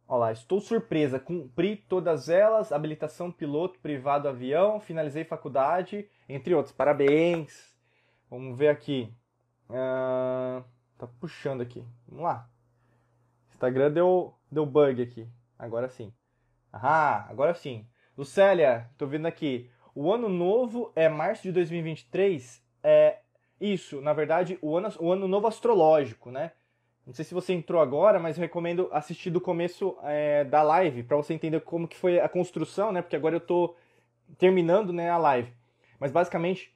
Olha 0.06 0.18
lá, 0.20 0.32
estou 0.32 0.60
surpresa. 0.60 1.18
Cumpri 1.18 1.76
todas 1.76 2.28
elas. 2.28 2.70
Habilitação 2.70 3.32
piloto, 3.32 3.80
privado, 3.80 4.28
avião. 4.28 4.78
Finalizei 4.78 5.24
faculdade, 5.24 6.08
entre 6.28 6.54
outros. 6.54 6.72
Parabéns. 6.72 7.76
Vamos 8.30 8.56
ver 8.56 8.68
aqui. 8.68 9.12
Uh, 9.68 10.62
tá 10.96 11.08
puxando 11.18 11.62
aqui. 11.62 11.84
Vamos 12.06 12.22
lá. 12.22 12.48
Instagram 13.50 13.90
deu, 13.90 14.38
deu 14.52 14.64
bug 14.64 15.02
aqui. 15.02 15.26
Agora 15.58 15.88
sim. 15.88 16.12
Ah, 16.72 17.26
agora 17.28 17.54
sim. 17.54 17.86
Lucélia, 18.16 18.88
tô 18.96 19.06
vendo 19.06 19.26
aqui. 19.26 19.70
O 19.94 20.12
ano 20.12 20.28
novo 20.28 20.92
é 20.94 21.08
março 21.08 21.42
de 21.42 21.52
2023. 21.52 22.62
É 22.82 23.18
isso, 23.60 24.00
na 24.00 24.12
verdade, 24.12 24.58
o 24.60 24.76
ano, 24.76 24.88
o 25.00 25.10
ano 25.10 25.26
novo 25.26 25.46
astrológico, 25.46 26.30
né? 26.30 26.52
Não 27.06 27.14
sei 27.14 27.24
se 27.24 27.32
você 27.32 27.52
entrou 27.52 27.80
agora, 27.80 28.18
mas 28.18 28.36
eu 28.36 28.42
recomendo 28.42 28.88
assistir 28.92 29.30
do 29.30 29.40
começo 29.40 29.96
é, 30.02 30.44
da 30.44 30.62
live 30.62 31.04
para 31.04 31.16
você 31.16 31.32
entender 31.32 31.60
como 31.60 31.86
que 31.86 31.96
foi 31.96 32.18
a 32.18 32.28
construção, 32.28 32.90
né? 32.90 33.00
Porque 33.00 33.16
agora 33.16 33.36
eu 33.36 33.38
estou 33.38 33.76
terminando 34.38 34.92
né, 34.92 35.08
a 35.08 35.16
live. 35.16 35.52
Mas 36.00 36.10
basicamente, 36.10 36.74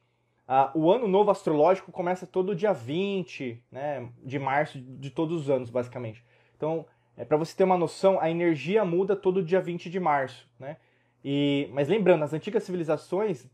o 0.74 0.91
ano 0.91 1.07
novo 1.07 1.30
astrológico 1.30 1.93
começa 1.93 2.26
todo 2.26 2.55
dia 2.55 2.72
20 2.72 3.62
né, 3.70 4.09
de 4.22 4.38
março 4.38 4.80
de 4.80 5.11
todos 5.11 5.43
os 5.43 5.51
anos, 5.51 5.68
basicamente. 5.68 6.24
Então, 6.57 6.86
é, 7.20 7.24
para 7.24 7.36
você 7.36 7.54
ter 7.54 7.64
uma 7.64 7.76
noção, 7.76 8.18
a 8.18 8.30
energia 8.30 8.82
muda 8.82 9.14
todo 9.14 9.42
dia 9.42 9.60
20 9.60 9.90
de 9.90 10.00
março. 10.00 10.48
Né? 10.58 10.78
E, 11.22 11.68
mas 11.70 11.86
lembrando, 11.86 12.20
nas 12.20 12.32
antigas 12.32 12.62
civilizações 12.62 13.46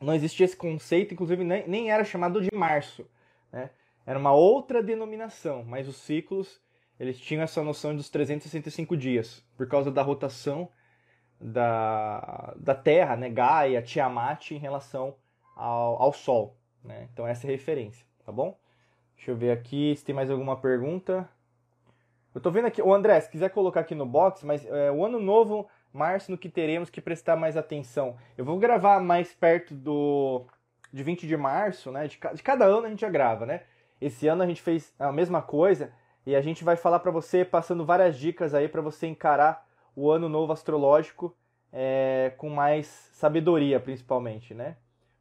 não 0.00 0.14
existia 0.14 0.44
esse 0.44 0.56
conceito, 0.56 1.12
inclusive 1.12 1.42
nem, 1.42 1.66
nem 1.66 1.90
era 1.90 2.04
chamado 2.04 2.40
de 2.40 2.54
março. 2.54 3.04
Né? 3.50 3.70
Era 4.06 4.16
uma 4.16 4.32
outra 4.32 4.80
denominação, 4.80 5.64
mas 5.64 5.88
os 5.88 5.96
ciclos 5.96 6.60
eles 7.00 7.18
tinham 7.18 7.42
essa 7.42 7.64
noção 7.64 7.96
dos 7.96 8.08
365 8.08 8.96
dias, 8.96 9.44
por 9.56 9.66
causa 9.66 9.90
da 9.90 10.02
rotação 10.02 10.68
da, 11.40 12.54
da 12.56 12.76
Terra, 12.76 13.16
né, 13.16 13.28
Gaia, 13.28 13.82
Tiamat, 13.82 14.52
em 14.52 14.58
relação 14.58 15.16
ao, 15.56 16.00
ao 16.00 16.12
Sol. 16.12 16.56
Né? 16.84 17.08
Então 17.12 17.26
essa 17.26 17.44
é 17.44 17.48
a 17.48 17.50
referência, 17.50 18.06
tá 18.24 18.30
bom? 18.30 18.56
Deixa 19.16 19.32
eu 19.32 19.36
ver 19.36 19.50
aqui 19.50 19.96
se 19.96 20.04
tem 20.04 20.14
mais 20.14 20.30
alguma 20.30 20.56
pergunta. 20.56 21.28
Eu 22.34 22.40
tô 22.40 22.50
vendo 22.50 22.66
aqui, 22.66 22.80
o 22.80 22.94
André, 22.94 23.20
se 23.20 23.30
quiser 23.30 23.50
colocar 23.50 23.80
aqui 23.80 23.94
no 23.94 24.06
box, 24.06 24.44
mas 24.44 24.64
é, 24.64 24.90
o 24.90 25.04
ano 25.04 25.20
novo, 25.20 25.68
março, 25.92 26.30
no 26.30 26.38
que 26.38 26.48
teremos 26.48 26.88
que 26.88 27.00
prestar 27.00 27.36
mais 27.36 27.56
atenção. 27.56 28.16
Eu 28.38 28.44
vou 28.44 28.58
gravar 28.58 29.00
mais 29.00 29.34
perto 29.34 29.74
do 29.74 30.46
de 30.92 31.02
20 31.02 31.26
de 31.26 31.36
março, 31.36 31.90
né? 31.90 32.06
De, 32.06 32.18
de 32.34 32.42
cada 32.42 32.64
ano 32.64 32.86
a 32.86 32.88
gente 32.90 33.00
já 33.00 33.10
grava, 33.10 33.44
né? 33.44 33.62
Esse 34.00 34.26
ano 34.28 34.42
a 34.42 34.46
gente 34.46 34.62
fez 34.62 34.94
a 34.98 35.12
mesma 35.12 35.42
coisa 35.42 35.92
e 36.26 36.34
a 36.34 36.40
gente 36.40 36.64
vai 36.64 36.76
falar 36.76 37.00
para 37.00 37.10
você, 37.10 37.44
passando 37.44 37.84
várias 37.84 38.16
dicas 38.16 38.54
aí 38.54 38.68
para 38.68 38.80
você 38.80 39.06
encarar 39.06 39.66
o 39.94 40.10
ano 40.10 40.28
novo 40.28 40.52
astrológico 40.52 41.36
é, 41.72 42.32
com 42.36 42.48
mais 42.48 42.86
sabedoria, 43.12 43.78
principalmente, 43.78 44.54
né? 44.54 44.76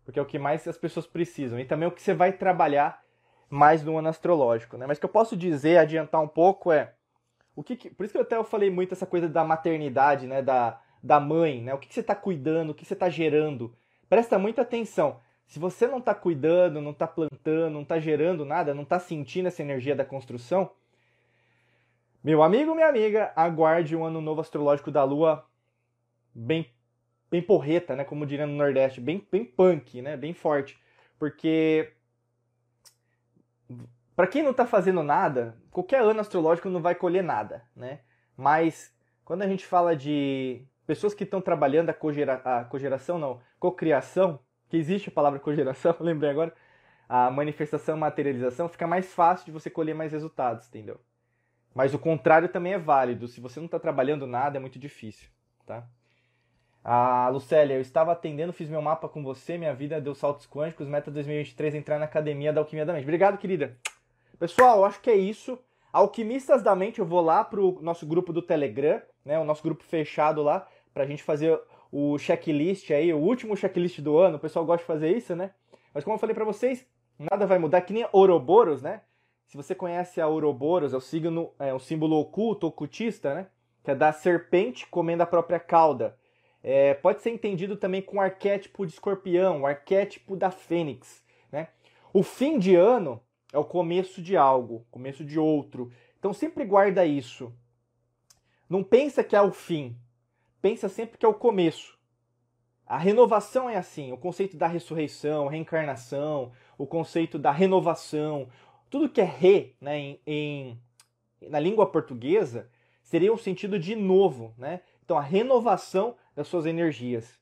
Porque 0.06 0.20
é 0.20 0.22
o 0.22 0.26
que 0.26 0.40
mais 0.40 0.68
as 0.68 0.78
pessoas 0.78 1.06
precisam 1.06 1.60
e 1.60 1.66
também 1.66 1.86
é 1.86 1.88
o 1.88 1.92
que 1.92 2.02
você 2.02 2.14
vai 2.14 2.32
trabalhar 2.32 3.02
mais 3.50 3.84
no 3.84 3.98
ano 3.98 4.08
astrológico, 4.08 4.78
né? 4.78 4.88
Mas 4.88 4.98
o 4.98 5.02
que 5.02 5.06
eu 5.06 5.10
posso 5.10 5.36
dizer, 5.36 5.78
adiantar 5.78 6.22
um 6.22 6.28
pouco 6.28 6.72
é 6.72 6.94
o 7.56 7.64
que, 7.64 7.76
que 7.76 7.90
por 7.90 8.04
isso 8.04 8.14
que 8.14 8.18
eu 8.18 8.24
até 8.24 8.38
eu 8.38 8.44
falei 8.44 8.70
muito 8.70 8.94
essa 8.94 9.06
coisa 9.06 9.28
da 9.28 9.44
maternidade, 9.44 10.28
né? 10.28 10.42
Da, 10.42 10.80
da 11.04 11.20
mãe, 11.20 11.62
né? 11.62 11.74
O 11.74 11.78
que, 11.78 11.88
que 11.88 11.94
você 11.94 12.02
está 12.02 12.16
cuidando, 12.16 12.72
o 12.72 12.74
que 12.74 12.86
você 12.86 12.94
está 12.94 13.10
gerando. 13.10 13.76
Presta 14.10 14.38
muita 14.38 14.62
atenção. 14.62 15.20
Se 15.46 15.60
você 15.60 15.88
não 15.88 15.98
está 16.00 16.16
cuidando, 16.16 16.82
não 16.82 16.92
está 16.92 17.08
plantando, 17.08 17.74
não 17.74 17.82
está 17.82 18.00
gerando 18.00 18.46
nada, 18.46 18.74
não 18.74 18.84
está 18.84 19.00
sentindo 19.00 19.48
essa 19.48 19.62
energia 19.62 19.96
da 19.96 20.06
construção, 20.06 20.72
meu 22.24 22.44
amigo, 22.44 22.76
minha 22.76 22.88
amiga, 22.88 23.32
aguarde 23.36 23.96
um 23.96 24.06
ano 24.06 24.22
novo 24.22 24.42
astrológico 24.42 24.92
da 24.92 25.04
Lua 25.04 25.44
bem, 26.36 26.70
bem 27.32 27.42
porreta, 27.42 27.96
né? 27.96 28.04
Como 28.04 28.28
diria 28.28 28.46
no 28.46 28.54
Nordeste, 28.54 29.02
bem, 29.02 29.26
bem 29.32 29.44
punk, 29.44 30.04
né? 30.04 30.16
Bem 30.16 30.32
forte. 30.32 30.80
Porque 31.18 31.92
para 34.22 34.28
quem 34.28 34.44
não 34.44 34.52
está 34.52 34.68
fazendo 34.68 35.02
nada, 35.02 35.58
qualquer 35.72 36.00
ano 36.04 36.20
astrológico 36.20 36.70
não 36.70 36.80
vai 36.80 36.94
colher 36.94 37.24
nada, 37.24 37.64
né? 37.76 38.02
Mas 38.38 38.96
quando 39.26 39.42
a 39.42 39.48
gente 39.48 39.66
fala 39.66 39.96
de 39.96 40.64
pessoas 40.86 41.16
que 41.16 41.24
estão 41.24 41.42
trabalhando 41.42 41.90
a, 41.90 41.94
cogera, 41.94 42.36
a 42.46 42.64
cogeração, 42.66 43.18
não, 43.18 43.42
cocriação, 43.60 44.40
que 44.70 44.78
existe 44.78 45.10
a 45.10 45.12
palavra 45.12 45.40
cogeração, 45.40 45.96
lembrei 46.00 46.30
agora, 46.30 46.54
a 47.10 47.32
manifestação, 47.32 47.98
materialização, 47.98 48.70
fica 48.70 48.86
mais 48.86 49.12
fácil 49.12 49.48
de 49.48 49.52
você 49.52 49.72
colher 49.72 49.96
mais 49.96 50.12
resultados, 50.12 50.68
entendeu? 50.68 51.02
Mas 51.74 51.92
o 51.96 51.98
contrário 51.98 52.48
também 52.48 52.74
é 52.74 52.78
válido. 52.78 53.28
Se 53.28 53.42
você 53.42 53.60
não 53.60 53.66
está 53.66 53.80
trabalhando 53.80 54.28
nada, 54.28 54.56
é 54.56 54.60
muito 54.60 54.78
difícil, 54.78 55.32
tá? 55.66 55.84
A 56.84 57.28
Lucélia, 57.30 57.74
eu 57.74 57.82
estava 57.82 58.12
atendendo, 58.12 58.54
fiz 58.54 58.70
meu 58.70 58.84
mapa 58.84 59.10
com 59.10 59.24
você, 59.24 59.58
minha 59.58 59.74
vida 59.74 60.00
deu 60.00 60.14
saltos 60.14 60.46
quânticos, 60.46 60.88
meta 60.88 61.10
2023 61.10 61.74
entrar 61.74 61.98
na 61.98 62.06
academia 62.06 62.54
da 62.54 62.62
Alquimia 62.62 62.86
da 62.86 62.94
Mente. 62.94 63.06
Obrigado, 63.06 63.40
querida. 63.40 63.80
Pessoal, 64.42 64.84
acho 64.84 65.00
que 65.02 65.10
é 65.12 65.16
isso. 65.16 65.60
Alquimistas 65.94 66.64
da 66.64 66.76
Mente, 66.76 66.98
eu 66.98 67.06
vou 67.06 67.22
lá 67.22 67.44
pro 67.44 67.78
nosso 67.80 68.08
grupo 68.08 68.34
do 68.34 68.42
Telegram, 68.42 69.00
né, 69.24 69.38
o 69.38 69.46
nosso 69.46 69.62
grupo 69.62 69.84
fechado 69.84 70.42
lá, 70.42 70.68
pra 70.92 71.06
gente 71.06 71.22
fazer 71.22 71.62
o 71.92 72.18
checklist 72.18 72.90
aí, 72.90 73.14
o 73.14 73.20
último 73.20 73.56
checklist 73.56 74.00
do 74.00 74.18
ano, 74.18 74.38
o 74.38 74.40
pessoal 74.40 74.66
gosta 74.66 74.82
de 74.82 74.88
fazer 74.88 75.16
isso, 75.16 75.36
né? 75.36 75.52
Mas 75.94 76.04
como 76.04 76.16
eu 76.16 76.20
falei 76.20 76.34
para 76.34 76.44
vocês, 76.44 76.84
nada 77.20 77.46
vai 77.46 77.60
mudar, 77.60 77.82
que 77.82 77.94
nem 77.94 78.08
Ouroboros, 78.12 78.82
né? 78.82 79.02
Se 79.46 79.56
você 79.56 79.76
conhece 79.76 80.20
a 80.20 80.28
Ouroboros, 80.28 80.92
é 80.92 80.98
o 80.98 81.02
signo, 81.02 81.52
é 81.60 81.72
o 81.72 81.80
símbolo 81.80 82.20
oculto, 82.20 82.66
ocultista, 82.66 83.36
né? 83.36 83.48
Que 83.84 83.92
é 83.92 83.96
da 83.96 84.12
serpente 84.12 84.88
comendo 84.88 85.22
a 85.22 85.28
própria 85.28 85.60
cauda. 85.60 86.18
É, 86.64 86.96
pode 86.96 87.22
ser 87.22 87.30
entendido 87.30 87.78
também 87.78 88.02
com 88.02 88.18
o 88.18 88.22
arquétipo 88.22 88.88
de 88.88 88.94
escorpião, 88.94 89.62
o 89.62 89.68
arquétipo 89.68 90.36
da 90.36 90.50
fênix, 90.50 91.24
né? 91.52 91.68
O 92.12 92.24
fim 92.24 92.58
de 92.58 92.74
ano 92.76 93.22
é 93.52 93.58
o 93.58 93.66
começo 93.66 94.22
de 94.22 94.38
algo, 94.38 94.86
começo 94.90 95.24
de 95.26 95.40
outro. 95.40 95.92
Então 96.18 96.34
sempre 96.34 96.66
guarda 96.66 97.06
isso. 97.06 97.54
Não 98.70 98.84
pensa 98.84 99.24
que 99.24 99.36
é 99.36 99.42
o 99.42 99.52
fim, 99.52 99.98
pensa 100.62 100.88
sempre 100.88 101.18
que 101.18 101.26
é 101.26 101.30
o 101.30 101.34
começo. 101.34 102.00
A 102.86 102.98
renovação 102.98 103.70
é 103.70 103.78
assim, 103.78 104.12
o 104.12 104.18
conceito 104.18 104.58
da 104.58 104.68
ressurreição, 104.68 105.48
reencarnação, 105.48 106.52
o 106.78 106.86
conceito 106.86 107.40
da 107.40 107.52
renovação, 107.52 108.50
tudo 108.90 109.10
que 109.10 109.22
é 109.22 109.26
re, 109.26 109.76
né, 109.80 109.98
em, 109.98 110.20
em, 110.28 110.82
na 111.50 111.60
língua 111.60 111.86
portuguesa, 111.86 112.70
seria 113.02 113.34
um 113.34 113.38
sentido 113.38 113.80
de 113.80 113.96
novo, 113.96 114.54
né? 114.58 114.82
Então 115.04 115.18
a 115.18 115.22
renovação 115.22 116.16
das 116.36 116.48
suas 116.48 116.66
energias. 116.66 117.40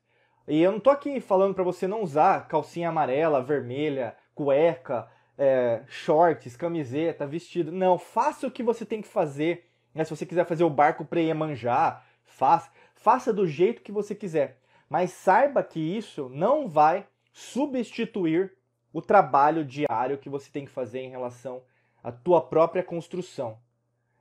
E 0.48 0.62
eu 0.62 0.72
não 0.72 0.80
tô 0.80 0.90
aqui 0.90 1.20
falando 1.20 1.54
para 1.54 1.64
você 1.64 1.88
não 1.88 2.02
usar 2.02 2.48
calcinha 2.48 2.90
amarela, 2.90 3.42
vermelha, 3.42 4.16
cueca, 4.34 5.08
é, 5.40 5.84
shorts, 5.88 6.58
camiseta, 6.58 7.26
vestido. 7.26 7.72
Não, 7.72 7.98
faça 7.98 8.46
o 8.46 8.52
que 8.52 8.62
você 8.62 8.86
tem 8.86 9.02
que 9.02 9.08
fazer. 9.08 9.70
Né? 9.96 10.04
Se 10.04 10.10
você 10.10 10.26
quiser 10.26 10.46
fazer 10.46 10.66
o 10.66 10.70
barco 10.70 11.06
para 11.06 11.22
Iemanjá, 11.22 12.04
faça. 12.26 12.70
Faça 12.94 13.32
do 13.32 13.48
jeito 13.48 13.82
que 13.82 13.94
você 13.94 14.14
quiser. 14.14 14.60
Mas 14.90 15.12
saiba 15.12 15.64
que 15.64 15.80
isso 15.80 16.28
não 16.30 16.68
vai 16.68 17.08
substituir 17.32 18.54
o 18.92 19.02
trabalho 19.02 19.64
diário 19.64 20.18
que 20.18 20.28
você 20.28 20.52
tem 20.52 20.66
que 20.66 20.72
fazer 20.72 21.00
em 21.00 21.10
relação 21.10 21.64
à 22.04 22.12
tua 22.12 22.42
própria 22.42 22.84
construção. 22.84 23.58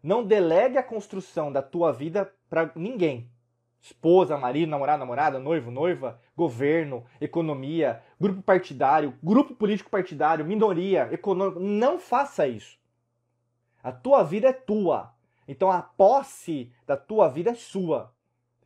Não 0.00 0.22
delegue 0.24 0.78
a 0.78 0.82
construção 0.82 1.50
da 1.50 1.60
tua 1.60 1.92
vida 1.92 2.32
para 2.48 2.70
ninguém. 2.76 3.28
Esposa, 3.80 4.36
marido, 4.36 4.70
namorado, 4.70 5.00
namorada, 5.00 5.38
noivo, 5.38 5.70
noiva, 5.70 6.20
governo, 6.36 7.04
economia, 7.20 8.02
grupo 8.20 8.42
partidário, 8.42 9.14
grupo 9.22 9.54
político 9.54 9.90
partidário, 9.90 10.44
minoria, 10.44 11.08
econômico. 11.12 11.60
Não 11.60 11.98
faça 11.98 12.46
isso. 12.46 12.78
A 13.82 13.92
tua 13.92 14.22
vida 14.22 14.48
é 14.48 14.52
tua. 14.52 15.14
Então 15.46 15.70
a 15.70 15.80
posse 15.80 16.72
da 16.86 16.96
tua 16.96 17.28
vida 17.28 17.50
é 17.50 17.54
sua 17.54 18.12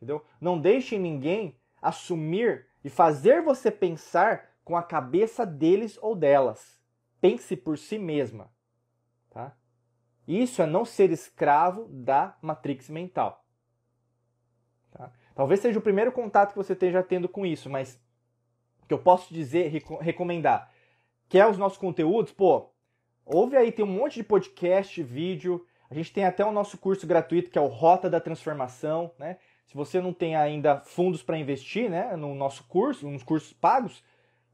entendeu? 0.03 0.23
Não 0.39 0.59
deixe 0.59 0.99
ninguém 0.99 1.57
assumir 1.81 2.67
e 2.83 2.89
fazer 2.89 3.41
você 3.41 3.71
pensar 3.71 4.49
com 4.63 4.75
a 4.75 4.83
cabeça 4.83 5.45
deles 5.45 5.97
ou 6.01 6.15
delas. 6.15 6.79
Pense 7.21 7.55
por 7.55 7.77
si 7.77 7.97
mesma, 7.97 8.51
tá? 9.29 9.55
Isso 10.27 10.61
é 10.61 10.65
não 10.65 10.85
ser 10.85 11.09
escravo 11.11 11.87
da 11.89 12.37
matrix 12.41 12.89
mental. 12.89 13.45
Tá? 14.91 15.11
Talvez 15.33 15.61
seja 15.61 15.79
o 15.79 15.81
primeiro 15.81 16.11
contato 16.11 16.51
que 16.51 16.57
você 16.57 16.73
esteja 16.73 17.01
tendo 17.01 17.27
com 17.27 17.45
isso, 17.45 17.69
mas 17.69 17.99
que 18.93 18.99
eu 18.99 19.03
posso 19.03 19.33
dizer, 19.33 19.71
recomendar, 20.01 20.71
que 21.27 21.39
é 21.39 21.47
os 21.47 21.57
nossos 21.57 21.79
conteúdos, 21.79 22.31
pô, 22.31 22.69
ouve 23.25 23.57
aí, 23.57 23.71
tem 23.71 23.83
um 23.83 23.87
monte 23.87 24.15
de 24.15 24.23
podcast, 24.23 25.01
vídeo, 25.01 25.65
A 25.93 25.95
gente 25.95 26.11
tem 26.11 26.25
até 26.25 26.43
o 26.43 26.51
nosso 26.51 26.75
curso 26.75 27.05
gratuito 27.05 27.51
que 27.51 27.57
é 27.57 27.61
o 27.61 27.67
Rota 27.67 28.09
da 28.09 28.19
Transformação, 28.19 29.11
né? 29.19 29.37
Se 29.67 29.75
você 29.75 30.01
não 30.01 30.11
tem 30.11 30.35
ainda 30.35 30.81
fundos 30.81 31.21
para 31.21 31.37
investir, 31.37 31.87
né, 31.87 32.15
no 32.15 32.33
nosso 32.33 32.63
curso, 32.63 33.07
nos 33.07 33.21
cursos 33.21 33.53
pagos, 33.53 34.03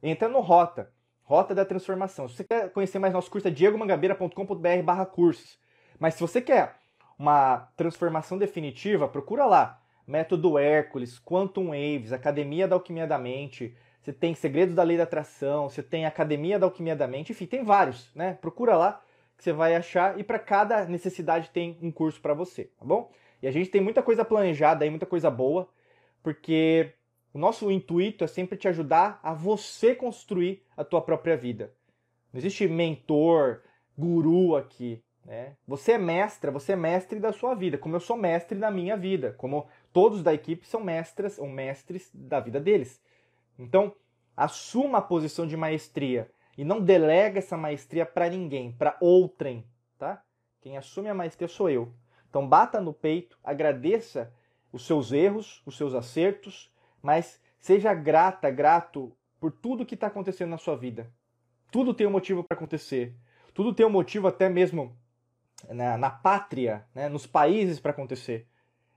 entra 0.04 0.28
no 0.28 0.42
Rota, 0.42 0.92
Rota 1.24 1.56
da 1.56 1.64
Transformação. 1.64 2.28
Se 2.28 2.36
você 2.36 2.44
quer 2.44 2.70
conhecer 2.74 3.00
mais 3.00 3.14
nosso 3.14 3.32
curso 3.32 3.48
é 3.48 3.52
diegomangabeira.com.br/cursos. 3.52 5.58
Mas 5.98 6.16
se 6.16 6.20
você 6.20 6.42
quer 6.42 6.76
uma 7.18 7.70
transformação 7.78 8.38
definitiva, 8.38 9.08
procura 9.08 9.46
lá. 9.46 9.82
Método 10.06 10.58
Hércules, 10.58 11.20
Quantum 11.20 11.68
Waves, 11.68 12.12
Academia 12.12 12.68
da 12.68 12.76
Alquimia 12.76 13.08
da 13.08 13.18
Mente, 13.18 13.78
você 14.10 14.14
tem 14.14 14.34
Segredos 14.34 14.74
da 14.74 14.82
Lei 14.82 14.98
da 14.98 15.04
Atração, 15.04 15.70
você 15.70 15.84
tem 15.84 16.04
Academia 16.04 16.58
da 16.58 16.66
Alquimia 16.66 16.96
da 16.96 17.08
Mente, 17.08 17.32
enfim, 17.32 17.46
tem 17.46 17.64
vários, 17.64 18.10
né? 18.16 18.34
Procura 18.42 18.76
lá 18.76 19.04
que 19.38 19.44
você 19.44 19.54
vai 19.54 19.76
achar 19.76 20.20
e 20.20 20.24
para 20.24 20.40
cada 20.40 20.86
necessidade 20.86 21.52
tem 21.52 21.78
um 21.80 21.92
curso 21.92 22.20
para 22.20 22.34
você, 22.34 22.66
tá 22.80 22.84
bom? 22.84 23.12
E 23.40 23.48
a 23.48 23.52
gente 23.52 23.70
tem 23.70 23.80
muita 23.80 24.02
coisa 24.02 24.26
planejada 24.26 24.84
aí, 24.84 24.90
muita 24.90 25.06
coisa 25.06 25.30
boa, 25.30 25.70
porque 26.24 26.92
o 27.32 27.38
nosso 27.38 27.70
intuito 27.70 28.24
é 28.24 28.28
sempre 28.28 28.58
te 28.58 28.68
ajudar 28.68 29.20
a 29.22 29.32
você 29.32 29.94
construir 29.94 30.64
a 30.76 30.84
tua 30.84 31.02
própria 31.02 31.38
vida. 31.38 31.72
Não 32.34 32.40
existe 32.40 32.68
mentor, 32.68 33.62
guru 33.96 34.56
aqui. 34.56 35.04
Né? 35.24 35.56
Você 35.68 35.92
é 35.92 35.98
mestra, 36.00 36.52
você 36.52 36.72
é 36.72 36.76
mestre 36.76 37.20
da 37.20 37.32
sua 37.32 37.54
vida, 37.54 37.78
como 37.78 37.96
eu 37.96 38.00
sou 38.00 38.18
mestre 38.18 38.58
da 38.58 38.72
minha 38.72 38.98
vida, 38.98 39.36
como 39.38 39.68
todos 39.94 40.24
da 40.24 40.34
equipe 40.34 40.66
são 40.66 40.82
mestras 40.82 41.38
ou 41.38 41.48
mestres 41.48 42.10
da 42.12 42.40
vida 42.40 42.60
deles. 42.60 43.00
Então, 43.60 43.94
assuma 44.36 45.00
a 45.00 45.02
posição 45.02 45.46
de 45.46 45.58
maestria 45.58 46.32
e 46.58 46.64
não 46.64 46.82
delega 46.82 47.40
essa 47.40 47.58
maestria 47.58 48.06
para 48.06 48.30
ninguém, 48.30 48.72
para 48.72 48.98
outrem, 49.02 49.66
tá? 49.98 50.24
Quem 50.62 50.78
assume 50.78 51.10
a 51.10 51.14
maestria 51.14 51.48
sou 51.48 51.70
eu. 51.70 51.94
Então, 52.30 52.48
bata 52.48 52.80
no 52.80 52.94
peito, 52.94 53.38
agradeça 53.44 54.34
os 54.72 54.86
seus 54.86 55.12
erros, 55.12 55.62
os 55.66 55.76
seus 55.76 55.94
acertos, 55.94 56.74
mas 57.02 57.42
seja 57.60 57.94
grata, 57.94 58.50
grato 58.50 59.16
por 59.40 59.52
tudo 59.52 59.86
que 59.86 59.96
está 59.96 60.08
acontecendo 60.08 60.52
na 60.52 60.58
sua 60.58 60.76
vida. 60.76 61.12
Tudo 61.72 61.94
tem 61.94 62.08
um 62.08 62.12
motivo 62.12 62.44
para 62.44 62.56
acontecer. 62.56 63.16
Tudo 63.54 63.74
tem 63.74 63.86
um 63.86 63.90
motivo 63.90 64.28
até 64.28 64.48
mesmo 64.48 64.98
na, 65.68 65.98
na 65.98 66.10
pátria, 66.10 66.86
né, 66.96 67.10
nos 67.10 67.28
países 67.28 67.80
para 67.80 67.92
acontecer, 67.92 68.48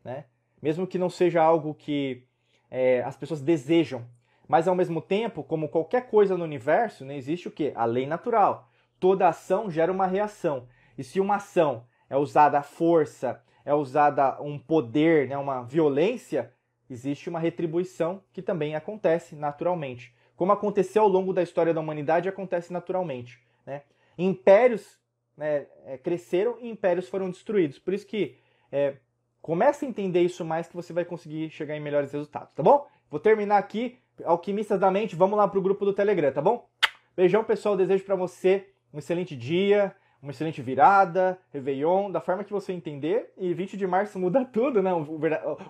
né? 0.04 0.26
Mesmo 0.60 0.86
que 0.86 0.98
não 0.98 1.10
seja 1.10 1.42
algo 1.42 1.74
que 1.74 2.24
é, 2.70 3.02
as 3.02 3.16
pessoas 3.16 3.40
desejam, 3.40 4.06
mas 4.48 4.68
ao 4.68 4.74
mesmo 4.74 5.00
tempo, 5.00 5.42
como 5.42 5.68
qualquer 5.68 6.08
coisa 6.08 6.36
no 6.36 6.44
universo, 6.44 7.04
né, 7.04 7.16
existe 7.16 7.48
o 7.48 7.50
que? 7.50 7.72
A 7.74 7.84
lei 7.84 8.06
natural. 8.06 8.68
Toda 8.98 9.28
ação 9.28 9.70
gera 9.70 9.90
uma 9.90 10.06
reação. 10.06 10.66
E 10.96 11.04
se 11.04 11.20
uma 11.20 11.36
ação 11.36 11.84
é 12.08 12.16
usada 12.16 12.58
a 12.58 12.62
força, 12.62 13.42
é 13.64 13.74
usada 13.74 14.40
um 14.40 14.58
poder, 14.58 15.28
né, 15.28 15.36
uma 15.38 15.62
violência, 15.62 16.52
existe 16.90 17.28
uma 17.28 17.38
retribuição 17.38 18.22
que 18.32 18.42
também 18.42 18.74
acontece 18.74 19.34
naturalmente. 19.34 20.14
Como 20.36 20.52
aconteceu 20.52 21.02
ao 21.02 21.08
longo 21.08 21.32
da 21.32 21.42
história 21.42 21.72
da 21.72 21.80
humanidade, 21.80 22.28
acontece 22.28 22.72
naturalmente. 22.72 23.40
Né? 23.64 23.82
Impérios 24.18 24.98
né, 25.36 25.66
é, 25.86 25.96
cresceram 25.98 26.58
e 26.60 26.68
impérios 26.68 27.08
foram 27.08 27.30
destruídos. 27.30 27.78
Por 27.78 27.94
isso 27.94 28.06
que 28.06 28.36
é, 28.70 28.96
comece 29.40 29.84
a 29.84 29.88
entender 29.88 30.22
isso 30.22 30.44
mais 30.44 30.68
que 30.68 30.76
você 30.76 30.92
vai 30.92 31.04
conseguir 31.04 31.50
chegar 31.50 31.76
em 31.76 31.80
melhores 31.80 32.12
resultados, 32.12 32.52
tá 32.54 32.62
bom? 32.62 32.86
Vou 33.10 33.20
terminar 33.20 33.58
aqui. 33.58 33.98
Alquimistas 34.24 34.78
da 34.78 34.90
Mente, 34.90 35.16
vamos 35.16 35.36
lá 35.36 35.48
pro 35.48 35.62
grupo 35.62 35.84
do 35.84 35.92
Telegram, 35.92 36.32
tá 36.32 36.40
bom? 36.40 36.68
Beijão, 37.16 37.44
pessoal. 37.44 37.76
Desejo 37.76 38.04
para 38.04 38.14
você 38.14 38.68
um 38.92 38.98
excelente 38.98 39.36
dia, 39.36 39.94
uma 40.22 40.30
excelente 40.30 40.62
virada, 40.62 41.38
Réveillon, 41.52 42.10
da 42.10 42.20
forma 42.20 42.44
que 42.44 42.52
você 42.52 42.72
entender. 42.72 43.32
E 43.36 43.52
20 43.52 43.76
de 43.76 43.86
março 43.86 44.18
muda 44.18 44.44
tudo, 44.52 44.82
né? 44.82 44.90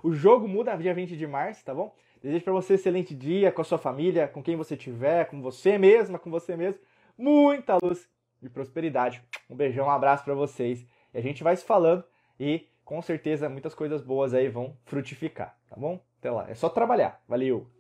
O, 0.03 0.13
jogo 0.13 0.47
muda 0.47 0.77
dia 0.77 0.93
20 0.93 1.17
de 1.17 1.27
março, 1.27 1.65
tá 1.65 1.75
bom? 1.75 1.95
Desejo 2.23 2.45
para 2.45 2.53
você 2.53 2.75
um 2.75 2.77
excelente 2.77 3.15
dia 3.15 3.51
com 3.51 3.63
a 3.63 3.65
sua 3.65 3.79
família, 3.79 4.29
com 4.29 4.43
quem 4.43 4.55
você 4.57 4.77
tiver, 4.77 5.25
com 5.27 5.41
você 5.41 5.79
mesma, 5.79 6.19
com 6.19 6.31
você 6.31 6.57
mesmo. 6.57 6.81
Muita 7.17 7.79
luz 7.83 8.09
e 8.43 8.49
prosperidade. 8.49 9.23
Um 9.49 9.57
beijão, 9.57 9.87
um 9.87 9.91
abraço 9.91 10.25
para 10.25 10.35
vocês. 10.35 10.87
E 11.13 11.19
a 11.19 11.23
gente 11.23 11.43
vai 11.43 11.57
se 11.57 11.65
falando 11.65 12.05
e 12.39 12.69
com 12.85 13.01
certeza 13.01 13.49
muitas 13.49 13.75
coisas 13.75 14.03
boas 14.03 14.35
aí 14.35 14.49
vão 14.49 14.77
frutificar, 14.85 15.57
tá 15.69 15.77
bom? 15.77 16.01
Até 16.19 16.31
lá. 16.31 16.49
É 16.49 16.55
só 16.55 16.69
trabalhar. 16.69 17.21
Valeu! 17.27 17.72